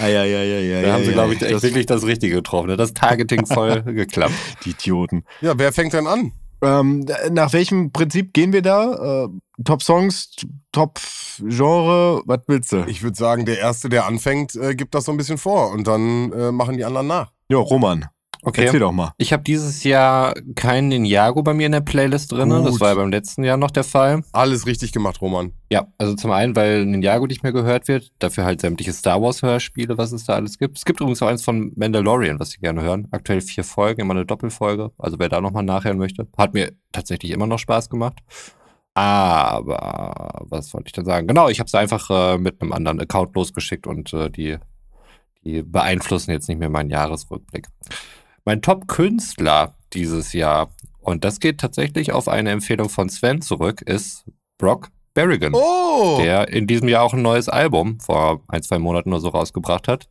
Ah, 0.00 0.06
ja, 0.08 0.24
ja, 0.24 0.42
ja, 0.42 0.58
ja. 0.58 0.80
Da 0.82 0.88
ja, 0.88 0.94
haben 0.94 1.04
sie, 1.04 1.12
glaube 1.12 1.34
ich, 1.34 1.42
echt 1.42 1.52
das, 1.52 1.62
wirklich 1.62 1.86
das 1.86 2.04
Richtige 2.04 2.36
getroffen. 2.36 2.68
Ne? 2.68 2.76
Das 2.76 2.94
Targeting 2.94 3.46
voll 3.46 3.82
geklappt. 3.86 4.34
Die 4.64 4.70
Idioten. 4.70 5.24
Ja, 5.40 5.58
wer 5.58 5.72
fängt 5.72 5.92
denn 5.92 6.06
an? 6.06 6.32
Ähm, 6.64 7.04
nach 7.30 7.52
welchem 7.52 7.90
Prinzip 7.92 8.32
gehen 8.32 8.52
wir 8.52 8.62
da? 8.62 9.24
Äh, 9.24 9.28
Top 9.64 9.82
Songs, 9.82 10.30
Top 10.70 11.00
Genre, 11.38 12.22
was 12.24 12.40
willst 12.46 12.72
du? 12.72 12.84
Ich 12.86 13.02
würde 13.02 13.16
sagen, 13.16 13.44
der 13.46 13.58
Erste, 13.58 13.88
der 13.88 14.06
anfängt, 14.06 14.54
äh, 14.54 14.74
gibt 14.74 14.94
das 14.94 15.04
so 15.06 15.10
ein 15.12 15.16
bisschen 15.16 15.38
vor 15.38 15.72
und 15.72 15.86
dann 15.88 16.32
äh, 16.32 16.52
machen 16.52 16.76
die 16.76 16.84
anderen 16.84 17.08
nach. 17.08 17.32
ja, 17.48 17.58
Roman, 17.58 18.06
erzähl 18.44 18.80
doch 18.80 18.92
mal. 18.92 19.12
Ich 19.18 19.32
habe 19.32 19.42
dieses 19.42 19.84
Jahr 19.84 20.34
keinen 20.54 20.88
Ninjago 20.88 21.42
bei 21.42 21.54
mir 21.54 21.66
in 21.66 21.72
der 21.72 21.80
Playlist 21.80 22.32
drin. 22.32 22.50
Das 22.50 22.72
Gut. 22.72 22.80
war 22.80 22.88
ja 22.88 22.94
beim 22.96 23.10
letzten 23.10 23.44
Jahr 23.44 23.56
noch 23.56 23.70
der 23.70 23.84
Fall. 23.84 24.24
Alles 24.32 24.66
richtig 24.66 24.92
gemacht, 24.92 25.20
Roman. 25.20 25.52
Ja, 25.70 25.86
also 25.98 26.14
zum 26.14 26.32
einen, 26.32 26.56
weil 26.56 26.84
Ninjago 26.84 27.26
nicht 27.26 27.42
mehr 27.42 27.52
gehört 27.52 27.88
wird, 27.88 28.10
dafür 28.18 28.44
halt 28.44 28.60
sämtliche 28.60 28.92
Star 28.92 29.22
Wars 29.22 29.42
Hörspiele, 29.42 29.96
was 29.96 30.12
es 30.12 30.24
da 30.24 30.34
alles 30.34 30.58
gibt. 30.58 30.76
Es 30.76 30.84
gibt 30.84 31.00
übrigens 31.00 31.22
auch 31.22 31.28
eins 31.28 31.44
von 31.44 31.72
Mandalorian, 31.76 32.40
was 32.40 32.50
Sie 32.50 32.58
gerne 32.58 32.82
hören. 32.82 33.08
Aktuell 33.10 33.40
vier 33.40 33.64
Folgen, 33.64 34.00
immer 34.00 34.14
eine 34.14 34.26
Doppelfolge. 34.26 34.90
Also 34.98 35.18
wer 35.18 35.28
da 35.28 35.40
nochmal 35.40 35.62
nachhören 35.62 35.98
möchte, 35.98 36.26
hat 36.36 36.54
mir 36.54 36.72
tatsächlich 36.90 37.32
immer 37.32 37.46
noch 37.46 37.58
Spaß 37.58 37.90
gemacht. 37.90 38.18
Aber 38.94 40.44
was 40.48 40.74
wollte 40.74 40.88
ich 40.88 40.92
denn 40.92 41.04
sagen? 41.04 41.26
Genau, 41.26 41.48
ich 41.48 41.60
habe 41.60 41.66
es 41.66 41.74
einfach 41.74 42.10
äh, 42.10 42.38
mit 42.38 42.60
einem 42.60 42.72
anderen 42.72 43.00
Account 43.00 43.34
losgeschickt 43.34 43.86
und 43.86 44.12
äh, 44.12 44.30
die, 44.30 44.58
die 45.44 45.62
beeinflussen 45.62 46.30
jetzt 46.30 46.48
nicht 46.48 46.58
mehr 46.58 46.68
meinen 46.68 46.90
Jahresrückblick. 46.90 47.68
Mein 48.44 48.62
Top-Künstler 48.62 49.74
dieses 49.92 50.32
Jahr, 50.32 50.70
und 51.00 51.24
das 51.24 51.38
geht 51.40 51.58
tatsächlich 51.58 52.12
auf 52.12 52.28
eine 52.28 52.50
Empfehlung 52.50 52.88
von 52.88 53.08
Sven 53.08 53.40
zurück, 53.40 53.82
ist 53.82 54.24
Brock 54.58 54.88
Berrigan 55.14 55.52
Oh! 55.54 56.18
der 56.20 56.48
in 56.48 56.66
diesem 56.66 56.88
Jahr 56.88 57.02
auch 57.02 57.12
ein 57.14 57.22
neues 57.22 57.48
Album 57.48 58.00
vor 58.00 58.40
ein, 58.48 58.62
zwei 58.62 58.78
Monaten 58.78 59.10
oder 59.10 59.20
so 59.20 59.28
rausgebracht 59.28 59.86
hat. 59.88 60.08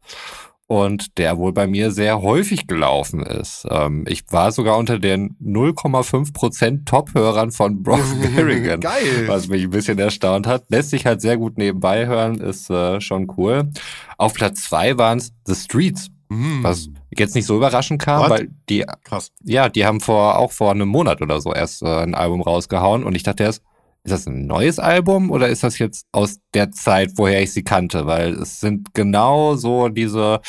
Und 0.68 1.18
der 1.18 1.38
wohl 1.38 1.52
bei 1.52 1.68
mir 1.68 1.92
sehr 1.92 2.22
häufig 2.22 2.66
gelaufen 2.66 3.24
ist. 3.24 3.68
Ähm, 3.70 4.06
ich 4.08 4.24
war 4.30 4.54
sogar 4.54 4.78
unter 4.78 5.00
den 5.00 5.36
0,5% 5.44 6.86
Top-Hörern 6.86 7.52
von 7.52 7.84
Brock 7.84 8.00
Berrigan. 8.36 8.80
Geil. 8.80 9.28
Was 9.28 9.50
mich 9.50 9.64
ein 9.64 9.70
bisschen 9.70 10.00
erstaunt 10.00 10.48
hat. 10.48 10.64
Lässt 10.70 10.92
sich 10.92 11.06
halt 11.06 11.20
sehr 11.20 11.36
gut 11.36 11.58
nebenbei 11.58 12.08
hören, 12.08 12.40
ist 12.40 12.70
äh, 12.70 13.02
schon 13.02 13.30
cool. 13.38 13.70
Auf 14.18 14.34
Platz 14.34 14.64
zwei 14.64 14.98
waren 14.98 15.18
es 15.18 15.34
The 15.46 15.56
Streets, 15.56 16.08
Mhm. 16.32 16.64
was 16.64 16.90
jetzt 17.10 17.36
nicht 17.36 17.46
so 17.46 17.58
überraschend 17.58 18.02
kam, 18.02 18.22
What? 18.22 18.30
weil 18.30 18.50
die 18.70 18.86
Krass. 19.04 19.32
ja, 19.44 19.68
die 19.68 19.86
haben 19.86 20.00
vor 20.00 20.40
auch 20.40 20.54
vor 20.54 20.72
einem 20.72 20.88
Monat 20.88 21.22
oder 21.22 21.42
so 21.42 21.54
erst 21.54 21.82
äh, 21.82 21.88
ein 22.04 22.16
Album 22.16 22.42
rausgehauen 22.42 23.04
und 23.04 23.16
ich 23.16 23.24
dachte 23.24 23.44
erst, 23.44 23.62
ist 24.04 24.12
das 24.14 24.28
ein 24.28 24.48
neues 24.48 24.80
Album 24.80 25.30
oder 25.30 25.50
ist 25.50 25.64
das 25.64 25.78
jetzt 25.78 26.08
aus 26.14 26.40
der 26.54 26.72
Zeit, 26.72 27.12
woher 27.18 27.42
ich 27.42 27.52
sie 27.52 27.64
kannte? 27.64 28.06
Weil 28.06 28.34
es 28.36 28.62
sind 28.62 28.94
genau 28.94 29.56
so 29.56 29.90
diese 29.90 30.40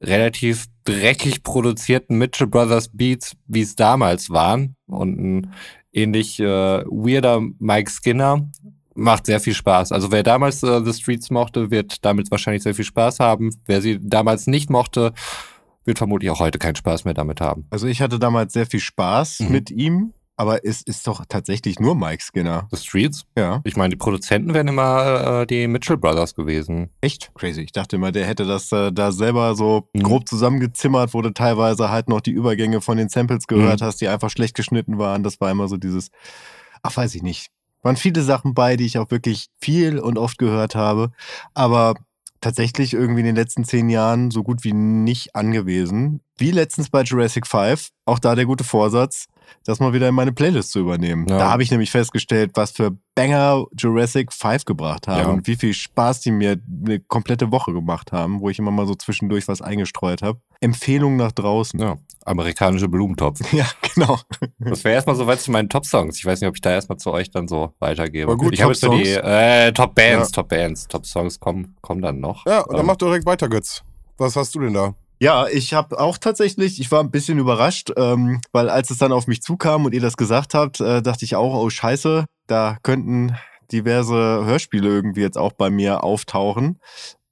relativ 0.00 0.66
dreckig 0.84 1.44
produzierten 1.44 2.18
Mitchell 2.18 2.48
Brothers 2.48 2.88
Beats, 2.92 3.36
wie 3.46 3.62
es 3.62 3.76
damals 3.76 4.28
waren 4.30 4.74
und 4.86 5.18
ein 5.18 5.52
ähnlich 5.92 6.40
äh, 6.40 6.44
weirder 6.84 7.40
Mike 7.60 7.90
Skinner. 7.90 8.50
Macht 8.94 9.26
sehr 9.26 9.40
viel 9.40 9.54
Spaß. 9.54 9.92
Also 9.92 10.12
wer 10.12 10.22
damals 10.22 10.62
äh, 10.62 10.84
The 10.84 10.92
Streets 10.92 11.30
mochte, 11.30 11.70
wird 11.70 12.04
damit 12.04 12.30
wahrscheinlich 12.30 12.62
sehr 12.62 12.74
viel 12.74 12.84
Spaß 12.84 13.20
haben. 13.20 13.50
Wer 13.66 13.80
sie 13.80 13.98
damals 14.02 14.46
nicht 14.46 14.68
mochte, 14.70 15.12
wird 15.84 15.98
vermutlich 15.98 16.30
auch 16.30 16.40
heute 16.40 16.58
keinen 16.58 16.76
Spaß 16.76 17.04
mehr 17.04 17.14
damit 17.14 17.40
haben. 17.40 17.66
Also 17.70 17.86
ich 17.86 18.02
hatte 18.02 18.18
damals 18.18 18.52
sehr 18.52 18.66
viel 18.66 18.80
Spaß 18.80 19.40
Mhm. 19.40 19.50
mit 19.50 19.70
ihm, 19.70 20.12
aber 20.36 20.64
es 20.64 20.82
ist 20.82 21.06
doch 21.06 21.24
tatsächlich 21.28 21.80
nur 21.80 21.94
Mike 21.94 22.22
Skinner. 22.22 22.68
The 22.70 22.76
Streets? 22.76 23.24
Ja. 23.36 23.60
Ich 23.64 23.76
meine, 23.76 23.90
die 23.90 23.96
Produzenten 23.96 24.54
wären 24.54 24.68
immer 24.68 25.40
äh, 25.42 25.46
die 25.46 25.66
Mitchell 25.68 25.96
Brothers 25.96 26.34
gewesen. 26.34 26.90
Echt 27.00 27.32
crazy. 27.34 27.62
Ich 27.62 27.72
dachte 27.72 27.96
immer, 27.96 28.12
der 28.12 28.26
hätte 28.26 28.44
das 28.44 28.70
äh, 28.72 28.92
da 28.92 29.10
selber 29.10 29.54
so 29.54 29.88
Mhm. 29.94 30.02
grob 30.02 30.28
zusammengezimmert, 30.28 31.14
wo 31.14 31.22
du 31.22 31.30
teilweise 31.30 31.90
halt 31.90 32.08
noch 32.08 32.20
die 32.20 32.30
Übergänge 32.32 32.80
von 32.80 32.96
den 32.98 33.08
Samples 33.08 33.46
gehört 33.46 33.80
Mhm. 33.80 33.84
hast, 33.86 34.00
die 34.02 34.08
einfach 34.08 34.30
schlecht 34.30 34.54
geschnitten 34.54 34.98
waren. 34.98 35.22
Das 35.22 35.40
war 35.40 35.50
immer 35.50 35.66
so 35.68 35.76
dieses, 35.78 36.10
ach, 36.82 36.96
weiß 36.96 37.14
ich 37.14 37.22
nicht. 37.22 37.48
Waren 37.82 37.96
viele 37.96 38.22
Sachen 38.22 38.54
bei, 38.54 38.76
die 38.76 38.86
ich 38.86 38.98
auch 38.98 39.10
wirklich 39.10 39.48
viel 39.60 39.98
und 39.98 40.18
oft 40.18 40.38
gehört 40.38 40.74
habe, 40.74 41.10
aber 41.54 41.94
tatsächlich 42.40 42.92
irgendwie 42.92 43.20
in 43.20 43.26
den 43.26 43.36
letzten 43.36 43.64
zehn 43.64 43.88
Jahren 43.88 44.30
so 44.30 44.42
gut 44.42 44.64
wie 44.64 44.72
nicht 44.72 45.34
angewiesen. 45.34 46.20
wie 46.38 46.50
letztens 46.50 46.90
bei 46.90 47.02
Jurassic 47.02 47.46
5, 47.46 47.90
auch 48.04 48.18
da 48.18 48.34
der 48.34 48.46
gute 48.46 48.64
Vorsatz, 48.64 49.26
das 49.64 49.80
mal 49.80 49.92
wieder 49.92 50.08
in 50.08 50.14
meine 50.14 50.32
Playlist 50.32 50.72
zu 50.72 50.80
übernehmen. 50.80 51.26
Ja. 51.28 51.38
Da 51.38 51.50
habe 51.50 51.62
ich 51.62 51.70
nämlich 51.70 51.90
festgestellt, 51.90 52.52
was 52.54 52.72
für 52.72 52.96
Banger 53.14 53.64
Jurassic 53.78 54.32
5 54.32 54.64
gebracht 54.64 55.06
haben 55.08 55.20
Ja. 55.20 55.28
und 55.28 55.46
wie 55.46 55.56
viel 55.56 55.74
Spaß 55.74 56.20
die 56.20 56.30
mir 56.32 56.58
eine 56.86 57.00
komplette 57.00 57.52
Woche 57.52 57.72
gemacht 57.72 58.12
haben, 58.12 58.40
wo 58.40 58.48
ich 58.48 58.58
immer 58.58 58.70
mal 58.70 58.86
so 58.86 58.94
zwischendurch 58.94 59.48
was 59.48 59.60
eingestreut 59.62 60.22
habe. 60.22 60.40
Empfehlung 60.60 61.16
nach 61.16 61.32
draußen. 61.32 61.78
Ja, 61.80 61.96
amerikanische 62.24 62.88
Blumentopf. 62.88 63.40
Ja, 63.52 63.66
genau. 63.94 64.18
Das 64.58 64.84
wäre 64.84 64.94
erstmal 64.94 65.16
soweit 65.16 65.40
zu 65.40 65.50
meinen 65.50 65.68
Top-Songs. 65.68 66.16
Ich 66.18 66.24
weiß 66.24 66.40
nicht, 66.40 66.48
ob 66.48 66.54
ich 66.54 66.60
da 66.60 66.70
erstmal 66.70 66.98
zu 66.98 67.10
euch 67.12 67.30
dann 67.30 67.48
so 67.48 67.72
weitergebe. 67.80 68.30
Aber 68.30 68.36
gut, 68.38 68.54
ich 68.54 68.62
habe 68.62 68.72
jetzt 68.72 68.80
so 68.80 68.90
die 68.94 69.08
äh, 69.10 69.72
Top-Bands, 69.72 70.30
Ja. 70.30 70.34
Top-Bands, 70.42 70.88
Top-Songs 70.88 71.38
kommen, 71.40 71.76
kommen 71.82 72.00
dann 72.00 72.20
noch. 72.20 72.46
Ja, 72.46 72.60
und 72.60 72.72
dann 72.72 72.80
Ähm, 72.80 72.86
mach 72.86 72.96
direkt 72.96 73.26
weiter, 73.26 73.48
Götz. 73.48 73.82
Was 74.18 74.36
hast 74.36 74.54
du 74.54 74.60
denn 74.60 74.72
da? 74.74 74.94
Ja, 75.22 75.46
ich 75.46 75.72
habe 75.72 76.00
auch 76.00 76.18
tatsächlich, 76.18 76.80
ich 76.80 76.90
war 76.90 76.98
ein 76.98 77.12
bisschen 77.12 77.38
überrascht, 77.38 77.92
ähm, 77.96 78.40
weil 78.50 78.68
als 78.68 78.90
es 78.90 78.98
dann 78.98 79.12
auf 79.12 79.28
mich 79.28 79.40
zukam 79.40 79.84
und 79.84 79.94
ihr 79.94 80.00
das 80.00 80.16
gesagt 80.16 80.52
habt, 80.52 80.80
äh, 80.80 81.00
dachte 81.00 81.24
ich 81.24 81.36
auch, 81.36 81.54
oh 81.54 81.70
scheiße, 81.70 82.24
da 82.48 82.76
könnten 82.82 83.36
diverse 83.70 84.16
Hörspiele 84.44 84.88
irgendwie 84.88 85.20
jetzt 85.20 85.38
auch 85.38 85.52
bei 85.52 85.70
mir 85.70 86.02
auftauchen. 86.02 86.80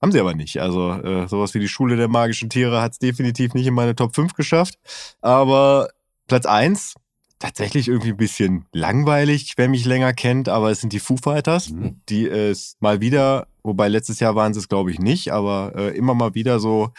Haben 0.00 0.12
sie 0.12 0.20
aber 0.20 0.34
nicht. 0.34 0.60
Also 0.60 0.92
äh, 0.92 1.26
sowas 1.26 1.52
wie 1.54 1.58
die 1.58 1.66
Schule 1.66 1.96
der 1.96 2.06
magischen 2.06 2.48
Tiere 2.48 2.80
hat 2.80 2.92
es 2.92 3.00
definitiv 3.00 3.54
nicht 3.54 3.66
in 3.66 3.74
meine 3.74 3.96
Top 3.96 4.14
5 4.14 4.34
geschafft. 4.34 4.76
Aber 5.20 5.88
Platz 6.28 6.46
1, 6.46 6.94
tatsächlich 7.40 7.88
irgendwie 7.88 8.10
ein 8.10 8.16
bisschen 8.16 8.66
langweilig, 8.72 9.54
wer 9.56 9.68
mich 9.68 9.84
länger 9.84 10.12
kennt, 10.12 10.48
aber 10.48 10.70
es 10.70 10.80
sind 10.80 10.92
die 10.92 11.00
Foo 11.00 11.16
Fighters, 11.16 11.70
Mhm. 11.70 12.00
die 12.08 12.28
es 12.28 12.76
mal 12.78 13.00
wieder, 13.00 13.48
wobei 13.64 13.88
letztes 13.88 14.20
Jahr 14.20 14.36
waren 14.36 14.54
sie 14.54 14.60
es 14.60 14.68
glaube 14.68 14.92
ich 14.92 15.00
nicht, 15.00 15.32
aber 15.32 15.72
äh, 15.74 15.96
immer 15.96 16.14
mal 16.14 16.36
wieder 16.36 16.60
so 16.60 16.90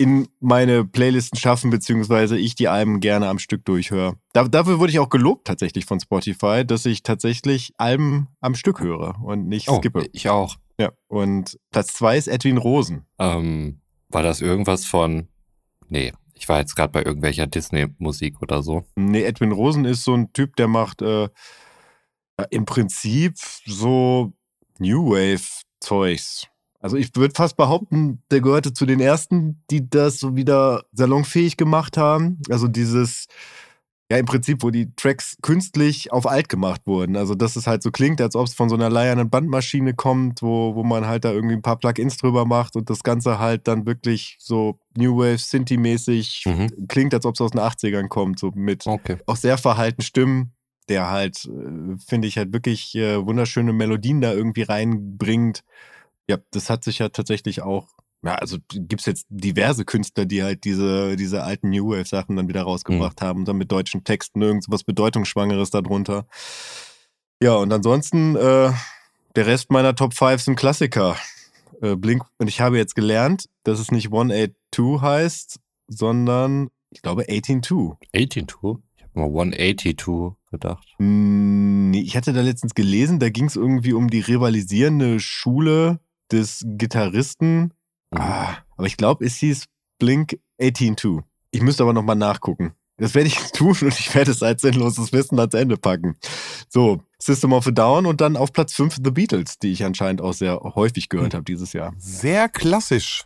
in 0.00 0.28
meine 0.40 0.86
Playlisten 0.86 1.38
schaffen, 1.38 1.68
beziehungsweise 1.68 2.38
ich 2.38 2.54
die 2.54 2.68
Alben 2.68 3.00
gerne 3.00 3.28
am 3.28 3.38
Stück 3.38 3.66
durchhöre. 3.66 4.14
Da, 4.32 4.48
dafür 4.48 4.78
wurde 4.78 4.92
ich 4.92 4.98
auch 4.98 5.10
gelobt 5.10 5.46
tatsächlich 5.46 5.84
von 5.84 6.00
Spotify, 6.00 6.64
dass 6.64 6.86
ich 6.86 7.02
tatsächlich 7.02 7.74
Alben 7.76 8.28
am 8.40 8.54
Stück 8.54 8.80
höre 8.80 9.22
und 9.22 9.46
nicht 9.46 9.68
oh, 9.68 9.76
skippe. 9.76 10.08
ich 10.12 10.30
auch. 10.30 10.56
Ja. 10.78 10.92
Und 11.08 11.58
Platz 11.70 11.92
zwei 11.92 12.16
ist 12.16 12.28
Edwin 12.28 12.56
Rosen. 12.56 13.04
Ähm, 13.18 13.82
war 14.08 14.22
das 14.22 14.40
irgendwas 14.40 14.86
von. 14.86 15.28
Nee, 15.90 16.14
ich 16.32 16.48
war 16.48 16.60
jetzt 16.60 16.76
gerade 16.76 16.92
bei 16.92 17.04
irgendwelcher 17.04 17.46
Disney-Musik 17.46 18.40
oder 18.40 18.62
so. 18.62 18.86
Nee, 18.96 19.24
Edwin 19.24 19.52
Rosen 19.52 19.84
ist 19.84 20.04
so 20.04 20.14
ein 20.14 20.32
Typ, 20.32 20.56
der 20.56 20.68
macht 20.68 21.02
äh, 21.02 21.28
im 22.48 22.64
Prinzip 22.64 23.34
so 23.66 24.32
New 24.78 25.10
Wave-Zeugs. 25.10 26.46
Also 26.80 26.96
ich 26.96 27.14
würde 27.14 27.34
fast 27.34 27.56
behaupten, 27.56 28.22
der 28.30 28.40
gehörte 28.40 28.72
zu 28.72 28.86
den 28.86 29.00
ersten, 29.00 29.62
die 29.70 29.88
das 29.88 30.18
so 30.18 30.34
wieder 30.34 30.84
salonfähig 30.92 31.56
gemacht 31.56 31.96
haben. 31.96 32.38
Also 32.48 32.68
dieses, 32.68 33.26
ja 34.10 34.18
im 34.18 34.26
Prinzip, 34.26 34.62
wo 34.62 34.70
die 34.70 34.92
Tracks 34.96 35.36
künstlich 35.40 36.12
auf 36.12 36.26
alt 36.26 36.48
gemacht 36.48 36.82
wurden. 36.86 37.16
Also 37.16 37.34
dass 37.34 37.54
es 37.56 37.66
halt 37.66 37.82
so 37.82 37.90
klingt, 37.90 38.20
als 38.20 38.34
ob 38.34 38.46
es 38.46 38.54
von 38.54 38.68
so 38.68 38.74
einer 38.74 38.90
leiernen 38.90 39.30
Bandmaschine 39.30 39.94
kommt, 39.94 40.42
wo, 40.42 40.74
wo 40.74 40.82
man 40.82 41.06
halt 41.06 41.24
da 41.24 41.32
irgendwie 41.32 41.54
ein 41.54 41.62
paar 41.62 41.76
Plugins 41.76 42.16
drüber 42.16 42.44
macht 42.44 42.74
und 42.76 42.90
das 42.90 43.02
Ganze 43.02 43.38
halt 43.38 43.68
dann 43.68 43.86
wirklich 43.86 44.36
so 44.40 44.78
New 44.96 45.18
Wave, 45.18 45.38
Synthie-mäßig 45.38 46.44
Mhm. 46.46 46.88
klingt, 46.88 47.14
als 47.14 47.24
ob 47.24 47.34
es 47.34 47.40
aus 47.40 47.52
den 47.52 47.60
80ern 47.60 48.08
kommt, 48.08 48.40
so 48.40 48.50
mit 48.54 48.86
Okay. 48.86 49.18
auch 49.26 49.36
sehr 49.36 49.58
verhalten 49.58 50.02
Stimmen, 50.02 50.52
der 50.88 51.10
halt, 51.10 51.44
äh, 51.44 51.96
finde 52.04 52.26
ich, 52.26 52.36
halt 52.36 52.52
wirklich 52.52 52.94
äh, 52.96 53.24
wunderschöne 53.24 53.72
Melodien 53.72 54.20
da 54.20 54.32
irgendwie 54.32 54.62
reinbringt. 54.62 55.62
Ja, 56.30 56.38
das 56.52 56.70
hat 56.70 56.84
sich 56.84 57.00
ja 57.00 57.08
tatsächlich 57.08 57.60
auch, 57.60 57.88
ja, 58.22 58.36
also 58.36 58.58
gibt 58.68 59.00
es 59.00 59.06
jetzt 59.06 59.26
diverse 59.30 59.84
Künstler, 59.84 60.26
die 60.26 60.44
halt 60.44 60.62
diese, 60.62 61.16
diese 61.16 61.42
alten 61.42 61.70
New 61.70 61.90
Wave-Sachen 61.90 62.36
dann 62.36 62.46
wieder 62.46 62.62
rausgebracht 62.62 63.20
haben 63.20 63.40
und 63.40 63.48
dann 63.48 63.56
mit 63.56 63.72
deutschen 63.72 64.04
Texten 64.04 64.40
irgendwas 64.40 64.84
Bedeutungsschwangeres 64.84 65.70
darunter. 65.70 66.28
Ja, 67.42 67.56
und 67.56 67.72
ansonsten, 67.72 68.36
äh, 68.36 68.70
der 69.34 69.46
Rest 69.46 69.72
meiner 69.72 69.96
Top 69.96 70.14
5 70.14 70.40
sind 70.40 70.54
Klassiker. 70.54 71.16
Äh, 71.82 71.96
Blink, 71.96 72.22
und 72.38 72.46
ich 72.46 72.60
habe 72.60 72.78
jetzt 72.78 72.94
gelernt, 72.94 73.46
dass 73.64 73.80
es 73.80 73.90
nicht 73.90 74.06
182 74.06 75.00
heißt, 75.02 75.58
sondern 75.88 76.68
ich 76.90 77.02
glaube 77.02 77.22
182. 77.28 77.96
182? 78.14 78.84
Ich 78.96 79.02
habe 79.02 79.18
mal 79.18 79.24
182 79.24 80.36
gedacht. 80.52 80.94
Mm, 80.98 81.70
Nee, 81.90 82.02
ich 82.02 82.16
hatte 82.16 82.32
da 82.32 82.40
letztens 82.40 82.74
gelesen, 82.74 83.18
da 83.18 83.30
ging 83.30 83.46
es 83.46 83.56
irgendwie 83.56 83.92
um 83.94 84.08
die 84.10 84.20
rivalisierende 84.20 85.18
Schule 85.18 85.98
des 86.32 86.62
Gitarristen. 86.66 87.72
Mhm. 88.12 88.20
Ah, 88.20 88.56
aber 88.76 88.86
ich 88.86 88.96
glaube, 88.96 89.24
es 89.24 89.36
hieß 89.36 89.66
Blink 89.98 90.38
182. 90.60 91.24
Ich 91.52 91.62
müsste 91.62 91.82
aber 91.82 91.92
nochmal 91.92 92.16
nachgucken. 92.16 92.72
Das 92.96 93.14
werde 93.14 93.28
ich 93.28 93.36
tun 93.52 93.76
und 93.80 93.98
ich 93.98 94.14
werde 94.14 94.30
es 94.30 94.42
als 94.42 94.62
sinnloses 94.62 95.12
Wissen 95.12 95.38
ans 95.38 95.54
Ende 95.54 95.76
packen. 95.76 96.16
So, 96.68 97.02
System 97.18 97.52
of 97.52 97.66
a 97.66 97.70
Down 97.70 98.06
und 98.06 98.20
dann 98.20 98.36
auf 98.36 98.52
Platz 98.52 98.74
5 98.74 98.96
The 99.02 99.10
Beatles, 99.10 99.58
die 99.58 99.72
ich 99.72 99.84
anscheinend 99.84 100.20
auch 100.20 100.32
sehr 100.34 100.60
häufig 100.60 101.08
gehört 101.08 101.34
habe 101.34 101.44
dieses 101.44 101.72
Jahr. 101.72 101.94
Sehr 101.98 102.48
klassisch. 102.48 103.24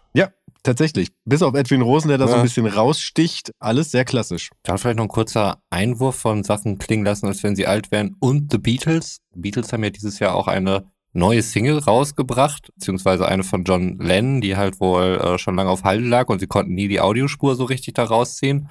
Tatsächlich. 0.67 1.11
Bis 1.27 1.43
auf 1.43 1.55
Edwin 1.55 1.83
Rosen, 1.83 2.09
der 2.09 2.17
da 2.17 2.27
so 2.27 2.33
Ja. 2.33 2.39
ein 2.39 2.43
bisschen 2.45 2.65
raussticht, 2.65 3.51
alles 3.59 3.91
sehr 3.91 4.07
klassisch. 4.07 4.49
Dann 4.63 4.79
vielleicht 4.79 4.97
noch 4.97 5.05
ein 5.05 5.09
kurzer 5.09 5.59
Einwurf 5.69 6.17
von 6.17 6.43
Sachen 6.43 6.79
klingen 6.79 7.05
lassen, 7.05 7.27
als 7.27 7.43
wenn 7.43 7.55
sie 7.55 7.67
alt 7.67 7.91
wären. 7.91 8.17
Und 8.19 8.51
The 8.51 8.57
Beatles. 8.57 9.19
Die 9.35 9.41
Beatles 9.41 9.75
haben 9.75 9.85
ja 9.85 9.91
dieses 9.91 10.21
Jahr 10.21 10.35
auch 10.35 10.49
eine 10.49 10.91
neue 11.15 11.43
Single 11.43 11.79
rausgebracht, 11.79 12.71
beziehungsweise 12.75 13.27
eine 13.27 13.45
von 13.45 13.65
John 13.65 13.99
Lennon, 13.99 14.41
die 14.41 14.57
halt 14.57 14.81
wohl 14.81 15.21
äh, 15.23 15.39
schon 15.39 15.55
lange 15.55 15.71
auf 15.71 15.85
Halde 15.85 16.07
lag 16.07 16.29
und 16.29 16.41
sie 16.41 16.47
konnten 16.47 16.75
nie 16.75 16.89
die 16.89 17.01
Audiospur 17.01 17.55
so 17.55 17.65
richtig 17.65 17.95
da 17.95 18.05
rausziehen, 18.05 18.69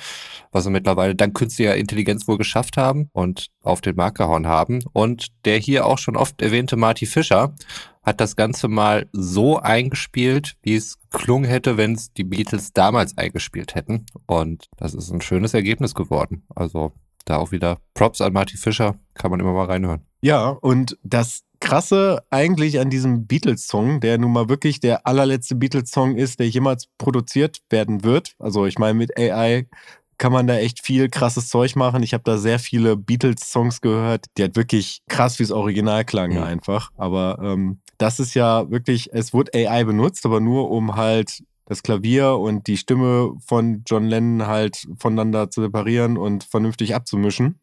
was 0.51 0.65
sie 0.65 0.69
mittlerweile 0.69 1.15
dank 1.15 1.35
künstlicher 1.35 1.75
Intelligenz 1.75 2.27
wohl 2.27 2.37
geschafft 2.37 2.77
haben 2.77 3.09
und 3.13 3.47
auf 3.63 3.81
den 3.81 3.95
Markt 3.95 4.17
gehauen 4.17 4.45
haben. 4.45 4.79
Und 4.93 5.27
der 5.45 5.57
hier 5.57 5.85
auch 5.85 5.97
schon 5.97 6.17
oft 6.17 6.41
erwähnte 6.41 6.75
Marty 6.75 7.05
Fischer 7.05 7.55
hat 8.03 8.19
das 8.19 8.35
Ganze 8.35 8.67
mal 8.67 9.07
so 9.13 9.59
eingespielt, 9.59 10.55
wie 10.61 10.75
es 10.75 10.99
geklungen 11.09 11.49
hätte, 11.49 11.77
wenn 11.77 11.93
es 11.93 12.11
die 12.11 12.25
Beatles 12.25 12.73
damals 12.73 13.17
eingespielt 13.17 13.75
hätten. 13.75 14.05
Und 14.27 14.67
das 14.77 14.93
ist 14.93 15.09
ein 15.09 15.21
schönes 15.21 15.53
Ergebnis 15.53 15.95
geworden. 15.95 16.43
Also 16.53 16.91
da 17.25 17.37
auch 17.37 17.51
wieder 17.51 17.77
Props 17.93 18.19
an 18.19 18.33
Marty 18.33 18.57
Fischer, 18.57 18.95
kann 19.13 19.31
man 19.31 19.39
immer 19.39 19.53
mal 19.53 19.65
reinhören. 19.65 20.01
Ja, 20.21 20.49
und 20.49 20.97
das 21.03 21.43
Krasse 21.73 22.21
eigentlich 22.29 22.79
an 22.79 22.91
diesem 22.91 23.25
Beatles-Song, 23.25 23.99
der 23.99 24.19
nun 24.19 24.31
mal 24.31 24.47
wirklich 24.47 24.79
der 24.79 25.07
allerletzte 25.07 25.55
Beatles-Song 25.55 26.17
ist, 26.17 26.39
der 26.39 26.47
jemals 26.47 26.87
produziert 26.99 27.61
werden 27.71 28.03
wird. 28.03 28.35
Also 28.37 28.67
ich 28.67 28.77
meine, 28.77 28.93
mit 28.93 29.17
AI 29.17 29.65
kann 30.19 30.31
man 30.31 30.45
da 30.45 30.55
echt 30.57 30.85
viel 30.85 31.09
krasses 31.09 31.49
Zeug 31.49 31.75
machen. 31.75 32.03
Ich 32.03 32.13
habe 32.13 32.23
da 32.23 32.37
sehr 32.37 32.59
viele 32.59 32.95
Beatles-Songs 32.95 33.81
gehört, 33.81 34.27
die 34.37 34.43
halt 34.43 34.55
wirklich 34.55 35.01
krass 35.09 35.37
fürs 35.37 35.49
Original 35.49 36.05
klangen 36.05 36.37
Mhm. 36.37 36.43
einfach. 36.43 36.91
Aber 36.95 37.39
ähm, 37.41 37.79
das 37.97 38.19
ist 38.19 38.35
ja 38.35 38.69
wirklich, 38.69 39.11
es 39.11 39.33
wurde 39.33 39.53
AI 39.55 39.83
benutzt, 39.83 40.27
aber 40.27 40.39
nur 40.39 40.69
um 40.69 40.95
halt 40.95 41.41
das 41.65 41.81
Klavier 41.81 42.37
und 42.37 42.67
die 42.67 42.77
Stimme 42.77 43.33
von 43.47 43.81
John 43.87 44.05
Lennon 44.05 44.45
halt 44.45 44.85
voneinander 44.99 45.49
zu 45.49 45.61
separieren 45.63 46.19
und 46.19 46.43
vernünftig 46.43 46.93
abzumischen. 46.93 47.57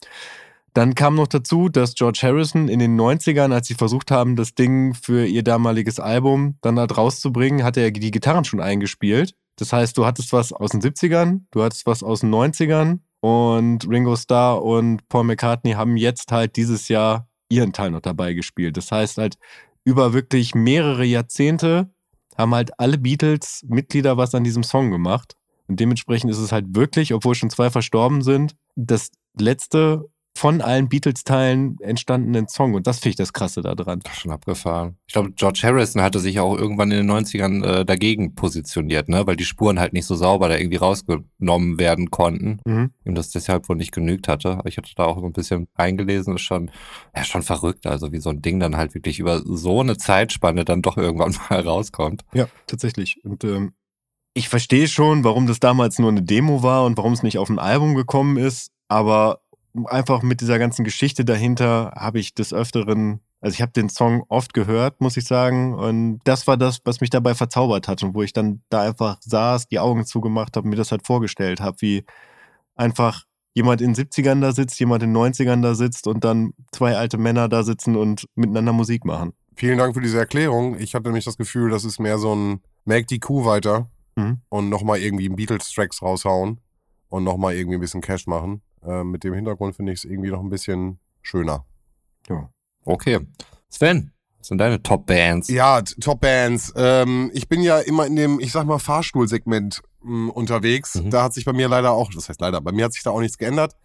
Dann 0.73 0.95
kam 0.95 1.17
noch 1.17 1.27
dazu, 1.27 1.69
dass 1.69 1.95
George 1.95 2.21
Harrison 2.23 2.69
in 2.69 2.79
den 2.79 2.99
90ern, 2.99 3.53
als 3.53 3.67
sie 3.67 3.75
versucht 3.75 4.11
haben, 4.11 4.37
das 4.37 4.55
Ding 4.55 4.95
für 4.95 5.27
ihr 5.27 5.43
damaliges 5.43 5.99
Album 5.99 6.57
dann 6.61 6.79
halt 6.79 6.97
rauszubringen, 6.97 7.65
hatte 7.65 7.81
er 7.81 7.91
die 7.91 8.11
Gitarren 8.11 8.45
schon 8.45 8.61
eingespielt. 8.61 9.35
Das 9.57 9.73
heißt, 9.73 9.97
du 9.99 10.07
hattest 10.07 10.33
was 10.33 10.53
aus 10.53 10.71
den 10.71 10.81
70ern, 10.81 11.41
du 11.51 11.63
hattest 11.63 11.87
was 11.87 12.03
aus 12.03 12.21
den 12.21 12.33
90ern 12.33 13.01
und 13.21 13.89
Ringo 13.89 14.17
Starr 14.17 14.63
und 14.63 15.07
Paul 15.09 15.25
McCartney 15.25 15.73
haben 15.73 15.97
jetzt 15.97 16.33
halt 16.33 16.57
dieses 16.57 16.89
Jahr 16.89 17.29
ihren 17.49 17.73
Teil 17.73 17.91
noch 17.91 18.01
dabei 18.01 18.33
gespielt. 18.33 18.77
Das 18.77 18.91
heißt 18.91 19.19
halt, 19.19 19.37
über 19.85 20.13
wirklich 20.13 20.55
mehrere 20.55 21.05
Jahrzehnte 21.05 21.91
haben 22.39 22.55
halt 22.55 22.79
alle 22.79 22.97
Beatles-Mitglieder 22.97 24.17
was 24.17 24.35
an 24.35 24.45
diesem 24.45 24.63
Song 24.63 24.91
gemacht. 24.91 25.35
Und 25.67 25.79
dementsprechend 25.79 26.31
ist 26.31 26.39
es 26.39 26.53
halt 26.53 26.75
wirklich, 26.75 27.13
obwohl 27.13 27.35
schon 27.35 27.51
zwei 27.51 27.71
verstorben 27.71 28.23
sind, 28.23 28.57
das 28.77 29.11
letzte 29.39 30.09
von 30.41 30.63
allen 30.63 30.89
Beatles-Teilen 30.89 31.77
entstandenen 31.81 32.49
Song. 32.49 32.73
Und 32.73 32.87
das 32.87 33.01
finde 33.01 33.11
ich 33.11 33.17
das 33.17 33.35
Krasse 33.35 33.61
daran. 33.61 34.01
Das 34.03 34.17
schon 34.17 34.33
abgefahren. 34.33 34.97
Ich 35.07 35.13
glaube, 35.13 35.33
George 35.33 35.61
Harrison 35.65 36.01
hatte 36.01 36.19
sich 36.19 36.41
auch 36.41 36.57
irgendwann 36.57 36.91
in 36.91 37.07
den 37.07 37.11
90ern 37.11 37.63
äh, 37.63 37.85
dagegen 37.85 38.35
positioniert, 38.35 39.11
ne? 39.11 39.27
weil 39.27 39.37
die 39.37 39.45
Spuren 39.45 39.79
halt 39.79 39.93
nicht 39.93 40.07
so 40.07 40.15
sauber 40.15 40.49
da 40.49 40.57
irgendwie 40.57 40.79
rausgenommen 40.79 41.79
werden 41.79 42.11
konnten. 42.11 42.59
Mhm. 42.65 42.91
Ihm 43.05 43.15
das 43.15 43.29
deshalb 43.29 43.69
wohl 43.69 43.77
nicht 43.77 43.93
genügt 43.93 44.29
hatte. 44.29 44.53
Aber 44.53 44.67
ich 44.67 44.79
hatte 44.79 44.91
da 44.97 45.05
auch 45.05 45.21
so 45.21 45.27
ein 45.27 45.35
bisschen 45.35 45.69
reingelesen, 45.77 46.37
ist 46.37 46.41
schon, 46.41 46.71
ja, 47.15 47.23
schon 47.23 47.43
verrückt. 47.43 47.87
Also 47.87 48.11
wie 48.11 48.21
so 48.21 48.31
ein 48.31 48.41
Ding 48.41 48.61
dann 48.61 48.79
halt 48.79 48.95
wirklich 48.95 49.19
über 49.19 49.43
so 49.45 49.81
eine 49.81 49.99
Zeitspanne 49.99 50.65
dann 50.65 50.81
doch 50.81 50.97
irgendwann 50.97 51.37
mal 51.51 51.61
rauskommt. 51.61 52.23
Ja, 52.33 52.49
tatsächlich. 52.67 53.23
Und 53.25 53.45
ähm, 53.45 53.75
ich 54.33 54.49
verstehe 54.49 54.89
schon, 54.89 55.23
warum 55.23 55.47
das 55.47 55.61
damals 55.61 55.99
nur 55.99 56.09
eine 56.09 56.23
Demo 56.23 56.63
war 56.63 56.87
und 56.87 56.97
warum 56.97 57.13
es 57.13 57.23
nicht 57.23 57.37
auf 57.37 57.51
ein 57.51 57.59
Album 57.59 57.95
gekommen 57.95 58.39
ist. 58.39 58.71
Aber 58.89 59.41
einfach 59.87 60.23
mit 60.23 60.41
dieser 60.41 60.59
ganzen 60.59 60.85
Geschichte 60.85 61.25
dahinter 61.25 61.93
habe 61.97 62.19
ich 62.19 62.35
des 62.35 62.53
Öfteren 62.53 63.21
Also 63.41 63.55
ich 63.55 63.63
habe 63.63 63.73
den 63.73 63.89
Song 63.89 64.25
oft 64.29 64.53
gehört, 64.53 65.01
muss 65.01 65.17
ich 65.17 65.25
sagen. 65.25 65.75
Und 65.75 66.21
das 66.25 66.47
war 66.47 66.57
das, 66.57 66.81
was 66.85 67.01
mich 67.01 67.11
dabei 67.11 67.35
verzaubert 67.35 67.89
hat 67.89 68.03
und 68.03 68.15
wo 68.15 68.23
ich 68.23 68.33
dann 68.33 68.63
da 68.69 68.83
einfach 68.83 69.19
saß, 69.21 69.69
die 69.69 69.79
Augen 69.79 70.05
zugemacht 70.05 70.57
habe, 70.57 70.69
mir 70.69 70.77
das 70.77 70.91
halt 70.91 71.07
vorgestellt 71.07 71.61
habe, 71.61 71.77
wie 71.81 72.05
einfach 72.77 73.25
jemand 73.55 73.81
in 73.81 73.95
den 73.95 74.07
70ern 74.07 74.41
da 74.41 74.53
sitzt, 74.53 74.79
jemand 74.79 75.03
in 75.03 75.13
den 75.13 75.23
90ern 75.23 75.63
da 75.63 75.75
sitzt 75.75 76.07
und 76.07 76.25
dann 76.25 76.53
zwei 76.73 76.97
alte 76.97 77.19
Männer 77.19 77.49
da 77.49 77.63
sitzen 77.63 77.97
und 77.97 78.27
miteinander 78.35 78.73
Musik 78.73 79.05
machen. 79.05 79.33
Vielen 79.57 79.79
Dank 79.79 79.95
für 79.95 80.01
diese 80.01 80.19
Erklärung. 80.19 80.79
Ich 80.79 80.95
hatte 80.95 81.05
nämlich 81.09 81.25
das 81.25 81.37
Gefühl, 81.37 81.71
das 81.71 81.85
ist 81.85 81.99
mehr 81.99 82.19
so 82.19 82.35
ein 82.35 82.61
Melk 82.85 83.07
die 83.09 83.21
Kuh 83.21 83.45
weiter 83.45 83.91
Mhm. 84.17 84.41
und 84.49 84.69
nochmal 84.69 84.99
irgendwie 84.99 85.29
Beatles-Tracks 85.29 86.03
raushauen 86.03 86.61
und 87.09 87.25
nochmal 87.25 87.55
irgendwie 87.55 87.77
ein 87.77 87.81
bisschen 87.81 88.01
Cash 88.01 88.27
machen. 88.27 88.61
Äh, 88.87 89.05
mit 89.05 89.25
dem 89.25 89.35
Hintergrund 89.35 89.77
finde 89.77 89.93
ich 89.93 90.01
es 90.01 90.05
irgendwie 90.05 90.31
noch 90.31 90.41
ein 90.41 90.49
bisschen 90.51 90.99
schöner. 91.23 91.65
Ja. 92.29 92.51
Okay. 92.85 93.21
Sven, 93.69 94.13
was 94.39 94.49
sind 94.49 94.59
deine 94.59 94.83
Top-Bands? 94.83 95.49
Ja, 95.49 95.83
t- 95.83 95.95
Top 96.01 96.21
Bands. 96.21 96.73
Ähm, 96.77 97.31
ich 97.35 97.49
bin 97.49 97.63
ja 97.63 97.79
immer 97.79 98.07
in 98.07 98.17
dem, 98.17 98.41
ich 98.41 98.53
sag 98.53 98.67
mal, 98.67 98.79
Fahrstuhlsegment 98.79 99.83
mh, 100.03 100.33
unterwegs. 100.33 100.95
Mhm. 100.97 101.11
Da 101.11 101.25
hat 101.25 101.35
sich 101.35 101.45
bei 101.45 101.53
mir 101.53 101.69
leider 101.69 101.93
auch, 101.93 102.11
das 102.15 102.29
heißt 102.29 102.41
leider, 102.41 102.61
bei 102.61 102.73
mir 102.73 102.87
hat 102.87 102.93
sich 102.93 103.03
da 103.03 103.11
auch 103.11 103.21
nichts 103.21 103.39
geändert. 103.39 103.77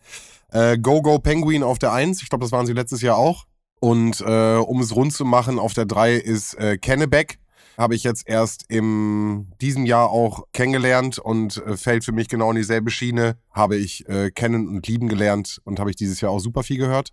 Äh, 0.52 0.78
Go 0.78 1.02
Go 1.02 1.20
Penguin 1.20 1.64
auf 1.64 1.80
der 1.80 1.92
1, 1.92 2.22
ich 2.22 2.30
glaube, 2.30 2.46
das 2.46 2.52
waren 2.52 2.66
sie 2.66 2.74
letztes 2.74 3.02
Jahr 3.02 3.18
auch. 3.18 3.46
Und 3.82 4.22
äh, 4.22 4.56
um 4.56 4.80
es 4.80 4.96
rund 4.96 5.12
zu 5.14 5.26
machen, 5.26 5.60
auf 5.60 5.74
der 5.74 5.86
3 5.86 6.14
ist 6.16 6.54
äh, 6.56 6.78
Kennebeck. 6.78 7.40
Habe 7.78 7.96
ich 7.96 8.04
jetzt 8.04 8.28
erst 8.28 8.66
im 8.70 9.48
diesem 9.62 9.86
Jahr 9.86 10.10
auch 10.10 10.46
kennengelernt 10.54 11.20
und 11.20 11.58
äh, 11.58 11.76
fällt 11.78 12.06
für 12.06 12.12
mich 12.14 12.30
genau 12.30 12.50
in 12.52 12.56
dieselbe 12.58 12.90
Schiene. 12.92 13.38
Habe 13.52 13.76
ich 13.76 14.08
äh, 14.08 14.32
kennen 14.32 14.68
und 14.68 14.88
lieben 14.88 15.08
gelernt 15.10 15.60
und 15.66 15.80
habe 15.80 15.90
ich 15.90 15.96
dieses 15.96 16.22
Jahr 16.22 16.32
auch 16.32 16.40
super 16.40 16.64
viel 16.64 16.78
gehört. 16.78 17.12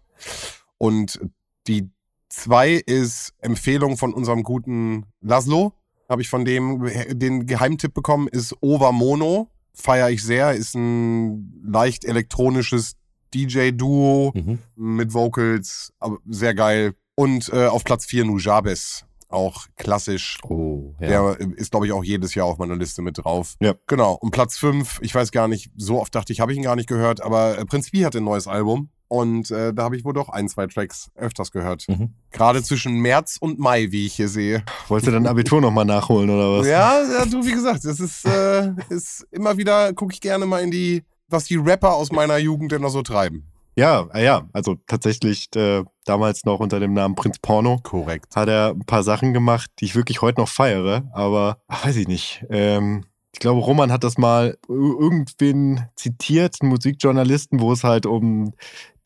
Und 0.79 1.21
die 1.67 1.91
zwei 2.29 2.73
ist 2.75 3.33
Empfehlung 3.41 3.97
von 3.97 4.15
unserem 4.15 4.43
guten 4.43 5.07
Laszlo. 5.21 5.73
Habe 6.09 6.23
ich 6.23 6.29
von 6.29 6.45
dem 6.45 6.89
den 7.09 7.47
Geheimtipp 7.47 7.95
bekommen, 7.95 8.29
ist 8.29 8.55
Ova 8.61 8.93
Mono. 8.93 9.49
Feiere 9.75 10.11
ich 10.11 10.23
sehr. 10.23 10.53
Ist 10.53 10.75
ein 10.75 11.63
leicht 11.65 12.05
elektronisches 12.05 12.95
DJ-Duo 13.35 14.33
Mhm. 14.35 14.59
mit 14.77 15.15
Vocals. 15.15 15.93
Aber 15.99 16.19
sehr 16.29 16.55
geil. 16.55 16.95
Und 17.15 17.51
äh, 17.53 17.67
auf 17.67 17.85
Platz 17.85 18.07
4 18.07 18.25
Nujabes. 18.25 19.05
Auch 19.33 19.67
klassisch. 19.77 20.39
Oh, 20.45 20.95
ja. 21.01 21.35
Der 21.35 21.41
ist, 21.57 21.71
glaube 21.71 21.87
ich, 21.87 21.93
auch 21.93 22.05
jedes 22.05 22.35
Jahr 22.35 22.47
auf 22.47 22.59
meiner 22.59 22.77
Liste 22.77 23.03
mit 23.03 23.19
drauf. 23.19 23.55
Ja. 23.61 23.75
Genau. 23.87 24.15
Und 24.21 24.31
Platz 24.31 24.59
5, 24.59 25.01
ich 25.03 25.15
weiß 25.15 25.33
gar 25.33 25.49
nicht, 25.49 25.71
so 25.77 26.01
oft 26.01 26.15
dachte 26.15 26.33
ich, 26.33 26.41
habe 26.41 26.53
ich 26.53 26.59
ihn 26.59 26.65
gar 26.65 26.77
nicht 26.77 26.89
gehört, 26.89 27.21
aber 27.23 27.59
äh, 27.59 27.65
Prinz 27.65 27.91
Pi 27.91 28.01
hat 28.01 28.15
ein 28.15 28.25
neues 28.25 28.47
Album. 28.47 28.91
Und 29.09 29.51
äh, 29.51 29.75
da 29.75 29.83
habe 29.83 29.97
ich 29.97 30.07
wohl 30.07 30.15
doch 30.15 30.31
ein, 30.31 30.49
zwei 30.49 30.67
Tracks 30.67 31.11
öfters 31.15 31.51
gehört. 31.53 31.87
Mhm. 31.87 32.15
Gerade 32.31 32.63
zwischen 32.63 32.95
März 32.95 33.37
und 33.39 33.59
Mai, 33.59 33.89
wie 33.91 34.07
ich 34.07 34.15
hier 34.15 34.29
sehe. 34.29 34.65
Wolltest 34.89 35.09
du 35.09 35.13
dein 35.13 35.27
Abitur 35.27 35.61
nochmal 35.61 35.85
nachholen 35.85 36.31
oder 36.31 36.59
was? 36.59 36.67
Ja, 36.67 37.03
ja, 37.03 37.27
du, 37.27 37.45
wie 37.45 37.53
gesagt, 37.53 37.85
das 37.85 38.01
ist, 38.01 38.25
äh, 38.25 38.73
ist 38.89 39.27
immer 39.31 39.59
wieder, 39.59 39.93
gucke 39.93 40.15
ich 40.15 40.23
gerne 40.23 40.47
mal 40.47 40.63
in 40.63 40.71
die, 40.71 41.03
was 41.29 41.45
die 41.45 41.57
Rapper 41.57 41.93
aus 41.93 42.11
meiner 42.11 42.39
Jugend 42.39 42.73
denn 42.73 42.81
noch 42.81 42.89
so 42.89 43.03
treiben. 43.03 43.52
Ja, 43.77 44.09
äh, 44.13 44.25
ja, 44.25 44.49
also 44.53 44.77
tatsächlich 44.87 45.49
äh, 45.57 45.83
damals 46.05 46.45
noch 46.45 46.61
unter 46.61 46.79
dem 46.81 46.93
Namen 46.93 47.15
Prinz 47.15 47.39
Porno 47.39 47.79
Korrekt. 47.83 48.37
hat 48.37 48.49
er 48.49 48.71
ein 48.71 48.85
paar 48.85 49.03
Sachen 49.03 49.33
gemacht, 49.33 49.71
die 49.79 49.87
ich 49.87 49.95
wirklich 49.95 50.21
heute 50.21 50.41
noch 50.41 50.49
feiere, 50.49 51.09
aber 51.15 51.59
ach, 51.69 51.87
weiß 51.87 51.97
ich 51.97 52.09
nicht. 52.09 52.45
Ähm, 52.51 53.05
ich 53.33 53.41
glaube, 53.41 53.61
Roman 53.63 53.91
hat 53.91 54.05
das 54.05 54.19
mal 54.19 54.59
ir- 54.69 55.01
irgendwen 55.01 55.87
zitiert, 55.97 56.57
einen 56.61 56.69
Musikjournalisten, 56.71 57.61
wo 57.61 57.73
es 57.73 57.83
halt 57.83 58.05
um 58.05 58.53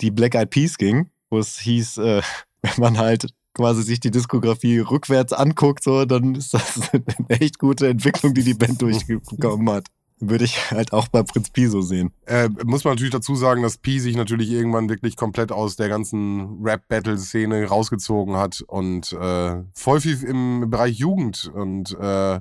die 0.00 0.10
Black 0.10 0.34
Eyed 0.34 0.50
Peas 0.50 0.78
ging, 0.78 1.10
wo 1.30 1.38
es 1.38 1.58
hieß, 1.60 1.98
äh, 1.98 2.22
wenn 2.62 2.72
man 2.78 2.98
halt 2.98 3.28
quasi 3.54 3.82
sich 3.84 4.00
die 4.00 4.10
Diskografie 4.10 4.80
rückwärts 4.80 5.32
anguckt, 5.32 5.82
so, 5.84 6.04
dann 6.04 6.34
ist 6.34 6.52
das 6.54 6.80
eine 6.92 7.04
echt 7.28 7.58
gute 7.60 7.88
Entwicklung, 7.88 8.34
die 8.34 8.42
die 8.42 8.54
Band 8.54 8.82
durchgekommen 8.82 9.70
hat. 9.70 9.86
Würde 10.18 10.44
ich 10.44 10.70
halt 10.70 10.92
auch 10.92 11.08
bei 11.08 11.22
Prinz 11.22 11.50
Pi 11.50 11.66
so 11.66 11.82
sehen. 11.82 12.10
Äh, 12.24 12.48
muss 12.64 12.84
man 12.84 12.94
natürlich 12.94 13.12
dazu 13.12 13.36
sagen, 13.36 13.62
dass 13.62 13.76
Pi 13.76 14.00
sich 14.00 14.16
natürlich 14.16 14.50
irgendwann 14.50 14.88
wirklich 14.88 15.16
komplett 15.16 15.52
aus 15.52 15.76
der 15.76 15.88
ganzen 15.88 16.64
Rap-Battle-Szene 16.64 17.66
rausgezogen 17.66 18.36
hat 18.36 18.62
und 18.66 19.12
äh, 19.12 19.62
voll 19.74 20.00
viel 20.00 20.22
im 20.24 20.70
Bereich 20.70 20.98
Jugend 20.98 21.50
und 21.52 21.94
äh, 22.00 22.40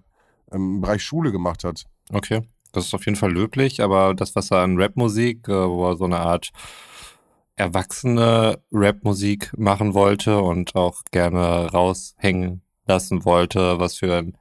im 0.51 0.81
Bereich 0.81 1.03
Schule 1.03 1.33
gemacht 1.33 1.65
hat. 1.65 1.83
Okay. 2.13 2.43
Das 2.71 2.85
ist 2.85 2.93
auf 2.93 3.05
jeden 3.05 3.17
Fall 3.17 3.31
löblich, 3.31 3.81
aber 3.81 4.13
das, 4.13 4.35
was 4.35 4.51
er 4.51 4.59
an 4.59 4.79
Rapmusik, 4.79 5.47
äh, 5.47 5.51
wo 5.51 5.89
er 5.89 5.97
so 5.97 6.05
eine 6.05 6.19
Art 6.19 6.51
erwachsene 7.55 8.61
Rapmusik 8.71 9.57
machen 9.57 9.93
wollte 9.93 10.39
und 10.39 10.75
auch 10.75 11.03
gerne 11.11 11.71
raushängen 11.71 12.61
lassen 12.85 13.23
wollte, 13.25 13.79
was 13.79 13.95
für 13.95 14.13
ein 14.13 14.37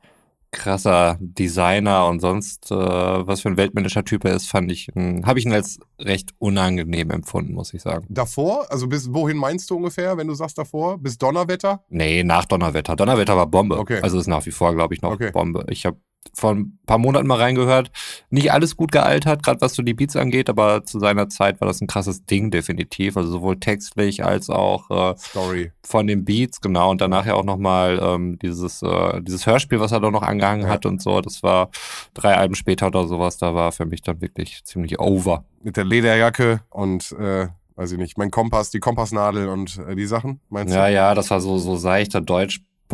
krasser 0.55 1.19
Designer 1.21 2.07
und 2.07 2.21
sonst 2.21 2.71
äh, 2.71 2.75
was 2.75 3.43
für 3.43 3.49
ein 3.49 3.57
weltmännischer 3.57 4.05
Typ 4.05 4.25
er 4.25 4.35
ist, 4.35 4.49
fand 4.49 4.73
ich, 4.73 4.89
habe 4.97 5.39
ich 5.39 5.45
ihn 5.45 5.53
als 5.53 5.79
recht 6.01 6.31
unangenehm 6.39 7.11
empfunden, 7.11 7.53
muss 7.53 7.75
ich 7.75 7.83
sagen. 7.83 8.07
Davor, 8.09 8.67
also 8.71 8.87
bis 8.87 9.13
wohin 9.13 9.37
meinst 9.37 9.69
du 9.71 9.77
ungefähr, 9.77 10.17
wenn 10.17 10.29
du 10.29 10.35
sagst 10.35 10.57
davor? 10.57 10.99
Bis 10.99 11.19
Donnerwetter? 11.19 11.85
Nee, 11.89 12.25
nach 12.25 12.47
Donnerwetter. 12.47 12.97
Donnerwetter 12.97 13.37
war 13.37 13.47
Bombe. 13.47 13.79
Okay. 13.79 14.01
Also 14.03 14.19
ist 14.19 14.27
nach 14.27 14.47
wie 14.47 14.53
vor, 14.53 14.75
glaube 14.75 14.95
ich, 14.95 15.03
noch 15.03 15.13
Okay. 15.13 15.31
Bombe. 15.31 15.65
Ich 15.69 15.87
habe 15.87 15.99
vor 16.37 16.53
ein 16.55 16.79
paar 16.87 16.99
Monaten 16.99 17.27
mal 17.27 17.39
reingehört. 17.39 17.91
Nicht 18.31 18.53
alles 18.53 18.77
gut 18.77 18.91
gealtert, 18.93 19.43
gerade 19.43 19.61
was 19.61 19.75
so 19.75 19.83
die 19.83 19.95
Beats 19.95 20.17
angeht, 20.17 20.49
aber 20.49 20.85
zu 20.85 20.99
seiner 20.99 21.29
Zeit 21.29 21.61
war 21.61 21.69
das 21.69 21.81
ein 21.81 21.87
krasses 21.87 22.25
Ding, 22.25 22.51
definitiv. 22.51 23.17
Also 23.17 23.31
sowohl 23.31 23.59
textlich 23.61 24.25
als 24.25 24.51
auch 24.51 24.91
äh, 24.91 25.17
Story. 25.19 25.73
von 25.85 26.07
den 26.07 26.25
Beats, 26.25 26.61
genau. 26.61 26.91
Und 26.91 27.01
danach 27.01 27.27
ja 27.27 27.35
auch 27.35 27.45
nochmal 27.45 28.01
ähm, 28.03 28.39
dieses, 28.41 28.83
äh, 28.83 29.21
dieses 29.23 29.47
Hörspiel, 29.47 29.81
was 29.81 29.93
er 29.93 30.01
da 30.01 30.11
noch 30.11 30.23
angehangen 30.23 30.63
Ja. 30.67 30.69
hat 30.71 30.87
und 30.87 31.01
so. 31.03 31.21
Das 31.21 31.43
war 31.43 31.71
drei 32.15 32.35
Alben 32.37 32.55
später 32.55 32.87
oder 32.89 33.07
sowas. 33.07 33.39
Da 33.39 33.55
war 33.55 33.71
für 33.73 33.87
mich 33.87 34.03
dann 34.03 34.21
wirklich 34.21 34.65
ziemlich 34.65 34.99
over. 34.99 35.45
Mit 35.63 35.77
der 35.77 35.85
Lederjacke 35.85 36.61
und, 36.71 37.13
äh, 37.13 37.49
weiß 37.77 37.93
ich 37.93 37.99
nicht, 37.99 38.19
mein 38.19 38.31
Kompass, 38.31 38.71
die 38.71 38.79
Kompassnadel 38.81 39.49
und 39.49 39.79
äh, 39.89 39.95
die 39.97 40.07
Sachen, 40.07 40.41
meinst 40.49 40.73
Ja, 40.75 40.87
du? 40.87 40.93
ja, 40.93 41.15
das 41.15 41.31
war 41.31 41.41
so, 41.41 41.59
so 41.59 41.77
seichter 41.77 42.21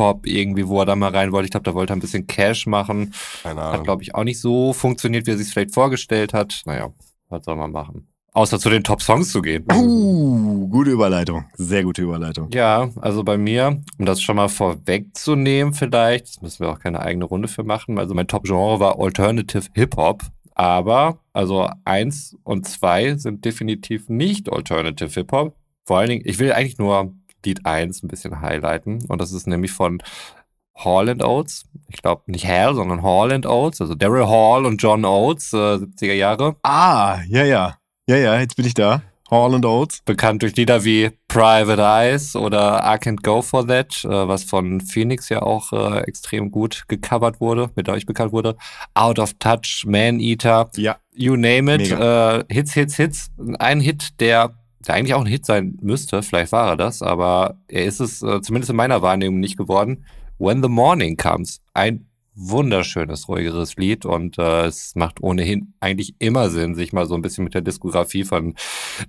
Deutschpop 0.01 0.25
irgendwie, 0.25 0.67
wo 0.67 0.79
er 0.79 0.85
da 0.85 0.95
mal 0.95 1.11
rein 1.11 1.31
wollte. 1.31 1.45
Ich 1.45 1.51
glaube, 1.51 1.63
da 1.63 1.73
wollte 1.73 1.93
er 1.93 1.97
ein 1.97 2.01
bisschen 2.01 2.27
Cash 2.27 2.67
machen. 2.67 3.13
Keine 3.43 3.61
Hat, 3.61 3.73
Ahnung. 3.73 3.83
glaube 3.83 4.03
ich, 4.03 4.15
auch 4.15 4.23
nicht 4.23 4.39
so 4.39 4.73
funktioniert, 4.73 5.27
wie 5.27 5.31
er 5.31 5.37
sich 5.37 5.53
vielleicht 5.53 5.73
vorgestellt 5.73 6.33
hat. 6.33 6.61
Naja, 6.65 6.91
was 7.29 7.45
soll 7.45 7.55
man 7.55 7.71
machen? 7.71 8.07
Außer 8.33 8.59
zu 8.59 8.69
den 8.69 8.83
Top-Songs 8.83 9.29
zu 9.29 9.41
gehen. 9.41 9.65
Uh, 9.73 10.67
gute 10.69 10.91
Überleitung. 10.91 11.45
Sehr 11.55 11.83
gute 11.83 12.01
Überleitung. 12.01 12.49
Ja, 12.53 12.89
also 13.01 13.23
bei 13.23 13.37
mir, 13.37 13.81
um 13.99 14.05
das 14.05 14.21
schon 14.21 14.37
mal 14.37 14.47
vorwegzunehmen 14.47 15.73
vielleicht, 15.73 16.27
das 16.29 16.41
müssen 16.41 16.61
wir 16.61 16.71
auch 16.71 16.79
keine 16.79 17.01
eigene 17.01 17.25
Runde 17.25 17.49
für 17.49 17.63
machen, 17.63 17.99
also 17.99 18.13
mein 18.13 18.27
Top-Genre 18.27 18.79
war 18.79 18.99
Alternative 18.99 19.65
Hip-Hop, 19.73 20.23
aber 20.55 21.19
also 21.33 21.69
eins 21.83 22.37
und 22.43 22.69
zwei 22.69 23.15
sind 23.17 23.43
definitiv 23.43 24.07
nicht 24.07 24.49
Alternative 24.49 25.09
Hip-Hop. 25.09 25.53
Vor 25.83 25.97
allen 25.97 26.09
Dingen, 26.09 26.23
ich 26.23 26.39
will 26.39 26.53
eigentlich 26.53 26.77
nur 26.77 27.13
Lied 27.45 27.65
1 27.65 28.03
ein 28.03 28.07
bisschen 28.07 28.41
highlighten 28.41 29.05
und 29.07 29.19
das 29.21 29.31
ist 29.31 29.47
nämlich 29.47 29.71
von 29.71 30.01
Hall 30.75 31.09
and 31.09 31.23
Oates. 31.23 31.65
Ich 31.89 32.01
glaube 32.01 32.23
nicht 32.27 32.45
Hal, 32.47 32.73
sondern 32.75 33.03
Hall 33.03 33.31
and 33.31 33.45
Oates, 33.45 33.81
also 33.81 33.93
Daryl 33.95 34.27
Hall 34.27 34.65
und 34.65 34.81
John 34.81 35.05
Oates, 35.05 35.53
äh, 35.53 35.57
70er 35.77 36.13
Jahre. 36.13 36.55
Ah, 36.63 37.19
ja, 37.27 37.43
ja. 37.43 37.75
Ja, 38.07 38.15
ja, 38.17 38.39
jetzt 38.39 38.55
bin 38.55 38.65
ich 38.65 38.73
da. 38.73 39.01
Hall 39.29 39.53
and 39.55 39.65
Oates. 39.65 40.01
bekannt 40.03 40.41
durch 40.43 40.57
Lieder 40.57 40.83
wie 40.83 41.11
Private 41.29 41.81
Eyes 41.81 42.35
oder 42.35 42.79
I 42.83 42.97
Can't 42.97 43.21
Go 43.23 43.41
For 43.41 43.65
That, 43.65 44.03
äh, 44.03 44.09
was 44.27 44.43
von 44.43 44.81
Phoenix 44.81 45.29
ja 45.29 45.41
auch 45.41 45.71
äh, 45.71 45.99
extrem 46.01 46.51
gut 46.51 46.83
gecovert 46.89 47.39
wurde, 47.39 47.69
mit 47.75 47.87
euch 47.87 48.05
bekannt 48.05 48.33
wurde. 48.33 48.57
Out 48.93 49.19
of 49.19 49.33
Touch, 49.39 49.85
Man 49.87 50.19
Eater, 50.19 50.69
Ja. 50.75 50.97
you 51.13 51.35
name 51.37 51.73
it. 51.75 51.91
Äh, 51.91 52.43
Hits, 52.53 52.73
Hits, 52.73 52.95
Hits. 52.97 53.31
Ein 53.59 53.79
Hit, 53.79 54.19
der, 54.19 54.53
der 54.87 54.95
eigentlich 54.95 55.13
auch 55.13 55.21
ein 55.21 55.27
Hit 55.27 55.45
sein 55.45 55.77
müsste, 55.81 56.21
vielleicht 56.23 56.51
war 56.51 56.69
er 56.69 56.77
das, 56.77 57.01
aber 57.01 57.57
er 57.67 57.85
ist 57.85 57.99
es 57.99 58.21
äh, 58.21 58.41
zumindest 58.41 58.69
in 58.69 58.75
meiner 58.75 59.01
Wahrnehmung 59.01 59.39
nicht 59.39 59.57
geworden. 59.57 60.05
When 60.37 60.63
the 60.63 60.69
Morning 60.69 61.17
Comes. 61.17 61.61
Ein 61.73 62.07
wunderschönes, 62.49 63.27
ruhigeres 63.27 63.75
Lied 63.75 64.05
und 64.05 64.37
äh, 64.37 64.65
es 64.65 64.95
macht 64.95 65.21
ohnehin 65.21 65.73
eigentlich 65.79 66.15
immer 66.19 66.49
Sinn, 66.49 66.75
sich 66.75 66.93
mal 66.93 67.05
so 67.05 67.15
ein 67.15 67.21
bisschen 67.21 67.43
mit 67.43 67.53
der 67.53 67.61
Diskografie 67.61 68.23
von 68.23 68.55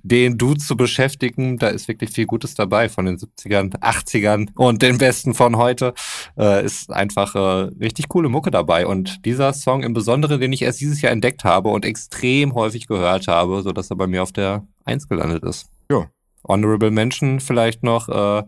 den 0.02 0.38
Dudes 0.38 0.66
zu 0.66 0.76
beschäftigen. 0.76 1.58
Da 1.58 1.68
ist 1.68 1.88
wirklich 1.88 2.10
viel 2.10 2.26
Gutes 2.26 2.54
dabei 2.54 2.88
von 2.88 3.06
den 3.06 3.16
70ern, 3.16 3.78
80ern 3.80 4.50
und 4.54 4.82
den 4.82 4.98
Besten 4.98 5.34
von 5.34 5.56
heute. 5.56 5.94
Äh, 6.36 6.64
ist 6.64 6.92
einfach 6.92 7.34
äh, 7.34 7.70
richtig 7.80 8.08
coole 8.08 8.28
Mucke 8.28 8.50
dabei. 8.50 8.86
Und 8.86 9.24
dieser 9.24 9.52
Song 9.52 9.82
im 9.82 9.92
Besonderen, 9.92 10.40
den 10.40 10.52
ich 10.52 10.62
erst 10.62 10.80
dieses 10.80 11.00
Jahr 11.00 11.12
entdeckt 11.12 11.44
habe 11.44 11.70
und 11.70 11.84
extrem 11.84 12.54
häufig 12.54 12.86
gehört 12.86 13.28
habe, 13.28 13.62
sodass 13.62 13.90
er 13.90 13.96
bei 13.96 14.06
mir 14.06 14.22
auf 14.22 14.32
der 14.32 14.66
1 14.84 15.08
gelandet 15.08 15.44
ist. 15.44 15.68
Ja. 15.90 16.08
Honorable 16.46 16.90
Mention 16.90 17.40
vielleicht 17.40 17.82
noch 17.82 18.08
äh, 18.08 18.42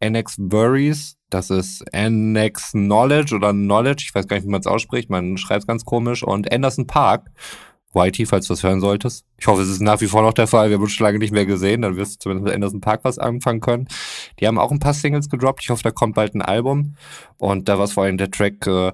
NX 0.00 0.38
Worries. 0.38 1.16
Das 1.34 1.50
ist 1.50 1.84
NX 1.92 2.70
Knowledge 2.70 3.34
oder 3.34 3.50
Knowledge. 3.50 4.04
Ich 4.06 4.14
weiß 4.14 4.28
gar 4.28 4.36
nicht, 4.36 4.46
wie 4.46 4.50
man 4.50 4.60
es 4.60 4.68
ausspricht. 4.68 5.10
Man 5.10 5.36
schreibt 5.36 5.62
es 5.62 5.66
ganz 5.66 5.84
komisch. 5.84 6.22
Und 6.22 6.52
Anderson 6.52 6.86
Park 6.86 7.28
Whitey, 7.92 8.24
falls 8.24 8.46
du 8.46 8.52
das 8.52 8.62
hören 8.62 8.80
solltest. 8.80 9.26
Ich 9.36 9.48
hoffe, 9.48 9.62
es 9.62 9.68
ist 9.68 9.80
nach 9.80 10.00
wie 10.00 10.06
vor 10.06 10.22
noch 10.22 10.32
der 10.32 10.46
Fall. 10.46 10.68
Wir 10.68 10.76
haben 10.76 10.84
uns 10.84 10.92
schon 10.92 11.06
lange 11.06 11.18
nicht 11.18 11.32
mehr 11.32 11.44
gesehen. 11.44 11.82
Dann 11.82 11.96
wirst 11.96 12.14
du 12.14 12.18
zumindest 12.20 12.44
mit 12.44 12.54
Anderson 12.54 12.80
Park 12.80 13.00
was 13.02 13.18
anfangen 13.18 13.58
können. 13.58 13.88
Die 14.38 14.46
haben 14.46 14.60
auch 14.60 14.70
ein 14.70 14.78
paar 14.78 14.94
Singles 14.94 15.28
gedroppt. 15.28 15.64
Ich 15.64 15.70
hoffe, 15.70 15.82
da 15.82 15.90
kommt 15.90 16.14
bald 16.14 16.36
ein 16.36 16.42
Album. 16.42 16.94
Und 17.36 17.68
da 17.68 17.78
war 17.78 17.86
es 17.86 17.94
vor 17.94 18.04
allem 18.04 18.16
der 18.16 18.30
Track 18.30 18.64
äh, 18.68 18.92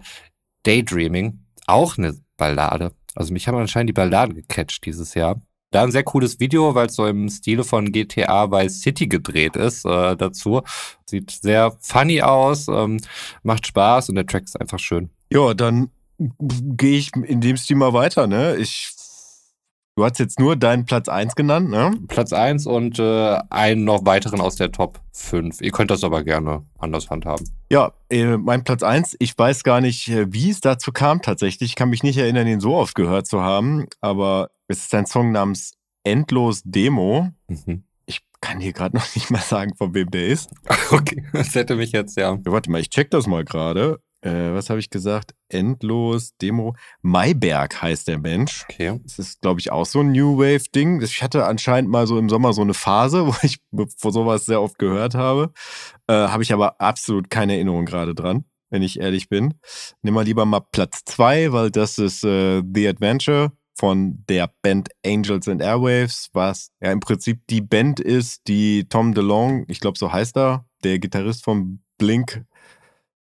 Daydreaming. 0.62 1.44
Auch 1.66 1.98
eine 1.98 2.14
Ballade. 2.38 2.92
Also 3.14 3.34
mich 3.34 3.48
haben 3.48 3.58
anscheinend 3.58 3.90
die 3.90 3.92
Balladen 3.92 4.34
gecatcht 4.34 4.86
dieses 4.86 5.12
Jahr. 5.12 5.42
Da 5.70 5.84
ein 5.84 5.92
sehr 5.92 6.02
cooles 6.02 6.40
Video, 6.40 6.74
weil 6.74 6.86
es 6.86 6.96
so 6.96 7.06
im 7.06 7.28
Stile 7.28 7.62
von 7.62 7.92
GTA 7.92 8.50
Vice 8.50 8.80
City 8.80 9.06
gedreht 9.06 9.54
ist 9.54 9.84
äh, 9.84 10.16
dazu. 10.16 10.62
Sieht 11.06 11.30
sehr 11.30 11.72
funny 11.80 12.22
aus, 12.22 12.66
ähm, 12.68 12.98
macht 13.44 13.66
Spaß 13.66 14.08
und 14.08 14.16
der 14.16 14.26
Track 14.26 14.44
ist 14.44 14.60
einfach 14.60 14.80
schön. 14.80 15.10
Ja, 15.32 15.54
dann 15.54 15.90
gehe 16.18 16.98
ich 16.98 17.14
in 17.14 17.40
dem 17.40 17.56
Stil 17.56 17.76
mal 17.76 17.92
weiter, 17.92 18.26
ne? 18.26 18.56
Ich 18.56 18.94
Du 19.96 20.06
hast 20.06 20.18
jetzt 20.18 20.38
nur 20.40 20.56
deinen 20.56 20.86
Platz 20.86 21.08
1 21.08 21.34
genannt, 21.34 21.68
ne? 21.68 21.90
Platz 22.08 22.32
1 22.32 22.66
und 22.66 22.98
äh, 22.98 23.38
einen 23.50 23.84
noch 23.84 24.06
weiteren 24.06 24.40
aus 24.40 24.56
der 24.56 24.72
Top 24.72 25.00
5. 25.12 25.60
Ihr 25.60 25.72
könnt 25.72 25.90
das 25.90 26.04
aber 26.04 26.24
gerne 26.24 26.64
anders 26.78 27.10
handhaben. 27.10 27.46
Ja, 27.70 27.92
äh, 28.08 28.38
mein 28.38 28.64
Platz 28.64 28.82
1, 28.82 29.16
ich 29.18 29.36
weiß 29.36 29.62
gar 29.62 29.82
nicht, 29.82 30.08
äh, 30.08 30.32
wie 30.32 30.48
es 30.48 30.60
dazu 30.60 30.90
kam 30.92 31.20
tatsächlich. 31.20 31.70
Ich 31.70 31.76
kann 31.76 31.90
mich 31.90 32.02
nicht 32.02 32.16
erinnern, 32.16 32.46
ihn 32.46 32.60
so 32.60 32.76
oft 32.76 32.94
gehört 32.94 33.26
zu 33.26 33.42
haben, 33.42 33.88
aber 34.00 34.48
es 34.70 34.84
ist 34.84 34.94
ein 34.94 35.06
Song 35.06 35.32
namens 35.32 35.72
Endlos 36.04 36.62
Demo. 36.64 37.30
Mhm. 37.48 37.84
Ich 38.06 38.20
kann 38.40 38.60
hier 38.60 38.72
gerade 38.72 38.96
noch 38.96 39.14
nicht 39.14 39.30
mal 39.30 39.42
sagen, 39.42 39.74
von 39.76 39.94
wem 39.94 40.10
der 40.10 40.26
ist. 40.28 40.50
Okay, 40.92 41.24
das 41.32 41.54
hätte 41.54 41.76
mich 41.76 41.92
jetzt, 41.92 42.16
ja. 42.16 42.32
ja 42.32 42.52
warte 42.52 42.70
mal, 42.70 42.80
ich 42.80 42.90
check 42.90 43.10
das 43.10 43.26
mal 43.26 43.44
gerade 43.44 44.00
äh, 44.22 44.52
was 44.52 44.68
habe 44.68 44.80
ich 44.80 44.90
gesagt? 44.90 45.34
Endlos, 45.48 46.36
Demo. 46.36 46.74
Mayberg 47.00 47.80
heißt 47.80 48.06
der 48.06 48.18
Mensch. 48.18 48.66
Okay. 48.68 49.00
Das 49.02 49.18
ist, 49.18 49.40
glaube 49.40 49.60
ich, 49.60 49.72
auch 49.72 49.86
so 49.86 50.00
ein 50.00 50.12
New 50.12 50.36
Wave-Ding. 50.36 51.00
Ich 51.00 51.22
hatte 51.22 51.46
anscheinend 51.46 51.90
mal 51.90 52.06
so 52.06 52.18
im 52.18 52.28
Sommer 52.28 52.52
so 52.52 52.60
eine 52.60 52.74
Phase, 52.74 53.26
wo 53.28 53.34
ich 53.42 53.60
vor 53.96 54.12
sowas 54.12 54.44
sehr 54.44 54.60
oft 54.60 54.78
gehört 54.78 55.14
habe. 55.14 55.52
Äh, 56.06 56.12
habe 56.12 56.42
ich 56.42 56.52
aber 56.52 56.80
absolut 56.80 57.30
keine 57.30 57.54
Erinnerung 57.54 57.86
gerade 57.86 58.14
dran, 58.14 58.44
wenn 58.68 58.82
ich 58.82 59.00
ehrlich 59.00 59.30
bin. 59.30 59.54
Nimm 60.02 60.12
mal 60.12 60.24
lieber 60.24 60.44
mal 60.44 60.60
Platz 60.70 61.02
zwei, 61.06 61.52
weil 61.52 61.70
das 61.70 61.96
ist 61.96 62.22
äh, 62.22 62.62
The 62.74 62.88
Adventure 62.88 63.52
von 63.80 64.22
der 64.28 64.50
Band 64.60 64.90
Angels 65.06 65.48
and 65.48 65.62
Airwaves, 65.62 66.28
was 66.34 66.70
ja 66.82 66.92
im 66.92 67.00
Prinzip 67.00 67.40
die 67.48 67.62
Band 67.62 67.98
ist, 67.98 68.46
die 68.46 68.86
Tom 68.90 69.14
DeLong, 69.14 69.64
ich 69.68 69.80
glaube 69.80 69.96
so 69.96 70.12
heißt 70.12 70.36
er, 70.36 70.66
der 70.84 70.98
Gitarrist 70.98 71.42
von 71.42 71.80
Blink 71.96 72.44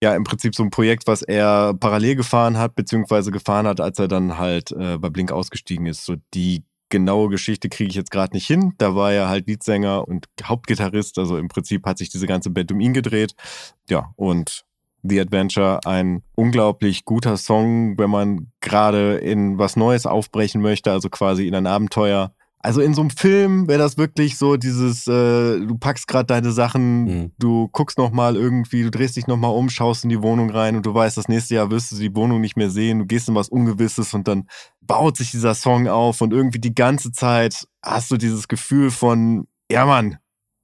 ja 0.04 0.14
im 0.16 0.26
Prinzip 0.26 0.54
so 0.54 0.64
ein 0.64 0.70
Projekt, 0.70 1.08
was 1.08 1.22
er 1.22 1.74
parallel 1.76 2.18
gefahren 2.18 2.58
hat, 2.58 2.76
beziehungsweise 2.76 3.32
gefahren 3.32 3.68
hat, 3.68 3.80
als 3.80 4.00
er 4.00 4.10
dann 4.10 4.38
halt 4.38 4.72
äh, 4.72 4.98
bei 4.98 5.10
Blink 5.10 5.32
ausgestiegen 5.32 5.86
ist. 5.86 6.04
So 6.04 6.18
die 6.34 6.66
genaue 6.90 7.30
Geschichte 7.30 7.70
kriege 7.70 7.90
ich 7.90 7.96
jetzt 7.96 8.12
gerade 8.12 8.36
nicht 8.36 8.48
hin. 8.48 8.74
Da 8.80 8.96
war 8.96 9.14
er 9.14 9.30
halt 9.30 9.48
Leadsänger 9.48 10.06
und 10.06 10.28
Hauptgitarrist. 10.44 11.20
Also 11.20 11.38
im 11.38 11.48
Prinzip 11.48 11.86
hat 11.86 11.98
sich 12.00 12.10
diese 12.10 12.28
ganze 12.28 12.50
Band 12.50 12.70
um 12.74 12.82
ihn 12.82 12.94
gedreht. 12.94 13.34
Ja, 13.90 14.12
und 14.18 14.66
The 15.04 15.20
Adventure, 15.22 15.80
ein 15.86 16.24
unglaublich 16.36 17.06
guter 17.06 17.38
Song, 17.38 17.98
wenn 17.98 18.10
man 18.10 18.52
gerade 18.62 19.16
in 19.18 19.58
was 19.58 19.76
Neues 19.76 20.06
aufbrechen 20.06 20.62
möchte, 20.62 20.92
also 20.92 21.10
quasi 21.10 21.48
in 21.48 21.56
ein 21.56 21.68
Abenteuer. 21.68 22.34
Also 22.62 22.82
in 22.82 22.94
so 22.94 23.02
einem 23.02 23.10
Film 23.10 23.70
wäre 23.70 23.80
das 23.80 23.98
wirklich 23.98 24.38
so 24.38 24.58
dieses, 24.58 25.08
äh, 25.08 25.60
du 25.60 25.78
packst 25.80 26.10
gerade 26.10 26.26
deine 26.26 26.52
Sachen, 26.52 27.04
mhm. 27.04 27.32
du 27.40 27.70
guckst 27.70 27.98
nochmal 27.98 28.36
irgendwie, 28.36 28.84
du 28.84 28.92
drehst 28.92 29.16
dich 29.16 29.28
nochmal 29.28 29.56
um, 29.56 29.70
schaust 29.70 30.04
in 30.04 30.10
die 30.10 30.22
Wohnung 30.22 30.50
rein 30.50 30.76
und 30.76 30.86
du 30.86 30.94
weißt, 30.94 31.18
das 31.18 31.30
nächste 31.30 31.56
Jahr 31.56 31.72
wirst 31.72 31.94
du 31.94 31.96
die 31.96 32.14
Wohnung 32.14 32.42
nicht 32.42 32.58
mehr 32.58 32.70
sehen, 32.70 33.00
du 33.00 33.06
gehst 33.06 33.30
in 33.30 33.36
was 33.36 33.48
Ungewisses 33.48 34.14
und 34.14 34.28
dann 34.28 34.50
baut 34.82 35.16
sich 35.16 35.32
dieser 35.32 35.56
Song 35.56 35.88
auf 35.88 36.20
und 36.20 36.34
irgendwie 36.34 36.60
die 36.60 36.76
ganze 36.76 37.14
Zeit 37.14 37.66
hast 37.82 38.12
du 38.12 38.18
dieses 38.18 38.50
Gefühl 38.50 38.92
von, 38.92 39.48
ja 39.72 39.86
Mann, 39.86 40.18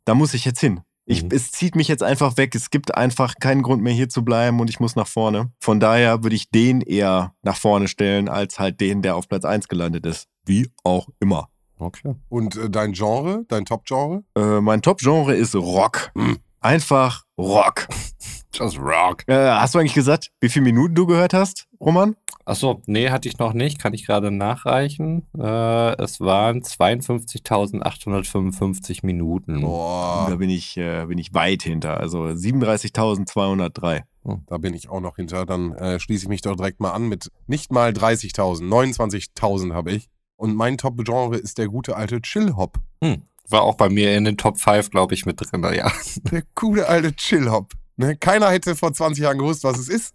da 0.03 0.15
muss 0.15 0.33
ich 0.33 0.43
jetzt 0.43 0.59
hin. 0.59 0.81
Ich, 1.05 1.23
mhm. 1.23 1.29
Es 1.31 1.51
zieht 1.51 1.75
mich 1.75 1.87
jetzt 1.87 2.03
einfach 2.03 2.37
weg. 2.37 2.55
Es 2.55 2.71
gibt 2.71 2.95
einfach 2.95 3.35
keinen 3.39 3.61
Grund 3.61 3.83
mehr 3.83 3.93
hier 3.93 4.09
zu 4.09 4.25
bleiben 4.25 4.59
und 4.59 4.69
ich 4.69 4.79
muss 4.79 4.95
nach 4.95 5.07
vorne. 5.07 5.51
Von 5.59 5.79
daher 5.79 6.23
würde 6.23 6.35
ich 6.35 6.49
den 6.49 6.81
eher 6.81 7.33
nach 7.43 7.57
vorne 7.57 7.87
stellen, 7.87 8.27
als 8.27 8.59
halt 8.59 8.81
den, 8.81 9.01
der 9.01 9.15
auf 9.15 9.27
Platz 9.27 9.45
1 9.45 9.67
gelandet 9.67 10.05
ist. 10.05 10.27
Wie 10.45 10.69
auch 10.83 11.09
immer. 11.19 11.49
Okay. 11.77 12.15
Und 12.29 12.55
äh, 12.55 12.69
dein 12.69 12.93
Genre, 12.93 13.45
dein 13.47 13.65
Top-Genre? 13.65 14.23
Äh, 14.35 14.61
mein 14.61 14.81
Top-Genre 14.81 15.35
ist 15.35 15.55
Rock. 15.55 16.11
Mhm. 16.15 16.37
Einfach 16.59 17.25
Rock. 17.37 17.87
Just 18.57 18.79
Rock. 18.79 19.23
Äh, 19.27 19.35
hast 19.35 19.75
du 19.75 19.79
eigentlich 19.79 19.93
gesagt, 19.93 20.31
wie 20.39 20.47
viele 20.49 20.63
Minuten 20.63 20.95
du 20.95 21.05
gehört 21.05 21.33
hast, 21.33 21.67
Roman? 21.79 22.15
Achso, 22.45 22.81
nee, 22.85 23.09
hatte 23.09 23.27
ich 23.27 23.39
noch 23.39 23.51
nicht. 23.53 23.79
Kann 23.79 23.93
ich 23.93 24.05
gerade 24.05 24.29
nachreichen. 24.31 25.25
Äh, 25.37 26.01
es 26.01 26.21
waren 26.21 26.61
52.855 26.61 29.05
Minuten. 29.05 29.59
Boah. 29.61 30.27
Da 30.29 30.35
bin 30.35 30.51
ich, 30.51 30.77
äh, 30.77 31.05
bin 31.07 31.17
ich 31.17 31.33
weit 31.33 31.63
hinter. 31.63 31.99
Also 31.99 32.23
37.203. 32.23 34.03
Hm. 34.23 34.43
Da 34.45 34.57
bin 34.57 34.73
ich 34.73 34.87
auch 34.89 35.01
noch 35.01 35.17
hinter. 35.17 35.45
Dann 35.45 35.73
äh, 35.73 35.99
schließe 35.99 36.23
ich 36.25 36.29
mich 36.29 36.41
doch 36.41 36.55
direkt 36.55 36.79
mal 36.79 36.91
an 36.91 37.09
mit 37.09 37.29
nicht 37.47 37.73
mal 37.73 37.91
30.000. 37.91 38.61
29.000 38.61 39.73
habe 39.73 39.91
ich. 39.91 40.07
Und 40.37 40.55
mein 40.55 40.77
Top-Genre 40.77 41.37
ist 41.37 41.57
der 41.57 41.67
gute 41.67 41.95
alte 41.95 42.21
Chill-Hop. 42.21 42.77
Hm. 43.03 43.23
War 43.49 43.63
auch 43.63 43.75
bei 43.75 43.89
mir 43.89 44.15
in 44.15 44.23
den 44.23 44.37
Top 44.37 44.59
5, 44.59 44.91
glaube 44.91 45.13
ich, 45.13 45.25
mit 45.25 45.39
drin, 45.39 45.65
ja. 45.73 45.91
Der 46.31 46.43
gute 46.55 46.87
alte 46.87 47.13
Chill-Hop. 47.15 47.73
Ne? 47.97 48.15
Keiner 48.17 48.49
hätte 48.49 48.75
vor 48.75 48.93
20 48.93 49.23
Jahren 49.23 49.37
gewusst, 49.37 49.63
was 49.63 49.77
es 49.77 49.89
ist. 49.89 50.13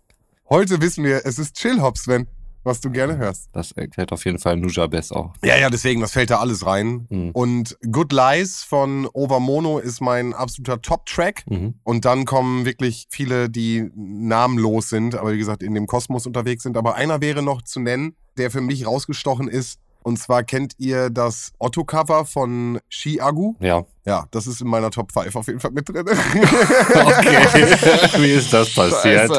Heute 0.48 0.80
wissen 0.80 1.04
wir, 1.04 1.22
es 1.24 1.38
ist 1.38 1.56
Chill-Hop, 1.56 1.96
Sven, 1.96 2.26
was 2.64 2.80
du 2.80 2.90
gerne 2.90 3.16
hörst. 3.16 3.48
Das 3.52 3.72
erklärt 3.72 4.12
auf 4.12 4.24
jeden 4.24 4.38
Fall 4.38 4.56
Nujabes 4.56 5.12
auch. 5.12 5.32
Ja, 5.42 5.56
ja, 5.56 5.70
deswegen, 5.70 6.00
das 6.00 6.12
fällt 6.12 6.30
da 6.30 6.40
alles 6.40 6.66
rein. 6.66 7.06
Mhm. 7.08 7.30
Und 7.30 7.78
Good 7.90 8.12
Lies 8.12 8.62
von 8.64 9.06
Overmono 9.06 9.78
ist 9.78 10.00
mein 10.00 10.34
absoluter 10.34 10.82
Top-Track. 10.82 11.44
Mhm. 11.48 11.74
Und 11.84 12.04
dann 12.04 12.24
kommen 12.26 12.66
wirklich 12.66 13.06
viele, 13.10 13.48
die 13.48 13.90
namenlos 13.94 14.90
sind, 14.90 15.14
aber 15.14 15.32
wie 15.32 15.38
gesagt, 15.38 15.62
in 15.62 15.74
dem 15.74 15.86
Kosmos 15.86 16.26
unterwegs 16.26 16.64
sind. 16.64 16.76
Aber 16.76 16.96
einer 16.96 17.20
wäre 17.20 17.42
noch 17.42 17.62
zu 17.62 17.80
nennen, 17.80 18.14
der 18.36 18.50
für 18.50 18.60
mich 18.60 18.86
rausgestochen 18.86 19.48
ist 19.48 19.78
und 20.02 20.18
zwar 20.18 20.42
kennt 20.42 20.74
ihr 20.78 21.10
das 21.10 21.52
Otto-Cover 21.58 22.24
von 22.24 22.80
Shiagu? 22.88 23.54
Ja. 23.60 23.84
Ja, 24.06 24.24
das 24.30 24.46
ist 24.46 24.62
in 24.62 24.68
meiner 24.68 24.90
Top 24.90 25.12
5 25.12 25.36
auf 25.36 25.46
jeden 25.46 25.60
Fall 25.60 25.72
mit 25.72 25.86
drin. 25.88 26.06
okay. 26.08 26.14
Wie 28.18 28.30
ist 28.30 28.52
das 28.52 28.72
passiert? 28.72 29.30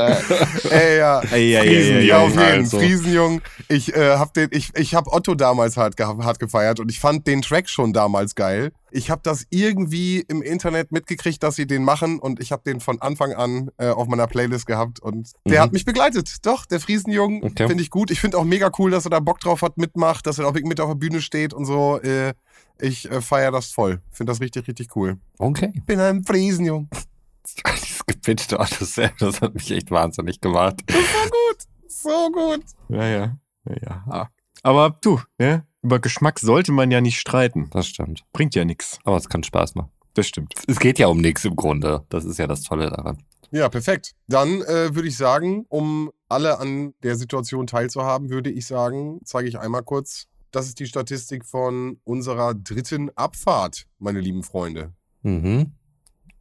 Ey, 0.69 0.99
ja. 0.99 1.19
Ey, 1.31 1.55
ey, 1.55 1.67
Friesen, 1.67 1.95
ey, 1.95 2.07
ja, 2.07 2.19
auf 2.19 2.29
jeden 2.29 2.41
also. 2.41 2.77
Friesenjung. 2.77 3.41
Ich 3.69 3.95
äh, 3.95 4.17
hab 4.17 4.35
den, 4.35 4.49
ich, 4.51 4.69
ich 4.75 4.93
hab 4.93 5.07
Otto 5.07 5.33
damals 5.33 5.77
hart, 5.77 5.99
hart 5.99 6.39
gefeiert 6.39 6.79
und 6.79 6.91
ich 6.91 6.99
fand 6.99 7.25
den 7.25 7.41
Track 7.41 7.69
schon 7.69 7.91
damals 7.91 8.35
geil. 8.35 8.71
Ich 8.91 9.09
habe 9.09 9.21
das 9.23 9.45
irgendwie 9.49 10.23
im 10.27 10.41
Internet 10.41 10.91
mitgekriegt, 10.91 11.41
dass 11.41 11.55
sie 11.55 11.65
den 11.65 11.83
machen 11.83 12.19
und 12.19 12.39
ich 12.39 12.51
habe 12.51 12.61
den 12.63 12.81
von 12.81 13.01
Anfang 13.01 13.33
an 13.33 13.71
äh, 13.77 13.87
auf 13.87 14.07
meiner 14.07 14.27
Playlist 14.27 14.67
gehabt 14.67 14.99
und 14.99 15.31
der 15.47 15.59
mhm. 15.59 15.63
hat 15.63 15.73
mich 15.73 15.85
begleitet. 15.85 16.45
Doch, 16.45 16.65
der 16.65 16.79
Friesenjung 16.79 17.43
okay. 17.43 17.67
finde 17.67 17.81
ich 17.81 17.89
gut. 17.89 18.11
Ich 18.11 18.19
finde 18.19 18.37
auch 18.37 18.43
mega 18.43 18.69
cool, 18.77 18.91
dass 18.91 19.05
er 19.05 19.09
da 19.09 19.21
Bock 19.21 19.39
drauf 19.39 19.63
hat, 19.63 19.77
mitmacht, 19.77 20.27
dass 20.27 20.39
er 20.39 20.47
auch 20.47 20.53
mit 20.53 20.79
auf 20.79 20.89
der 20.89 20.95
Bühne 20.95 21.21
steht 21.21 21.53
und 21.53 21.65
so. 21.65 21.99
Äh, 22.01 22.33
ich 22.79 23.09
äh, 23.09 23.21
feiere 23.21 23.51
das 23.51 23.71
voll. 23.71 24.01
Finde 24.11 24.31
das 24.31 24.41
richtig, 24.41 24.67
richtig 24.67 24.95
cool. 24.95 25.17
Okay. 25.37 25.71
Ich 25.73 25.85
bin 25.85 25.99
ein 25.99 26.23
Friesenjung. 26.23 26.89
Das 27.63 28.05
gepitchte 28.05 28.55
das, 28.55 28.99
das 29.19 29.41
hat 29.41 29.55
mich 29.55 29.71
echt 29.71 29.89
wahnsinnig 29.89 30.41
gemacht. 30.41 30.75
Das 30.85 30.95
war 30.95 31.25
gut. 31.25 31.67
So 31.87 32.31
gut. 32.31 32.63
Ja, 32.89 33.05
ja. 33.05 33.37
ja, 33.67 33.75
ja. 33.81 34.29
Aber 34.63 34.97
du, 35.01 35.19
ne? 35.39 35.65
über 35.81 35.99
Geschmack 35.99 36.39
sollte 36.39 36.71
man 36.71 36.91
ja 36.91 37.01
nicht 37.01 37.19
streiten. 37.19 37.69
Das 37.71 37.87
stimmt. 37.87 38.23
Bringt 38.33 38.55
ja 38.55 38.65
nichts. 38.65 38.99
Aber 39.03 39.17
es 39.17 39.29
kann 39.29 39.43
Spaß 39.43 39.75
machen. 39.75 39.89
Das 40.13 40.27
stimmt. 40.27 40.53
Es 40.67 40.79
geht 40.79 40.99
ja 40.99 41.07
um 41.07 41.19
nichts 41.19 41.45
im 41.45 41.55
Grunde. 41.55 42.05
Das 42.09 42.25
ist 42.25 42.37
ja 42.37 42.47
das 42.47 42.61
Tolle 42.61 42.89
daran. 42.89 43.17
Ja, 43.51 43.67
perfekt. 43.69 44.13
Dann 44.27 44.61
äh, 44.61 44.95
würde 44.95 45.07
ich 45.07 45.17
sagen, 45.17 45.65
um 45.67 46.11
alle 46.29 46.59
an 46.59 46.93
der 47.03 47.15
Situation 47.15 47.67
teilzuhaben, 47.67 48.29
würde 48.29 48.49
ich 48.49 48.65
sagen, 48.65 49.19
zeige 49.25 49.49
ich 49.49 49.59
einmal 49.59 49.83
kurz 49.83 50.27
das 50.51 50.67
ist 50.67 50.79
die 50.79 50.85
Statistik 50.85 51.45
von 51.45 51.97
unserer 52.03 52.53
dritten 52.53 53.09
Abfahrt, 53.15 53.87
meine 53.99 54.19
lieben 54.19 54.43
Freunde. 54.43 54.93
Mhm. 55.23 55.71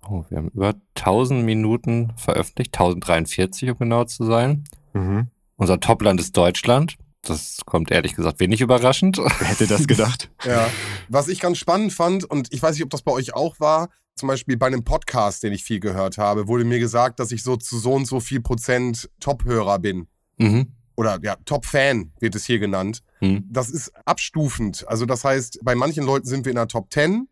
Oh, 0.09 0.25
wir 0.29 0.39
haben 0.39 0.49
über 0.49 0.75
1000 0.97 1.45
Minuten 1.45 2.13
veröffentlicht, 2.17 2.75
1043 2.75 3.71
um 3.71 3.79
genau 3.79 4.05
zu 4.05 4.25
sein. 4.25 4.65
Mhm. 4.93 5.29
Unser 5.57 5.79
Topland 5.79 6.21
ist 6.21 6.37
Deutschland. 6.37 6.97
Das 7.23 7.59
kommt 7.67 7.91
ehrlich 7.91 8.17
gesagt 8.17 8.41
wenig 8.41 8.63
überraschend. 8.63 9.19
Wer 9.19 9.49
hätte 9.49 9.67
das 9.67 9.87
gedacht? 9.87 10.31
ja. 10.45 10.69
Was 11.09 11.29
ich 11.29 11.39
ganz 11.39 11.59
spannend 11.59 11.93
fand, 11.93 12.25
und 12.25 12.53
ich 12.53 12.63
weiß 12.63 12.75
nicht, 12.75 12.85
ob 12.85 12.91
das 12.91 13.03
bei 13.03 13.13
euch 13.13 13.35
auch 13.35 13.61
war, 13.61 13.91
zum 14.15 14.29
Beispiel 14.29 14.57
bei 14.57 14.67
einem 14.67 14.85
Podcast, 14.85 15.43
den 15.43 15.53
ich 15.53 15.63
viel 15.63 15.81
gehört 15.81 16.19
habe, 16.19 16.49
wurde 16.49 16.65
mir 16.65 16.79
gesagt, 16.79 17.21
dass 17.21 17.31
ich 17.31 17.43
so 17.43 17.57
zu 17.57 17.79
so 17.79 17.93
und 17.93 18.07
so 18.07 18.21
viel 18.21 18.41
Prozent 18.41 19.11
Top-Hörer 19.21 19.79
bin. 19.79 20.09
Mhm 20.39 20.73
oder 21.01 21.19
ja, 21.23 21.37
Top-Fan 21.47 22.13
wird 22.21 22.35
es 22.35 22.45
hier 22.45 22.59
genannt. 22.59 23.03
Hm. 23.21 23.47
Das 23.49 23.71
ist 23.71 23.91
abstufend. 24.05 24.87
Also 24.87 25.07
das 25.07 25.25
heißt, 25.25 25.61
bei 25.63 25.75
manchen 25.75 26.05
Leuten 26.05 26.27
sind 26.27 26.45
wir 26.45 26.51
in 26.51 26.57
der 26.57 26.69
Top 26.69 26.93
10, 26.93 27.27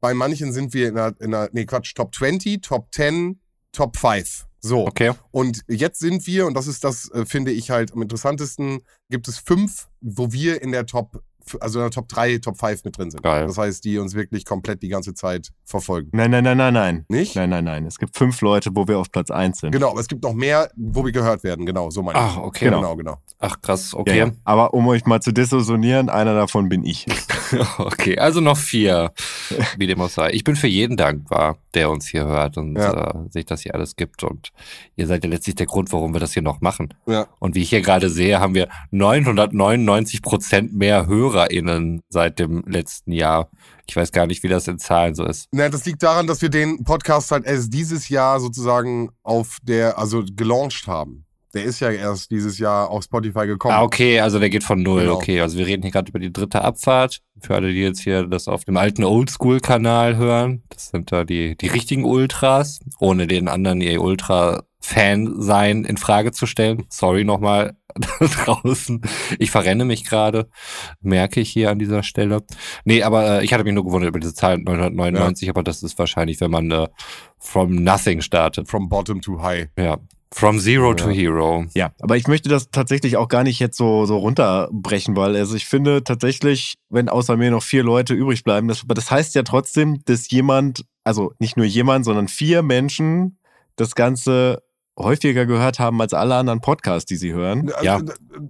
bei 0.00 0.14
manchen 0.14 0.52
sind 0.52 0.72
wir 0.72 0.88
in 0.88 0.94
der, 0.94 1.16
in 1.18 1.32
der 1.32 1.50
nee 1.52 1.66
Quatsch, 1.66 1.96
Top 1.96 2.14
20, 2.14 2.62
Top 2.62 2.94
10, 2.94 3.40
Top 3.72 3.96
5. 3.96 4.46
So. 4.60 4.86
Okay. 4.86 5.14
Und 5.32 5.64
jetzt 5.66 5.98
sind 5.98 6.28
wir, 6.28 6.46
und 6.46 6.54
das 6.54 6.68
ist 6.68 6.84
das, 6.84 7.10
äh, 7.10 7.26
finde 7.26 7.50
ich 7.50 7.70
halt 7.70 7.92
am 7.92 8.02
interessantesten, 8.02 8.82
gibt 9.10 9.26
es 9.26 9.38
fünf, 9.38 9.88
wo 10.00 10.30
wir 10.30 10.62
in 10.62 10.70
der 10.70 10.86
Top, 10.86 11.20
also 11.60 11.78
in 11.80 11.84
der 11.84 11.90
Top 11.90 12.08
3, 12.08 12.38
Top 12.38 12.58
5 12.58 12.84
mit 12.84 12.98
drin 12.98 13.10
sind. 13.10 13.22
Geil. 13.22 13.46
Das 13.46 13.58
heißt, 13.58 13.84
die 13.84 13.98
uns 13.98 14.14
wirklich 14.14 14.44
komplett 14.44 14.82
die 14.82 14.88
ganze 14.88 15.14
Zeit 15.14 15.50
verfolgen. 15.64 16.10
Nein, 16.12 16.30
nein, 16.30 16.44
nein, 16.44 16.56
nein, 16.56 16.74
nein. 16.74 17.04
Nicht? 17.08 17.36
Nein, 17.36 17.50
nein, 17.50 17.64
nein. 17.64 17.86
Es 17.86 17.98
gibt 17.98 18.16
fünf 18.16 18.40
Leute, 18.40 18.70
wo 18.74 18.86
wir 18.88 18.98
auf 18.98 19.10
Platz 19.10 19.30
1 19.30 19.58
sind. 19.60 19.72
Genau, 19.72 19.90
aber 19.90 20.00
es 20.00 20.08
gibt 20.08 20.22
noch 20.22 20.34
mehr, 20.34 20.70
wo 20.76 21.04
wir 21.04 21.12
gehört 21.12 21.44
werden. 21.44 21.66
Genau, 21.66 21.90
so 21.90 22.02
meine 22.02 22.18
ich. 22.18 22.24
Ach, 22.24 22.36
okay. 22.38 22.66
Genau, 22.66 22.96
genau. 22.96 23.16
Ach, 23.38 23.60
krass, 23.62 23.94
okay. 23.94 24.18
ja. 24.18 24.30
Aber 24.44 24.74
um 24.74 24.86
euch 24.88 25.04
mal 25.06 25.20
zu 25.20 25.32
dissoziieren, 25.32 26.08
einer 26.08 26.34
davon 26.34 26.68
bin 26.68 26.84
ich. 26.84 27.06
Okay, 27.78 28.18
also 28.18 28.40
noch 28.42 28.58
vier, 28.58 29.10
wie 29.78 29.86
dem 29.86 30.02
auch 30.02 30.10
sei. 30.10 30.32
Ich 30.32 30.44
bin 30.44 30.54
für 30.54 30.66
jeden 30.66 30.98
dankbar, 30.98 31.56
der 31.72 31.88
uns 31.88 32.06
hier 32.06 32.26
hört 32.26 32.58
und 32.58 32.76
Ja. 32.76 33.10
äh, 33.24 33.30
sich 33.30 33.46
das 33.46 33.62
hier 33.62 33.74
alles 33.74 33.96
gibt. 33.96 34.22
Und 34.22 34.50
ihr 34.96 35.06
seid 35.06 35.24
ja 35.24 35.30
letztlich 35.30 35.54
der 35.54 35.64
Grund, 35.64 35.90
warum 35.92 36.12
wir 36.12 36.20
das 36.20 36.34
hier 36.34 36.42
noch 36.42 36.60
machen. 36.60 36.92
Ja. 37.06 37.26
Und 37.38 37.54
wie 37.54 37.62
ich 37.62 37.70
hier 37.70 37.80
gerade 37.80 38.10
sehe, 38.10 38.38
haben 38.38 38.54
wir 38.54 38.68
999 38.90 40.20
Prozent 40.22 40.74
mehr 40.74 41.06
HörerInnen 41.38 42.02
seit 42.08 42.38
dem 42.38 42.64
letzten 42.66 43.12
Jahr. 43.12 43.50
Ich 43.86 43.96
weiß 43.96 44.12
gar 44.12 44.26
nicht, 44.26 44.42
wie 44.42 44.48
das 44.48 44.68
in 44.68 44.78
Zahlen 44.78 45.14
so 45.14 45.24
ist. 45.24 45.48
Na, 45.52 45.68
das 45.68 45.84
liegt 45.86 46.02
daran, 46.02 46.26
dass 46.26 46.42
wir 46.42 46.50
den 46.50 46.84
Podcast 46.84 47.30
halt 47.30 47.46
erst 47.46 47.72
dieses 47.72 48.08
Jahr 48.08 48.40
sozusagen 48.40 49.10
auf 49.22 49.58
der, 49.62 49.98
also 49.98 50.24
gelauncht 50.34 50.86
haben. 50.86 51.24
Der 51.54 51.64
ist 51.64 51.80
ja 51.80 51.90
erst 51.90 52.30
dieses 52.30 52.58
Jahr 52.58 52.90
auf 52.90 53.04
Spotify 53.04 53.46
gekommen. 53.46 53.74
Ah, 53.74 53.82
okay, 53.82 54.20
also 54.20 54.38
der 54.38 54.50
geht 54.50 54.64
von 54.64 54.82
null. 54.82 55.02
Genau. 55.02 55.14
Okay, 55.14 55.40
also 55.40 55.56
wir 55.56 55.66
reden 55.66 55.82
hier 55.82 55.92
gerade 55.92 56.10
über 56.10 56.18
die 56.18 56.30
dritte 56.30 56.60
Abfahrt. 56.60 57.20
Für 57.40 57.54
alle, 57.54 57.72
die 57.72 57.80
jetzt 57.80 58.00
hier 58.00 58.24
das 58.26 58.48
auf 58.48 58.66
dem 58.66 58.76
alten 58.76 59.02
Oldschool-Kanal 59.02 60.16
hören, 60.16 60.62
das 60.68 60.88
sind 60.88 61.10
da 61.10 61.24
die, 61.24 61.56
die 61.56 61.68
richtigen 61.68 62.04
Ultras, 62.04 62.80
ohne 62.98 63.26
den 63.26 63.48
anderen 63.48 63.80
ihr 63.80 64.02
Ultra-Fan 64.88 65.40
sein 65.40 65.84
in 65.84 65.96
Frage 65.96 66.32
zu 66.32 66.46
stellen. 66.46 66.84
Sorry 66.88 67.24
nochmal 67.24 67.76
da 67.94 68.26
draußen. 68.26 69.00
Ich 69.38 69.50
verrenne 69.50 69.84
mich 69.84 70.04
gerade, 70.04 70.48
merke 71.00 71.40
ich 71.40 71.50
hier 71.50 71.70
an 71.70 71.78
dieser 71.78 72.02
Stelle. 72.02 72.42
Nee, 72.84 73.02
aber 73.02 73.40
äh, 73.40 73.44
ich 73.44 73.52
hatte 73.52 73.64
mich 73.64 73.74
nur 73.74 73.84
gewundert 73.84 74.08
über 74.10 74.20
diese 74.20 74.34
Zahl 74.34 74.58
999, 74.58 75.48
aber 75.48 75.62
das 75.62 75.82
ist 75.82 75.98
wahrscheinlich, 75.98 76.40
wenn 76.40 76.50
man 76.50 76.70
äh, 76.70 76.88
from 77.38 77.74
nothing 77.82 78.20
startet. 78.20 78.68
From 78.68 78.88
bottom 78.88 79.20
to 79.20 79.42
high. 79.42 79.68
Ja. 79.76 79.98
From 80.30 80.58
zero 80.58 80.92
to 80.92 81.08
Ja. 81.08 81.14
hero. 81.14 81.64
Ja, 81.74 81.92
aber 82.02 82.18
ich 82.18 82.28
möchte 82.28 82.50
das 82.50 82.70
tatsächlich 82.70 83.16
auch 83.16 83.28
gar 83.28 83.44
nicht 83.44 83.58
jetzt 83.60 83.78
so, 83.78 84.04
so 84.04 84.18
runterbrechen, 84.18 85.16
weil 85.16 85.34
also 85.34 85.56
ich 85.56 85.64
finde 85.64 86.04
tatsächlich, 86.04 86.74
wenn 86.90 87.08
außer 87.08 87.38
mir 87.38 87.50
noch 87.50 87.62
vier 87.62 87.82
Leute 87.82 88.12
übrig 88.12 88.44
bleiben, 88.44 88.68
das, 88.68 88.82
aber 88.82 88.92
das 88.92 89.10
heißt 89.10 89.34
ja 89.34 89.42
trotzdem, 89.42 90.02
dass 90.04 90.30
jemand, 90.30 90.84
also 91.02 91.32
nicht 91.38 91.56
nur 91.56 91.64
jemand, 91.64 92.04
sondern 92.04 92.28
vier 92.28 92.60
Menschen 92.62 93.38
das 93.76 93.94
Ganze 93.94 94.62
häufiger 94.98 95.46
gehört 95.46 95.78
haben 95.78 96.00
als 96.00 96.12
alle 96.12 96.34
anderen 96.34 96.60
Podcasts, 96.60 97.06
die 97.06 97.16
sie 97.16 97.32
hören. 97.32 97.70
Ja. 97.82 97.98
Äh, 97.98 98.04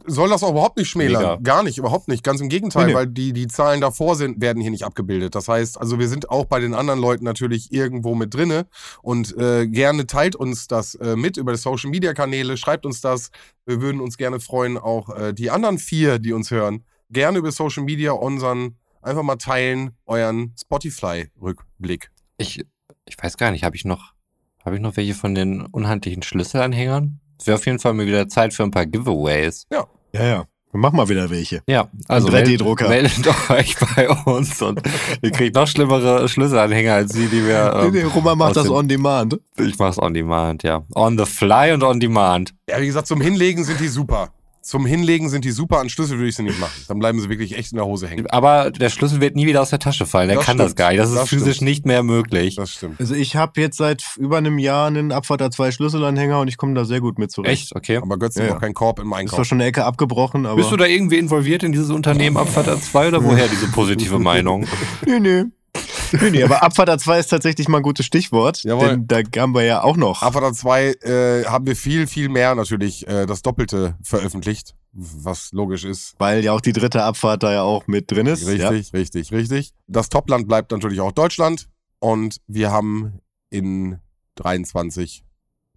Soll 0.06 0.30
das 0.30 0.42
auch 0.42 0.50
überhaupt 0.50 0.78
nicht 0.78 0.88
schmälern? 0.88 1.22
Mega. 1.22 1.36
Gar 1.42 1.62
nicht, 1.62 1.78
überhaupt 1.78 2.08
nicht. 2.08 2.24
Ganz 2.24 2.40
im 2.40 2.48
Gegenteil, 2.48 2.86
Nee, 2.86 2.92
nee. 2.92 2.96
weil 2.96 3.06
die, 3.06 3.32
die 3.32 3.46
Zahlen 3.48 3.80
davor 3.80 4.16
sind, 4.16 4.40
werden 4.40 4.60
hier 4.60 4.70
nicht 4.70 4.84
abgebildet. 4.84 5.34
Das 5.34 5.48
heißt, 5.48 5.78
also 5.80 5.98
wir 5.98 6.08
sind 6.08 6.30
auch 6.30 6.46
bei 6.46 6.60
den 6.60 6.74
anderen 6.74 7.00
Leuten 7.00 7.24
natürlich 7.24 7.72
irgendwo 7.72 8.14
mit 8.14 8.34
drinne 8.34 8.66
und 9.02 9.36
äh, 9.36 9.66
gerne 9.66 10.06
teilt 10.06 10.36
uns 10.36 10.66
das 10.68 10.94
äh, 10.96 11.16
mit 11.16 11.36
über 11.36 11.52
die 11.52 11.58
Social 11.58 11.90
Media 11.90 12.14
Kanäle, 12.14 12.56
schreibt 12.56 12.86
uns 12.86 13.00
das. 13.00 13.30
Wir 13.66 13.80
würden 13.80 14.00
uns 14.00 14.16
gerne 14.16 14.40
freuen, 14.40 14.78
auch 14.78 15.14
äh, 15.14 15.34
die 15.34 15.50
anderen 15.50 15.78
vier, 15.78 16.18
die 16.18 16.32
uns 16.32 16.50
hören, 16.50 16.84
gerne 17.10 17.38
über 17.38 17.52
Social 17.52 17.84
Media 17.84 18.12
unseren 18.12 18.76
einfach 19.02 19.22
mal 19.22 19.36
teilen, 19.36 19.92
euren 20.06 20.54
Spotify-Rückblick. 20.60 22.10
Ich, 22.36 22.64
ich 23.06 23.16
weiß 23.22 23.36
gar 23.36 23.50
nicht, 23.50 23.64
habe 23.64 23.76
ich 23.76 23.84
noch, 23.84 24.12
habe 24.68 24.76
ich 24.76 24.82
noch 24.82 24.96
welche 24.98 25.14
von 25.14 25.34
den 25.34 25.62
unhandlichen 25.62 26.22
Schlüsselanhängern? 26.22 27.20
Es 27.40 27.46
wäre 27.46 27.56
auf 27.56 27.64
jeden 27.66 27.78
Fall 27.78 27.94
mal 27.94 28.06
wieder 28.06 28.28
Zeit 28.28 28.52
für 28.52 28.64
ein 28.64 28.70
paar 28.70 28.84
Giveaways. 28.84 29.66
Ja, 29.72 29.86
ja. 30.12 30.44
Wir 30.70 30.80
machen 30.80 30.96
mal 30.96 31.08
wieder 31.08 31.30
welche. 31.30 31.62
Ja, 31.66 31.88
also 32.08 32.28
3D-Drucker. 32.28 32.90
meldet, 32.90 33.16
meldet 33.24 33.34
euch 33.50 33.74
bei 33.96 34.10
uns 34.10 34.60
und 34.60 34.82
ihr 35.22 35.30
kriegt 35.30 35.54
noch 35.54 35.66
schlimmere 35.66 36.28
Schlüsselanhänger 36.28 36.92
als 36.92 37.12
die, 37.14 37.26
die 37.26 37.46
wir. 37.46 37.72
Nee, 37.74 37.86
Ähm, 37.86 37.92
nee, 37.94 38.02
Roman 38.02 38.36
macht 38.36 38.54
das 38.56 38.64
dem- 38.64 38.72
on 38.74 38.86
demand. 38.86 39.40
ich 39.56 39.78
mach's 39.78 39.98
on 39.98 40.12
demand, 40.12 40.62
ja. 40.64 40.84
On 40.94 41.16
the 41.16 41.24
fly 41.24 41.72
und 41.72 41.82
on 41.82 41.98
demand. 42.00 42.52
Ja, 42.68 42.78
wie 42.82 42.86
gesagt, 42.86 43.06
zum 43.06 43.22
Hinlegen 43.22 43.64
sind 43.64 43.80
die 43.80 43.88
super. 43.88 44.28
Zum 44.68 44.84
Hinlegen 44.84 45.30
sind 45.30 45.46
die 45.46 45.50
super, 45.50 45.78
an 45.80 45.88
Schlüssel 45.88 46.18
würde 46.18 46.28
ich 46.28 46.36
sie 46.36 46.42
nicht 46.42 46.60
machen. 46.60 46.72
Dann 46.88 46.98
bleiben 46.98 47.18
sie 47.20 47.30
wirklich 47.30 47.56
echt 47.56 47.72
in 47.72 47.76
der 47.76 47.86
Hose 47.86 48.06
hängen. 48.06 48.26
Aber 48.28 48.70
der 48.70 48.90
Schlüssel 48.90 49.20
wird 49.22 49.34
nie 49.34 49.46
wieder 49.46 49.62
aus 49.62 49.70
der 49.70 49.78
Tasche 49.78 50.04
fallen. 50.04 50.28
Der 50.28 50.36
Das 50.36 50.44
kann 50.46 50.58
das 50.58 50.66
stimmt. 50.72 50.76
gar 50.76 50.88
nicht. 50.90 51.00
Das 51.00 51.08
ist 51.08 51.16
Das 51.16 51.28
physisch 51.30 51.56
stimmt. 51.56 51.70
nicht 51.70 51.86
mehr 51.86 52.02
möglich. 52.02 52.56
Das 52.56 52.70
stimmt. 52.72 53.00
Also 53.00 53.14
ich 53.14 53.34
habe 53.34 53.58
jetzt 53.62 53.78
seit 53.78 54.04
über 54.18 54.36
einem 54.36 54.58
Jahr 54.58 54.86
einen 54.88 55.10
Abfahrt 55.10 55.40
2 55.52 55.70
Schlüsselanhänger 55.70 56.38
und 56.40 56.48
ich 56.48 56.58
komme 56.58 56.74
da 56.74 56.84
sehr 56.84 57.00
gut 57.00 57.18
mit 57.18 57.30
zurecht. 57.32 57.62
Echt? 57.62 57.76
Okay. 57.76 57.96
Aber 57.96 58.18
Götz 58.18 58.34
Ja, 58.36 58.42
hat 58.42 58.48
ja. 58.48 58.54
noch 58.56 58.60
keinen 58.60 58.74
Korb 58.74 58.98
im 58.98 59.06
Ist 59.06 59.10
zwar 59.10 59.18
Einkauf. 59.18 59.46
schon 59.46 59.58
eine 59.58 59.68
Ecke 59.70 59.86
abgebrochen, 59.86 60.44
aber. 60.44 60.56
Bist 60.56 60.70
du 60.70 60.76
da 60.76 60.84
irgendwie 60.84 61.16
involviert 61.16 61.62
in 61.62 61.72
dieses 61.72 61.88
Unternehmen 61.90 62.36
Abfahrt 62.36 62.66
2 62.82 63.08
oder 63.08 63.24
woher 63.24 63.48
diese 63.48 63.68
positive 63.68 64.18
Meinung? 64.18 64.66
Nee, 65.06 65.18
nee. 65.20 65.44
Nee, 66.12 66.30
nee, 66.30 66.42
aber 66.42 66.62
Abfahrt 66.62 67.00
2 67.00 67.18
ist 67.18 67.28
tatsächlich 67.28 67.68
mal 67.68 67.78
ein 67.78 67.82
gutes 67.82 68.06
Stichwort. 68.06 68.62
Jawohl. 68.62 68.98
Denn 68.98 69.06
da 69.06 69.40
haben 69.40 69.54
wir 69.54 69.64
ja 69.64 69.82
auch 69.82 69.96
noch. 69.96 70.22
Avatar 70.22 70.52
2 70.52 70.86
äh, 70.86 71.44
haben 71.44 71.66
wir 71.66 71.76
viel, 71.76 72.06
viel 72.06 72.28
mehr 72.28 72.54
natürlich 72.54 73.06
äh, 73.06 73.26
das 73.26 73.42
Doppelte 73.42 73.96
veröffentlicht, 74.02 74.74
was 74.92 75.52
logisch 75.52 75.84
ist. 75.84 76.14
Weil 76.18 76.44
ja 76.44 76.52
auch 76.52 76.60
die 76.60 76.72
dritte 76.72 77.02
Abfahrt 77.02 77.42
da 77.42 77.52
ja 77.52 77.62
auch 77.62 77.86
mit 77.86 78.10
drin 78.10 78.26
ist. 78.26 78.48
Ja. 78.48 78.68
Richtig, 78.68 78.92
richtig, 78.92 79.32
richtig. 79.32 79.72
Das 79.86 80.08
Topland 80.08 80.48
bleibt 80.48 80.70
natürlich 80.70 81.00
auch 81.00 81.12
Deutschland 81.12 81.68
und 81.98 82.40
wir 82.46 82.70
haben 82.70 83.20
in 83.50 83.98
23 84.36 85.24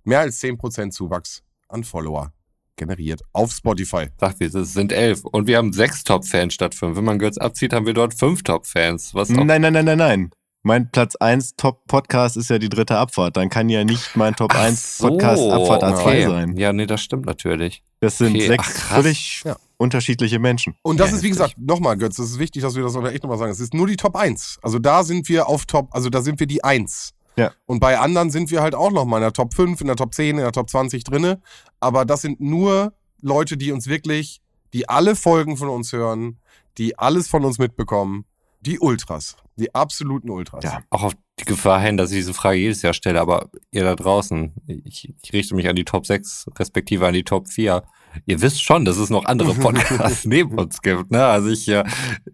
mehr 0.03 0.19
als 0.19 0.41
10% 0.41 0.91
Zuwachs 0.91 1.43
an 1.67 1.83
Follower 1.83 2.31
generiert 2.75 3.21
auf 3.33 3.51
Spotify. 3.51 4.07
Sagt 4.19 4.39
wir, 4.39 4.53
es 4.53 4.73
sind 4.73 4.91
elf. 4.91 5.23
Und 5.23 5.47
wir 5.47 5.57
haben 5.57 5.73
sechs 5.73 6.03
Top-Fans 6.03 6.53
statt 6.53 6.75
fünf. 6.75 6.97
Wenn 6.97 7.03
man 7.05 7.19
Götz 7.19 7.37
abzieht, 7.37 7.73
haben 7.73 7.85
wir 7.85 7.93
dort 7.93 8.13
fünf 8.13 8.43
Top-Fans. 8.43 9.13
Nein, 9.13 9.61
nein, 9.61 9.73
nein, 9.73 9.85
nein, 9.85 9.97
nein. 9.97 10.31
Mein 10.63 10.91
Platz 10.91 11.15
1 11.15 11.55
Top-Podcast 11.55 12.37
ist 12.37 12.51
ja 12.51 12.59
die 12.59 12.69
dritte 12.69 12.95
Abfahrt. 12.95 13.35
Dann 13.35 13.49
kann 13.49 13.67
ja 13.69 13.83
nicht 13.83 14.15
mein 14.15 14.35
Top 14.35 14.53
1 14.55 14.99
Podcast 14.99 15.41
Abfahrt 15.41 15.83
A2 15.83 15.99
okay. 16.01 16.25
sein. 16.27 16.55
Ja, 16.55 16.71
nee, 16.71 16.85
das 16.85 17.01
stimmt 17.01 17.25
natürlich. 17.25 17.81
Das 17.99 18.19
sind 18.19 18.35
Okay, 18.35 18.47
sechs 18.47 18.67
ach, 18.67 18.73
krass. 18.73 19.01
völlig 19.01 19.41
Ja. 19.43 19.55
unterschiedliche 19.77 20.37
Menschen. 20.37 20.75
Und 20.83 20.99
das 20.99 21.09
Ja, 21.09 21.15
ist, 21.17 21.23
wie 21.23 21.29
gesagt, 21.29 21.55
nochmal, 21.57 21.97
Götz, 21.97 22.17
das 22.17 22.29
ist 22.29 22.37
wichtig, 22.37 22.61
dass 22.61 22.75
wir 22.75 22.83
das 22.83 22.95
echt 22.95 23.23
nochmal 23.23 23.39
sagen. 23.39 23.51
Es 23.51 23.59
ist 23.59 23.73
nur 23.73 23.87
die 23.87 23.95
Top 23.95 24.15
1. 24.15 24.59
Also 24.61 24.77
da 24.77 25.03
sind 25.03 25.27
wir 25.29 25.47
auf 25.47 25.65
Top, 25.65 25.87
also 25.95 26.11
da 26.11 26.21
sind 26.21 26.39
wir 26.39 26.45
die 26.45 26.63
1. 26.63 27.13
Ja. 27.35 27.51
Und 27.65 27.79
bei 27.79 27.97
anderen 27.97 28.29
sind 28.29 28.51
wir 28.51 28.61
halt 28.61 28.75
auch 28.75 28.91
nochmal 28.91 29.19
in 29.19 29.23
der 29.23 29.33
Top 29.33 29.53
5, 29.53 29.81
in 29.81 29.87
der 29.87 29.95
Top 29.95 30.13
10, 30.13 30.37
in 30.37 30.43
der 30.43 30.51
Top 30.51 30.69
20 30.69 31.03
drinne. 31.03 31.41
Aber 31.79 32.05
das 32.05 32.21
sind 32.21 32.39
nur 32.41 32.93
Leute, 33.21 33.57
die 33.57 33.71
uns 33.71 33.87
wirklich, 33.87 34.41
die 34.73 34.89
alle 34.89 35.15
Folgen 35.15 35.57
von 35.57 35.69
uns 35.69 35.93
hören, 35.93 36.39
die 36.77 36.97
alles 36.97 37.27
von 37.27 37.45
uns 37.45 37.57
mitbekommen. 37.57 38.25
Die 38.61 38.79
Ultras. 38.79 39.37
Die 39.55 39.73
absoluten 39.73 40.29
Ultras. 40.29 40.63
Ja. 40.63 40.81
Auch 40.89 41.03
auf 41.03 41.13
die 41.39 41.45
Gefahr 41.45 41.81
hin, 41.81 41.97
dass 41.97 42.11
ich 42.11 42.17
diese 42.17 42.33
Frage 42.33 42.59
jedes 42.59 42.81
Jahr 42.83 42.93
stelle, 42.93 43.19
aber 43.19 43.49
ihr 43.71 43.83
da 43.83 43.95
draußen, 43.95 44.53
ich, 44.67 45.11
ich 45.21 45.33
richte 45.33 45.55
mich 45.55 45.67
an 45.67 45.75
die 45.75 45.85
Top 45.85 46.05
6, 46.05 46.47
respektive 46.57 47.07
an 47.07 47.13
die 47.13 47.23
Top 47.23 47.47
4. 47.47 47.83
Ihr 48.25 48.41
wisst 48.41 48.61
schon, 48.63 48.85
dass 48.85 48.97
es 48.97 49.09
noch 49.09 49.25
andere 49.25 49.53
Podcasts 49.55 50.25
neben 50.25 50.57
uns 50.57 50.81
gibt. 50.81 51.11
Ne? 51.11 51.25
Also 51.25 51.49
ich 51.49 51.67
äh, 51.69 51.83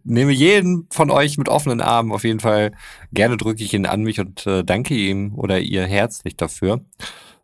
nehme 0.03 0.31
jeden 0.31 0.87
von 0.91 1.11
euch 1.11 1.37
mit 1.37 1.49
offenen 1.49 1.81
Armen. 1.81 2.11
Auf 2.11 2.23
jeden 2.23 2.39
Fall 2.39 2.71
gerne 3.11 3.37
drücke 3.37 3.63
ich 3.63 3.73
ihn 3.73 3.85
an 3.85 4.03
mich 4.03 4.19
und 4.19 4.45
äh, 4.47 4.63
danke 4.63 4.95
ihm 4.95 5.35
oder 5.35 5.59
ihr 5.59 5.85
herzlich 5.85 6.35
dafür. 6.35 6.81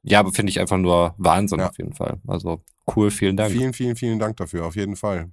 Ja, 0.04 0.20
aber 0.20 0.32
finde 0.34 0.50
ich 0.50 0.60
einfach 0.60 0.78
nur 0.78 1.16
Wahnsinn 1.18 1.60
Ja. 1.60 1.70
auf 1.70 1.78
jeden 1.78 1.94
Fall. 1.94 2.18
Also 2.28 2.62
cool, 2.96 3.10
vielen 3.12 3.38
Dank. 3.38 3.52
Vielen, 3.54 3.74
vielen, 3.74 3.96
vielen 3.96 4.20
Dank 4.20 4.36
dafür, 4.38 4.66
auf 4.66 4.76
jeden 4.76 4.96
Fall. 4.96 5.30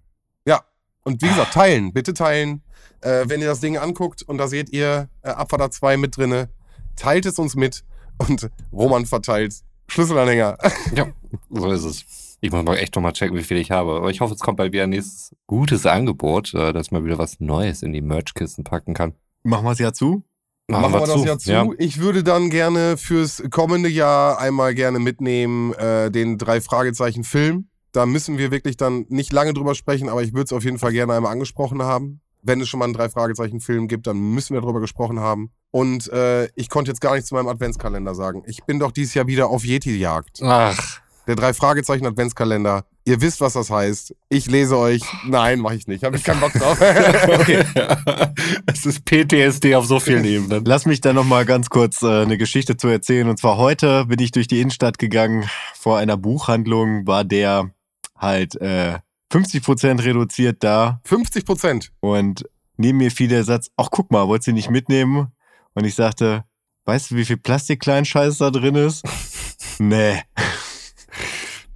Ja, 0.46 0.60
und 1.02 1.20
wie 1.22 1.28
gesagt, 1.28 1.54
teilen, 1.54 1.92
bitte 1.92 2.14
teilen. 2.14 2.62
Äh, 3.00 3.24
wenn 3.26 3.40
ihr 3.40 3.46
das 3.48 3.60
Ding 3.60 3.78
anguckt 3.78 4.22
und 4.22 4.38
da 4.38 4.46
seht 4.46 4.70
ihr 4.70 5.08
äh, 5.22 5.30
Abfahrt 5.30 5.72
2 5.72 5.96
mit 5.96 6.16
drinne, 6.16 6.50
teilt 6.96 7.26
es 7.26 7.38
uns 7.38 7.56
mit 7.56 7.82
und 8.18 8.50
Roman 8.72 9.06
verteilt 9.06 9.54
Schlüsselanhänger. 9.88 10.56
Ja, 10.94 11.06
so 11.48 11.70
ist 11.72 11.84
es. 11.84 12.29
Ich 12.40 12.50
muss 12.50 12.64
mal 12.64 12.76
echt 12.76 12.94
nochmal 12.94 13.12
checken, 13.12 13.36
wie 13.36 13.42
viel 13.42 13.58
ich 13.58 13.70
habe. 13.70 13.96
Aber 13.96 14.10
ich 14.10 14.20
hoffe, 14.20 14.34
es 14.34 14.40
kommt 14.40 14.56
bald 14.56 14.72
wieder 14.72 14.84
ein 14.84 14.90
nächstes 14.90 15.36
gutes 15.46 15.86
Angebot, 15.86 16.54
äh, 16.54 16.72
dass 16.72 16.90
man 16.90 17.04
wieder 17.04 17.18
was 17.18 17.38
Neues 17.40 17.82
in 17.82 17.92
die 17.92 18.00
Merchkisten 18.00 18.64
packen 18.64 18.94
kann. 18.94 19.14
Machen 19.42 19.64
wir 19.64 19.72
es 19.72 19.78
ja 19.78 19.92
zu? 19.92 20.24
Machen 20.68 20.92
wir 20.92 21.00
das 21.00 21.24
ja 21.24 21.38
zu. 21.38 21.50
Ja. 21.50 21.66
Ich 21.78 21.98
würde 21.98 22.22
dann 22.22 22.48
gerne 22.50 22.96
fürs 22.96 23.42
kommende 23.50 23.88
Jahr 23.88 24.38
einmal 24.38 24.74
gerne 24.74 24.98
mitnehmen 24.98 25.74
äh, 25.74 26.10
den 26.10 26.38
drei 26.38 26.60
Fragezeichen 26.60 27.24
Film. 27.24 27.68
Da 27.92 28.06
müssen 28.06 28.38
wir 28.38 28.50
wirklich 28.50 28.76
dann 28.76 29.04
nicht 29.08 29.32
lange 29.32 29.52
drüber 29.52 29.74
sprechen, 29.74 30.08
aber 30.08 30.22
ich 30.22 30.32
würde 30.32 30.44
es 30.44 30.52
auf 30.52 30.64
jeden 30.64 30.78
Fall 30.78 30.92
gerne 30.92 31.14
einmal 31.14 31.32
angesprochen 31.32 31.82
haben. 31.82 32.20
Wenn 32.42 32.60
es 32.60 32.68
schon 32.68 32.78
mal 32.78 32.84
einen 32.84 32.94
drei 32.94 33.10
Fragezeichen 33.10 33.60
Film 33.60 33.88
gibt, 33.88 34.06
dann 34.06 34.16
müssen 34.16 34.54
wir 34.54 34.62
drüber 34.62 34.80
gesprochen 34.80 35.20
haben. 35.20 35.50
Und 35.72 36.10
äh, 36.12 36.48
ich 36.54 36.70
konnte 36.70 36.90
jetzt 36.90 37.00
gar 37.00 37.14
nichts 37.14 37.28
zu 37.28 37.34
meinem 37.34 37.48
Adventskalender 37.48 38.14
sagen. 38.14 38.44
Ich 38.46 38.64
bin 38.64 38.78
doch 38.78 38.92
dieses 38.92 39.12
Jahr 39.14 39.26
wieder 39.26 39.48
auf 39.50 39.64
Yeti-Jagd. 39.64 40.40
Ach, 40.42 41.00
der 41.30 41.36
drei 41.36 41.54
Fragezeichen 41.54 42.04
Adventskalender. 42.06 42.84
Ihr 43.04 43.20
wisst, 43.20 43.40
was 43.40 43.52
das 43.52 43.70
heißt. 43.70 44.16
Ich 44.28 44.46
lese 44.46 44.76
euch. 44.76 45.02
Nein, 45.24 45.60
mache 45.60 45.76
ich 45.76 45.86
nicht. 45.86 46.02
Habe 46.02 46.16
ich 46.16 46.24
keinen 46.24 46.40
Bock 46.40 46.52
drauf. 46.52 46.76
okay. 47.28 47.64
Es 48.66 48.84
ist 48.84 49.04
PTSD 49.04 49.76
auf 49.76 49.86
so 49.86 50.00
vielen 50.00 50.24
Ebenen. 50.24 50.64
Lass 50.64 50.86
mich 50.86 51.00
da 51.00 51.12
nochmal 51.12 51.44
ganz 51.44 51.70
kurz 51.70 52.02
äh, 52.02 52.22
eine 52.22 52.36
Geschichte 52.36 52.76
zu 52.76 52.88
erzählen. 52.88 53.28
Und 53.28 53.38
zwar 53.38 53.58
heute 53.58 54.06
bin 54.06 54.18
ich 54.18 54.32
durch 54.32 54.48
die 54.48 54.60
Innenstadt 54.60 54.98
gegangen. 54.98 55.48
Vor 55.74 55.98
einer 55.98 56.16
Buchhandlung 56.16 57.06
war 57.06 57.22
der 57.22 57.70
halt 58.16 58.60
äh, 58.60 58.98
50% 59.32 60.02
reduziert 60.04 60.64
da. 60.64 61.00
50 61.04 61.44
Prozent. 61.44 61.92
Und 62.00 62.44
neben 62.76 62.98
mir 62.98 63.10
fiel 63.12 63.28
der 63.28 63.44
Satz, 63.44 63.70
ach 63.76 63.88
guck 63.90 64.10
mal, 64.10 64.26
wolltest 64.26 64.48
du 64.48 64.52
nicht 64.52 64.70
mitnehmen? 64.70 65.28
Und 65.74 65.84
ich 65.84 65.94
sagte, 65.94 66.44
weißt 66.86 67.12
du, 67.12 67.16
wie 67.16 67.24
viel 67.24 67.36
Plastikkleinscheiß 67.36 68.38
da 68.38 68.50
drin 68.50 68.74
ist? 68.74 69.04
nee. 69.78 70.22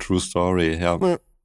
True 0.07 0.21
Story, 0.21 0.77
ja. 0.81 0.99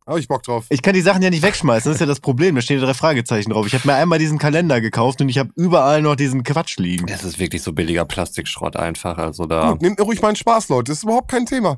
Habe 0.10 0.20
ich 0.20 0.28
Bock 0.28 0.42
drauf. 0.44 0.66
Ich 0.70 0.82
kann 0.82 0.94
die 0.96 1.02
Sachen 1.02 1.22
ja 1.22 1.30
nicht 1.30 1.44
wegschmeißen, 1.44 1.88
das 1.90 1.98
ist 1.98 2.00
ja 2.02 2.08
das 2.08 2.20
Problem. 2.20 2.56
Da 2.56 2.62
stehen 2.62 2.82
drei 2.82 2.94
Fragezeichen 2.96 3.52
drauf. 3.52 3.68
Ich 3.68 3.74
habe 3.76 3.88
mir 3.88 3.94
einmal 3.94 4.18
diesen 4.18 4.40
Kalender 4.40 4.82
gekauft 4.82 5.22
und 5.22 5.30
ich 5.30 5.38
habe 5.38 5.52
überall 5.56 6.02
noch 6.02 6.16
diesen 6.16 6.44
Quatsch 6.44 6.78
liegen. 6.78 7.08
Es 7.08 7.24
ist 7.24 7.38
wirklich 7.40 7.62
so 7.62 7.74
billiger 7.74 8.06
Plastikschrott 8.06 8.76
einfach. 8.76 9.18
Also 9.20 9.46
da. 9.46 9.70
Gut, 9.72 9.82
nehmt 9.84 10.02
ruhig 10.02 10.22
meinen 10.22 10.36
Spaß, 10.36 10.70
Leute. 10.70 10.92
Das 10.92 10.98
ist 10.98 11.04
überhaupt 11.04 11.30
kein 11.30 11.46
Thema. 11.46 11.78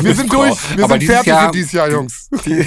Wir 0.00 0.14
sind 0.14 0.32
durch. 0.32 0.76
Wir 0.76 0.84
Aber 0.84 0.92
sind 0.94 1.00
dieses 1.02 1.14
fertig 1.14 1.28
Jahr- 1.28 1.46
für 1.46 1.52
dieses 1.52 1.72
Jahr, 1.72 1.90
Jungs. 1.90 2.28
Die, 2.44 2.66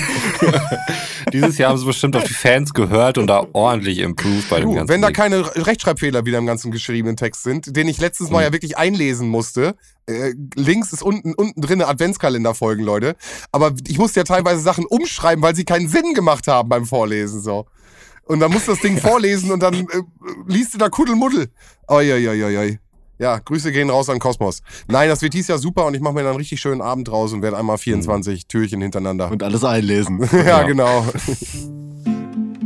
dieses 1.33 1.57
Jahr 1.57 1.69
haben 1.71 1.77
sie 1.77 1.85
bestimmt 1.85 2.15
auf 2.15 2.23
die 2.23 2.33
Fans 2.33 2.73
gehört 2.73 3.17
und 3.17 3.27
da 3.27 3.45
ordentlich 3.53 3.99
improved 3.99 4.49
bei 4.49 4.59
dem 4.59 4.69
Du, 4.69 4.75
ganzen 4.75 4.89
wenn 4.93 5.01
da 5.01 5.07
Ding. 5.07 5.15
keine 5.15 5.45
Rechtschreibfehler 5.67 6.25
wieder 6.25 6.37
im 6.39 6.45
ganzen 6.45 6.71
geschriebenen 6.71 7.17
Text 7.17 7.43
sind, 7.43 7.75
den 7.75 7.87
ich 7.87 7.99
letztens 7.99 8.29
mal 8.29 8.39
Hm. 8.39 8.45
ja 8.45 8.51
wirklich 8.53 8.77
einlesen 8.77 9.29
musste. 9.29 9.75
Äh, 10.05 10.33
links 10.55 10.91
ist 10.91 11.01
unten, 11.01 11.33
unten 11.33 11.61
drin 11.61 11.81
Adventskalenderfolgen, 11.81 12.83
Leute. 12.83 13.15
Aber 13.53 13.71
ich 13.87 13.97
musste 13.97 14.19
ja 14.19 14.22
teilweise 14.23 14.61
Sachen 14.61 14.85
umschreiben, 14.85 15.43
weil 15.43 15.55
sie 15.55 15.65
keinen 15.65 15.87
Sinn 15.87 16.13
gemacht 16.13 16.47
haben 16.47 16.69
beim 16.69 16.85
Vorlesen, 16.85 17.41
so. 17.41 17.65
Und 18.25 18.39
dann 18.39 18.51
musst 18.51 18.67
du 18.67 18.71
das 18.71 18.81
Ding 18.81 18.97
vorlesen 19.01 19.51
und 19.51 19.61
dann 19.61 19.73
äh, 19.73 19.85
liest 20.47 20.73
du 20.73 20.77
da 20.77 20.89
Kuddelmuddel. 20.89 21.49
Oi. 21.89 22.79
Ja, 23.19 23.37
Grüße 23.37 23.71
gehen 23.71 23.89
raus 23.89 24.09
an 24.09 24.19
Kosmos. 24.19 24.61
Nein, 24.87 25.07
das 25.07 25.21
wird 25.21 25.33
dieses 25.33 25.47
Jahr 25.47 25.57
super 25.59 25.85
und 25.85 25.93
ich 25.93 26.01
mache 26.01 26.13
mir 26.13 26.21
dann 26.21 26.29
einen 26.31 26.37
richtig 26.37 26.59
schönen 26.59 26.81
Abend 26.81 27.11
raus 27.11 27.31
und 27.31 27.41
werde 27.41 27.57
einmal 27.57 27.77
24 27.77 28.47
Türchen 28.47 28.81
hintereinander. 28.81 29.31
Und 29.31 29.43
alles 29.43 29.63
einlesen. 29.63 30.27
ja, 30.31 30.43
Ja. 30.45 30.63
genau. 30.63 31.05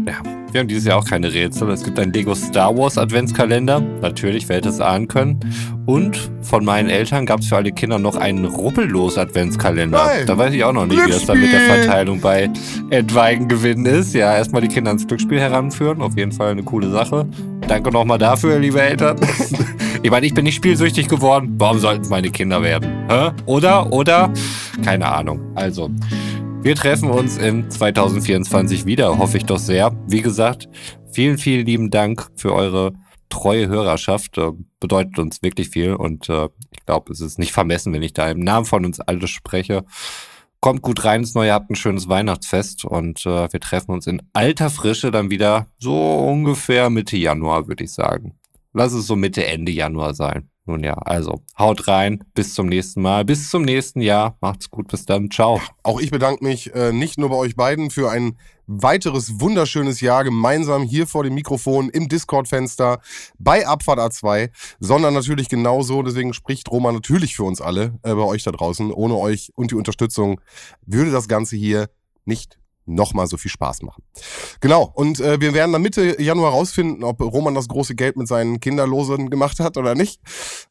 Ja, 0.08 0.22
wir 0.52 0.62
haben 0.62 0.68
dieses 0.68 0.86
Jahr 0.86 0.98
auch 0.98 1.06
keine 1.06 1.34
Rätsel. 1.34 1.70
Es 1.70 1.84
gibt 1.84 2.00
einen 2.00 2.14
Lego 2.14 2.34
Star 2.34 2.76
Wars 2.78 2.98
Adventskalender. 2.98 3.82
Natürlich, 4.02 4.48
wer 4.48 4.58
hätte 4.58 4.70
es 4.70 4.80
ahnen 4.80 5.08
können. 5.08 5.40
Und 5.86 6.32
von 6.42 6.66
meinen 6.66 6.90
Eltern 6.90 7.26
gab 7.26 7.42
es 7.42 7.48
für 7.48 7.58
alle 7.58 7.72
Kinder 7.72 8.00
noch 8.00 8.16
einen 8.16 8.46
rubbellos 8.46 9.18
Adventskalender. 9.18 9.98
Geil. 9.98 10.26
Da 10.26 10.38
weiß 10.38 10.54
ich 10.54 10.64
auch 10.64 10.74
noch 10.74 10.86
nicht, 10.86 11.06
wie 11.06 11.12
das 11.12 11.26
dann 11.26 11.40
mit 11.40 11.52
der. 11.52 11.68
Verteilung 11.68 12.22
bei 12.22 12.50
etwaigen 12.90 13.48
Gewinnen 13.48 13.86
ist. 13.86 14.14
Ja, 14.14 14.36
erstmal 14.36 14.62
die 14.62 14.68
Kinder 14.68 14.92
ins 14.92 15.06
Glücksspiel 15.06 15.40
heranführen. 15.40 16.02
Auf 16.02 16.18
jeden 16.18 16.32
Fall 16.32 16.52
eine 16.52 16.64
coole 16.64 16.90
Sache. 16.90 17.28
Danke 17.68 17.92
nochmal 17.92 18.18
dafür, 18.18 18.60
liebe 18.60 18.82
Eltern. 18.82 19.18
ich 20.04 20.10
meine, 20.10 20.26
ich 20.26 20.34
bin 20.34 20.46
nicht 20.46 20.56
spielsüchtig 20.56 21.08
geworden. 21.08 21.56
Warum 21.58 21.80
sollten 21.80 22.04
es 22.04 22.10
meine 22.10 22.30
Kinder 22.30 22.62
werden? 22.62 22.90
Hä? 23.10 23.32
Oder? 23.46 23.92
Oder? 23.92 24.32
Keine 24.84 25.08
Ahnung. 25.08 25.42
Also, 25.56 25.90
wir 26.68 26.76
treffen 26.76 27.10
uns 27.10 27.38
im 27.38 27.70
2024 27.70 28.86
wieder, 28.86 29.18
hoffe 29.18 29.38
ich 29.38 29.46
doch 29.46 29.58
sehr. 29.58 29.96
Wie 30.06 30.22
gesagt, 30.22 30.68
vielen, 31.14 31.38
vielen 31.38 31.66
lieben 31.66 31.92
Dank 31.92 32.28
für 32.36 32.54
eure 32.54 32.92
treue 33.30 33.70
Hörerschaft. 33.70 34.38
Äh, 34.38 34.52
bedeutet 34.82 35.18
uns 35.18 35.42
wirklich 35.42 35.70
viel 35.70 35.94
und 35.94 36.28
äh, 36.28 36.50
ich 36.72 36.86
glaube, 36.86 37.14
es 37.14 37.22
ist 37.22 37.40
nicht 37.40 37.54
vermessen, 37.54 37.94
wenn 37.94 38.02
ich 38.02 38.12
da 38.12 38.30
im 38.30 38.42
Namen 38.42 38.66
von 38.66 38.84
uns 38.84 39.00
alle 39.00 39.30
spreche. 39.30 39.86
Kommt 40.60 40.82
gut 40.82 41.06
rein 41.06 41.22
ins 41.22 41.36
neue, 41.36 41.54
habt 41.54 41.72
ein 41.72 41.76
schönes 41.76 42.10
Weihnachtsfest 42.10 42.84
und 42.84 43.26
äh, 43.26 43.50
wir 43.50 43.62
treffen 43.62 43.92
uns 43.92 44.06
in 44.06 44.22
alter 44.34 44.70
Frische 44.70 45.10
dann 45.10 45.30
wieder 45.30 45.68
so 45.80 46.18
ungefähr 46.18 46.90
Mitte 46.90 47.16
Januar, 47.16 47.70
würde 47.70 47.86
ich 47.86 47.94
sagen. 47.94 48.38
Lass 48.74 48.92
es 48.92 49.08
so 49.08 49.16
Mitte, 49.16 49.46
Ende 49.46 49.72
Januar 49.72 50.14
sein. 50.14 50.50
Nun 50.68 50.84
ja, 50.84 50.96
also 50.96 51.42
haut 51.58 51.88
rein, 51.88 52.24
bis 52.34 52.54
zum 52.54 52.68
nächsten 52.68 53.02
Mal, 53.02 53.24
bis 53.24 53.50
zum 53.50 53.64
nächsten 53.64 54.02
Jahr. 54.02 54.38
Macht's 54.42 54.70
gut, 54.70 54.90
bis 54.90 55.06
dann, 55.06 55.32
ciao. 55.32 55.62
Auch 55.82 56.02
ich 56.02 56.12
bedanke 56.12 56.44
mich 56.44 56.76
äh, 56.76 56.92
nicht 56.92 57.18
nur 57.18 57.30
bei 57.30 57.38
euch 57.38 57.56
beiden 57.56 57.90
für 57.90 58.12
ein 58.12 58.38
weiteres 58.68 59.40
wunderschönes 59.40 60.02
Jahr 60.02 60.26
gemeinsam 60.26 60.84
hier 60.84 61.08
vor 61.08 61.24
dem 61.24 61.36
Mikrofon 61.36 61.90
im 61.90 62.10
Discord-Fenster 62.10 63.00
bei 63.40 63.66
Abfahrt 63.66 64.00
A2, 64.00 64.50
sondern 64.82 65.14
natürlich 65.14 65.48
genauso, 65.48 66.04
deswegen 66.04 66.34
spricht 66.34 66.70
Roma 66.70 66.92
natürlich 66.92 67.38
für 67.38 67.44
uns 67.44 67.62
alle, 67.62 67.98
äh, 68.04 68.14
bei 68.14 68.24
euch 68.24 68.44
da 68.44 68.52
draußen. 68.52 68.92
Ohne 68.92 69.16
euch 69.16 69.54
und 69.56 69.72
die 69.72 69.76
Unterstützung 69.76 70.42
würde 70.86 71.12
das 71.12 71.30
Ganze 71.30 71.56
hier 71.56 71.90
nicht 72.26 72.60
nochmal 72.88 73.28
so 73.28 73.38
viel 73.38 73.52
Spaß 73.52 73.84
machen. 73.84 74.04
Genau, 74.62 74.92
und 74.96 75.20
äh, 75.20 75.40
wir 75.40 75.54
werden 75.54 75.74
dann 75.74 75.82
Mitte 75.82 76.22
Januar 76.22 76.52
rausfinden, 76.52 77.04
ob 77.04 77.22
Roman 77.22 77.54
das 77.54 77.68
große 77.68 77.96
Geld 77.96 78.18
mit 78.18 78.28
seinen 78.28 78.60
Kinderlosen 78.60 79.30
gemacht 79.30 79.60
hat 79.60 79.78
oder 79.78 79.94
nicht, 79.94 80.22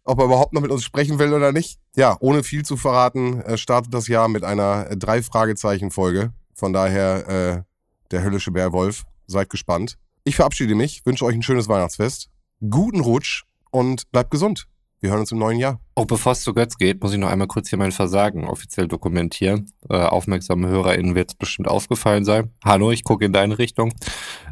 ob 0.04 0.18
er 0.18 0.24
überhaupt 0.24 0.52
noch 0.52 0.62
mit 0.62 0.70
uns 0.70 0.84
sprechen 0.84 1.18
will 1.18 1.32
oder 1.32 1.52
nicht. 1.52 1.78
Ja, 1.94 2.16
ohne 2.20 2.42
viel 2.42 2.64
zu 2.64 2.76
verraten, 2.76 3.40
äh, 3.42 3.56
startet 3.56 3.94
das 3.94 4.08
Jahr 4.08 4.28
mit 4.28 4.44
einer 4.44 4.90
äh, 4.90 4.96
Drei-Fragezeichen-Folge. 4.96 6.32
Von 6.54 6.72
daher, 6.72 7.28
äh, 7.28 7.62
der 8.10 8.22
höllische 8.22 8.50
Bärwolf, 8.50 9.04
seid 9.26 9.50
gespannt. 9.50 9.98
Ich 10.24 10.36
verabschiede 10.36 10.74
mich, 10.74 11.04
wünsche 11.04 11.24
euch 11.24 11.34
ein 11.34 11.42
schönes 11.42 11.68
Weihnachtsfest, 11.68 12.30
guten 12.70 13.00
Rutsch 13.00 13.44
und 13.70 14.10
bleibt 14.10 14.30
gesund. 14.30 14.66
Wir 15.06 15.12
hören 15.12 15.20
uns 15.20 15.30
im 15.30 15.38
neuen 15.38 15.60
Jahr. 15.60 15.78
Oh, 15.94 16.04
bevor 16.04 16.32
es 16.32 16.42
zu 16.42 16.52
Götz 16.52 16.78
geht, 16.78 17.00
muss 17.00 17.12
ich 17.12 17.18
noch 17.20 17.28
einmal 17.28 17.46
kurz 17.46 17.68
hier 17.68 17.78
mein 17.78 17.92
Versagen 17.92 18.48
offiziell 18.48 18.88
dokumentieren. 18.88 19.70
Äh, 19.88 19.98
aufmerksame 19.98 20.66
HörerInnen 20.66 21.14
wird 21.14 21.30
es 21.30 21.36
bestimmt 21.36 21.68
aufgefallen 21.68 22.24
sein. 22.24 22.50
Hallo, 22.64 22.90
ich 22.90 23.04
gucke 23.04 23.24
in 23.24 23.32
deine 23.32 23.56
Richtung. 23.56 23.94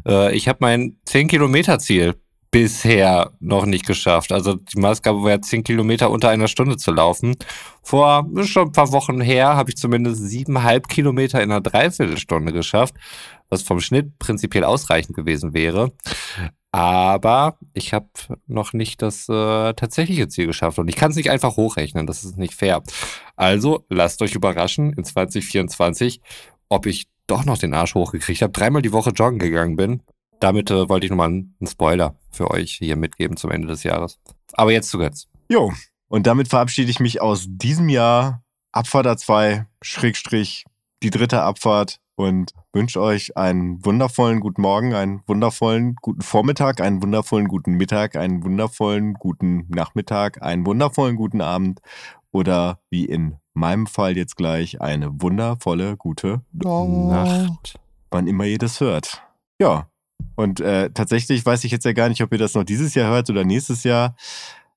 Äh, 0.07 0.33
ich 0.33 0.47
habe 0.47 0.59
mein 0.61 0.95
10-Kilometer-Ziel 1.09 2.13
bisher 2.51 3.31
noch 3.41 3.65
nicht 3.65 3.85
geschafft. 3.85 4.31
Also 4.31 4.53
die 4.53 4.79
Maßgabe 4.79 5.21
war 5.23 5.31
ja 5.31 5.41
10 5.41 5.65
Kilometer 5.65 6.09
unter 6.09 6.29
einer 6.29 6.47
Stunde 6.47 6.77
zu 6.77 6.93
laufen. 6.93 7.35
Vor 7.83 8.25
schon 8.43 8.69
ein 8.69 8.71
paar 8.71 8.93
Wochen 8.93 9.19
her 9.19 9.57
habe 9.57 9.71
ich 9.71 9.75
zumindest 9.75 10.23
siebeneinhalb 10.23 10.87
Kilometer 10.87 11.43
in 11.43 11.51
einer 11.51 11.59
Dreiviertelstunde 11.59 12.53
geschafft, 12.53 12.95
was 13.49 13.63
vom 13.63 13.79
Schnitt 13.79 14.17
prinzipiell 14.19 14.63
ausreichend 14.63 15.15
gewesen 15.15 15.53
wäre. 15.53 15.93
Aber 16.71 17.57
ich 17.73 17.93
habe 17.93 18.09
noch 18.47 18.73
nicht 18.73 19.01
das 19.01 19.29
äh, 19.29 19.73
tatsächliche 19.73 20.27
Ziel 20.27 20.47
geschafft 20.47 20.77
und 20.77 20.89
ich 20.89 20.97
kann 20.97 21.11
es 21.11 21.15
nicht 21.15 21.29
einfach 21.29 21.55
hochrechnen, 21.55 22.05
das 22.05 22.25
ist 22.25 22.37
nicht 22.37 22.53
fair. 22.53 22.83
Also 23.37 23.85
lasst 23.89 24.21
euch 24.21 24.35
überraschen 24.35 24.91
in 24.91 25.05
2024, 25.05 26.19
ob 26.67 26.85
ich 26.85 27.07
doch 27.27 27.45
noch 27.45 27.57
den 27.57 27.73
Arsch 27.73 27.95
hochgekriegt 27.95 28.41
habe, 28.41 28.51
dreimal 28.51 28.81
die 28.81 28.91
Woche 28.91 29.11
joggen 29.11 29.39
gegangen 29.39 29.77
bin. 29.77 30.03
Damit 30.41 30.69
äh, 30.69 30.89
wollte 30.89 31.05
ich 31.05 31.11
nochmal 31.11 31.29
einen 31.29 31.55
Spoiler 31.65 32.19
für 32.29 32.51
euch 32.51 32.73
hier 32.73 32.97
mitgeben 32.97 33.37
zum 33.37 33.51
Ende 33.51 33.67
des 33.69 33.83
Jahres. 33.83 34.19
Aber 34.53 34.71
jetzt 34.73 34.89
zu 34.89 34.97
Götz. 34.97 35.29
Jo, 35.49 35.71
und 36.07 36.27
damit 36.27 36.49
verabschiede 36.49 36.91
ich 36.91 36.99
mich 36.99 37.21
aus 37.21 37.45
diesem 37.47 37.89
Jahr 37.89 38.43
Abfahrt 38.71 39.07
A2, 39.07 39.65
Schrägstrich, 39.81 40.65
die 41.01 41.09
dritte 41.09 41.41
Abfahrt 41.41 41.99
und 42.15 42.51
wünsche 42.75 43.01
euch 43.01 43.37
einen 43.37 43.83
wundervollen 43.85 44.41
guten 44.41 44.61
Morgen, 44.61 44.93
einen 44.93 45.21
wundervollen 45.27 45.95
guten 45.95 46.21
Vormittag, 46.21 46.81
einen 46.81 47.01
wundervollen 47.01 47.47
guten 47.47 47.75
Mittag, 47.75 48.17
einen 48.17 48.43
wundervollen 48.43 49.13
guten 49.13 49.65
Nachmittag, 49.69 50.43
einen 50.43 50.65
wundervollen 50.65 51.15
guten 51.15 51.39
Abend 51.39 51.79
oder 52.31 52.79
wie 52.89 53.05
in 53.05 53.37
meinem 53.53 53.87
Fall 53.87 54.17
jetzt 54.17 54.35
gleich 54.35 54.81
eine 54.81 55.21
wundervolle 55.21 55.95
gute 55.95 56.41
Nacht. 56.51 57.79
wann 58.11 58.27
immer 58.27 58.43
ihr 58.43 58.57
das 58.57 58.81
hört. 58.81 59.23
Ja. 59.59 59.87
Und 60.35 60.59
äh, 60.59 60.89
tatsächlich 60.91 61.45
weiß 61.45 61.63
ich 61.63 61.71
jetzt 61.71 61.85
ja 61.85 61.93
gar 61.93 62.09
nicht, 62.09 62.21
ob 62.21 62.33
ihr 62.33 62.37
das 62.37 62.55
noch 62.55 62.65
dieses 62.65 62.93
Jahr 62.93 63.09
hört 63.09 63.29
oder 63.29 63.45
nächstes 63.45 63.85
Jahr. 63.85 64.17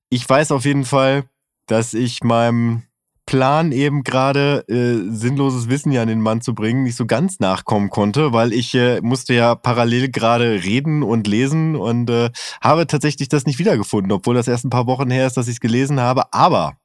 Ich 0.09 0.27
weiß 0.27 0.53
auf 0.53 0.63
jeden 0.63 0.85
Fall, 0.85 1.25
dass 1.65 1.93
ich 1.93 2.23
meinem 2.23 2.83
Plan 3.29 3.71
eben 3.71 4.03
gerade 4.03 4.67
äh, 4.67 5.07
sinnloses 5.13 5.69
Wissen 5.69 5.91
ja 5.91 6.01
an 6.01 6.07
den 6.07 6.19
Mann 6.19 6.41
zu 6.41 6.55
bringen 6.55 6.81
nicht 6.81 6.95
so 6.95 7.05
ganz 7.05 7.39
nachkommen 7.39 7.91
konnte, 7.91 8.33
weil 8.33 8.53
ich 8.53 8.73
äh, 8.73 9.01
musste 9.01 9.35
ja 9.35 9.53
parallel 9.53 10.09
gerade 10.09 10.63
reden 10.63 11.03
und 11.03 11.27
lesen 11.27 11.75
und 11.75 12.09
äh, 12.09 12.31
habe 12.59 12.87
tatsächlich 12.87 13.29
das 13.29 13.45
nicht 13.45 13.59
wiedergefunden, 13.59 14.11
obwohl 14.11 14.33
das 14.33 14.47
erst 14.47 14.65
ein 14.65 14.71
paar 14.71 14.87
Wochen 14.87 15.11
her 15.11 15.27
ist, 15.27 15.37
dass 15.37 15.47
ich 15.47 15.57
es 15.57 15.59
gelesen 15.59 15.99
habe. 15.99 16.33
Aber 16.33 16.77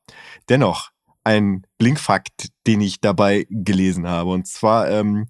dennoch 0.50 0.90
ein 1.24 1.62
Blinkfakt, 1.78 2.50
den 2.66 2.82
ich 2.82 3.00
dabei 3.00 3.46
gelesen 3.48 4.06
habe. 4.06 4.28
Und 4.28 4.46
zwar 4.46 4.90
ähm, 4.90 5.26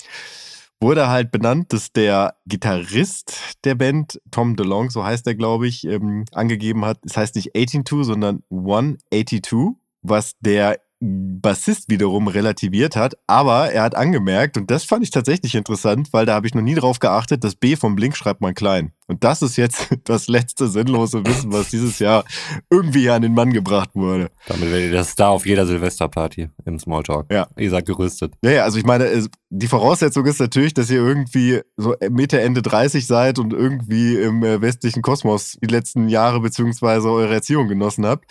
wurde 0.81 1.09
halt 1.11 1.31
benannt, 1.31 1.73
dass 1.73 1.93
der 1.93 2.35
Gitarrist 2.47 3.57
der 3.63 3.77
Band, 3.77 4.21
Tom 4.33 4.57
DeLong, 4.57 4.91
so 4.91 5.05
heißt 5.05 5.29
er, 5.29 5.37
glaube 5.37 5.69
ich, 5.69 5.85
ähm, 5.85 6.25
angegeben 6.33 6.85
hat, 6.85 6.99
es 7.05 7.17
heißt 7.17 7.37
nicht 7.37 7.55
182, 7.55 8.05
sondern 8.05 8.43
182, 8.51 9.77
was 10.03 10.33
der 10.41 10.81
Bassist 11.01 11.91
wiederum 11.91 12.29
relativiert 12.29 12.97
hat, 12.97 13.15
aber 13.27 13.71
er 13.73 13.83
hat 13.83 13.95
angemerkt, 13.95 14.57
und 14.57 14.71
das 14.71 14.85
fand 14.85 15.03
ich 15.03 15.11
tatsächlich 15.11 15.55
interessant, 15.55 16.13
weil 16.13 16.25
da 16.25 16.35
habe 16.35 16.47
ich 16.47 16.55
noch 16.55 16.63
nie 16.63 16.75
drauf 16.75 16.99
geachtet, 16.99 17.45
das 17.45 17.57
B 17.57 17.77
vom 17.77 17.95
Blink 17.97 18.17
schreibt 18.17 18.41
man 18.41 18.55
klein. 18.55 18.93
Und 19.07 19.23
das 19.23 19.43
ist 19.43 19.57
jetzt 19.57 19.89
das 20.05 20.29
letzte 20.29 20.69
sinnlose 20.69 21.25
Wissen, 21.27 21.53
was 21.53 21.69
dieses 21.69 21.99
Jahr 21.99 22.25
irgendwie 22.71 23.11
an 23.11 23.23
den 23.23 23.35
Mann 23.35 23.53
gebracht 23.53 23.91
wurde. 23.95 24.31
Damit 24.47 24.71
werdet 24.71 24.93
ihr 24.93 24.97
das 24.97 25.11
Star 25.11 25.31
auf 25.31 25.45
jeder 25.45 25.67
Silvesterparty 25.67 26.49
im 26.65 26.79
Smalltalk. 26.79 27.31
Ja. 27.31 27.49
Ihr 27.59 27.71
seid 27.71 27.87
gerüstet. 27.87 28.35
Ja, 28.43 28.51
ja, 28.51 28.65
also 28.65 28.79
ich 28.79 28.85
meine, 28.87 29.29
die 29.51 29.69
Voraussetzung 29.69 30.25
ist 30.25 30.41
natürlich, 30.41 30.75
dass 30.75 30.91
ihr 30.91 30.99
irgendwie 30.99 31.61
so 31.77 31.95
Mitte, 32.09 32.41
Ende 32.41 32.63
30 32.63 33.07
seid 33.07 33.39
und 33.39 33.53
irgendwie 33.53 34.17
im 34.17 34.43
äh, 34.43 34.61
westlichen 34.63 35.03
Kosmos 35.03 35.59
die 35.63 35.69
letzten 35.69 36.09
Jahre 36.09 36.41
beziehungsweise 36.41 37.11
eure 37.11 37.35
Erziehung 37.35 37.69
genossen 37.69 38.07
habt. 38.07 38.25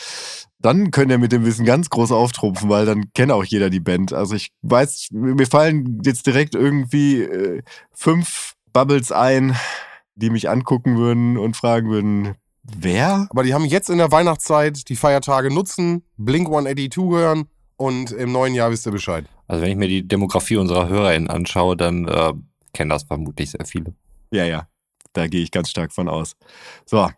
Dann 0.64 0.92
könnt 0.92 1.12
ihr 1.12 1.18
mit 1.18 1.34
dem 1.34 1.46
Wissen 1.46 1.66
ganz 1.66 1.90
groß 1.90 2.14
auftrumpfen, 2.14 2.70
weil 2.70 2.86
dann 2.86 3.12
kennt 3.14 3.34
auch 3.34 3.44
jeder 3.44 3.70
die 3.70 3.82
Band. 3.82 4.14
Also 4.14 4.34
ich 4.34 4.54
weiß, 4.62 5.10
mir 5.12 5.46
fallen 5.46 6.02
jetzt 6.06 6.26
direkt 6.26 6.56
irgendwie 6.56 7.22
äh, 7.22 7.62
fünf 7.92 8.54
Bubbles 8.72 9.12
ein, 9.12 9.58
die 10.16 10.30
mich 10.30 10.50
angucken 10.50 10.98
würden 10.98 11.38
und 11.38 11.58
fragen 11.58 11.90
würden, 11.90 12.36
wer? 12.64 13.28
Aber 13.30 13.44
die 13.44 13.54
haben 13.54 13.66
jetzt 13.66 13.90
in 13.90 13.98
der 13.98 14.14
Weihnachtszeit 14.14 14.88
die 14.88 14.96
Feiertage 14.96 15.54
nutzen, 15.54 16.04
Blink 16.16 16.48
182 16.48 17.12
hören 17.12 17.50
und 17.76 18.12
im 18.12 18.32
neuen 18.32 18.56
Jahr 18.56 18.72
wisst 18.72 18.88
ihr 18.88 18.94
Bescheid. 18.94 19.26
Also 19.48 19.64
wenn 19.64 19.72
ich 19.72 19.78
mir 19.78 19.90
die 19.90 20.08
Demografie 20.08 20.56
unserer 20.56 20.88
HörerInnen 20.88 21.30
anschaue, 21.30 21.76
dann 21.76 22.08
äh, 22.08 22.32
kennen 22.72 22.90
das 22.90 23.04
vermutlich 23.04 23.52
sehr 23.52 23.66
viele. 23.66 23.94
Ja, 24.32 24.46
ja, 24.46 24.70
da 25.12 25.28
gehe 25.28 25.44
ich 25.44 25.52
ganz 25.52 25.70
stark 25.70 25.92
von 25.92 26.08
aus. 26.08 26.38
So, 26.86 27.10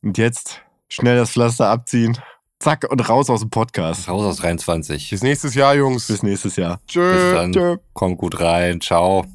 und 0.00 0.16
jetzt 0.16 0.62
schnell 0.88 1.16
das 1.16 1.32
Pflaster 1.32 1.68
abziehen. 1.68 2.16
Zack 2.58 2.86
und 2.90 3.06
raus 3.08 3.28
aus 3.30 3.40
dem 3.40 3.50
Podcast. 3.50 4.08
Raus 4.08 4.24
aus 4.24 4.36
23. 4.38 5.10
Bis 5.10 5.22
nächstes 5.22 5.54
Jahr, 5.54 5.74
Jungs. 5.74 6.06
Bis 6.08 6.22
nächstes 6.22 6.56
Jahr. 6.56 6.80
Tschö. 6.88 7.12
Bis 7.12 7.34
dann. 7.34 7.52
Tschö. 7.52 7.76
Kommt 7.92 8.18
gut 8.18 8.40
rein. 8.40 8.80
Ciao. 8.80 9.26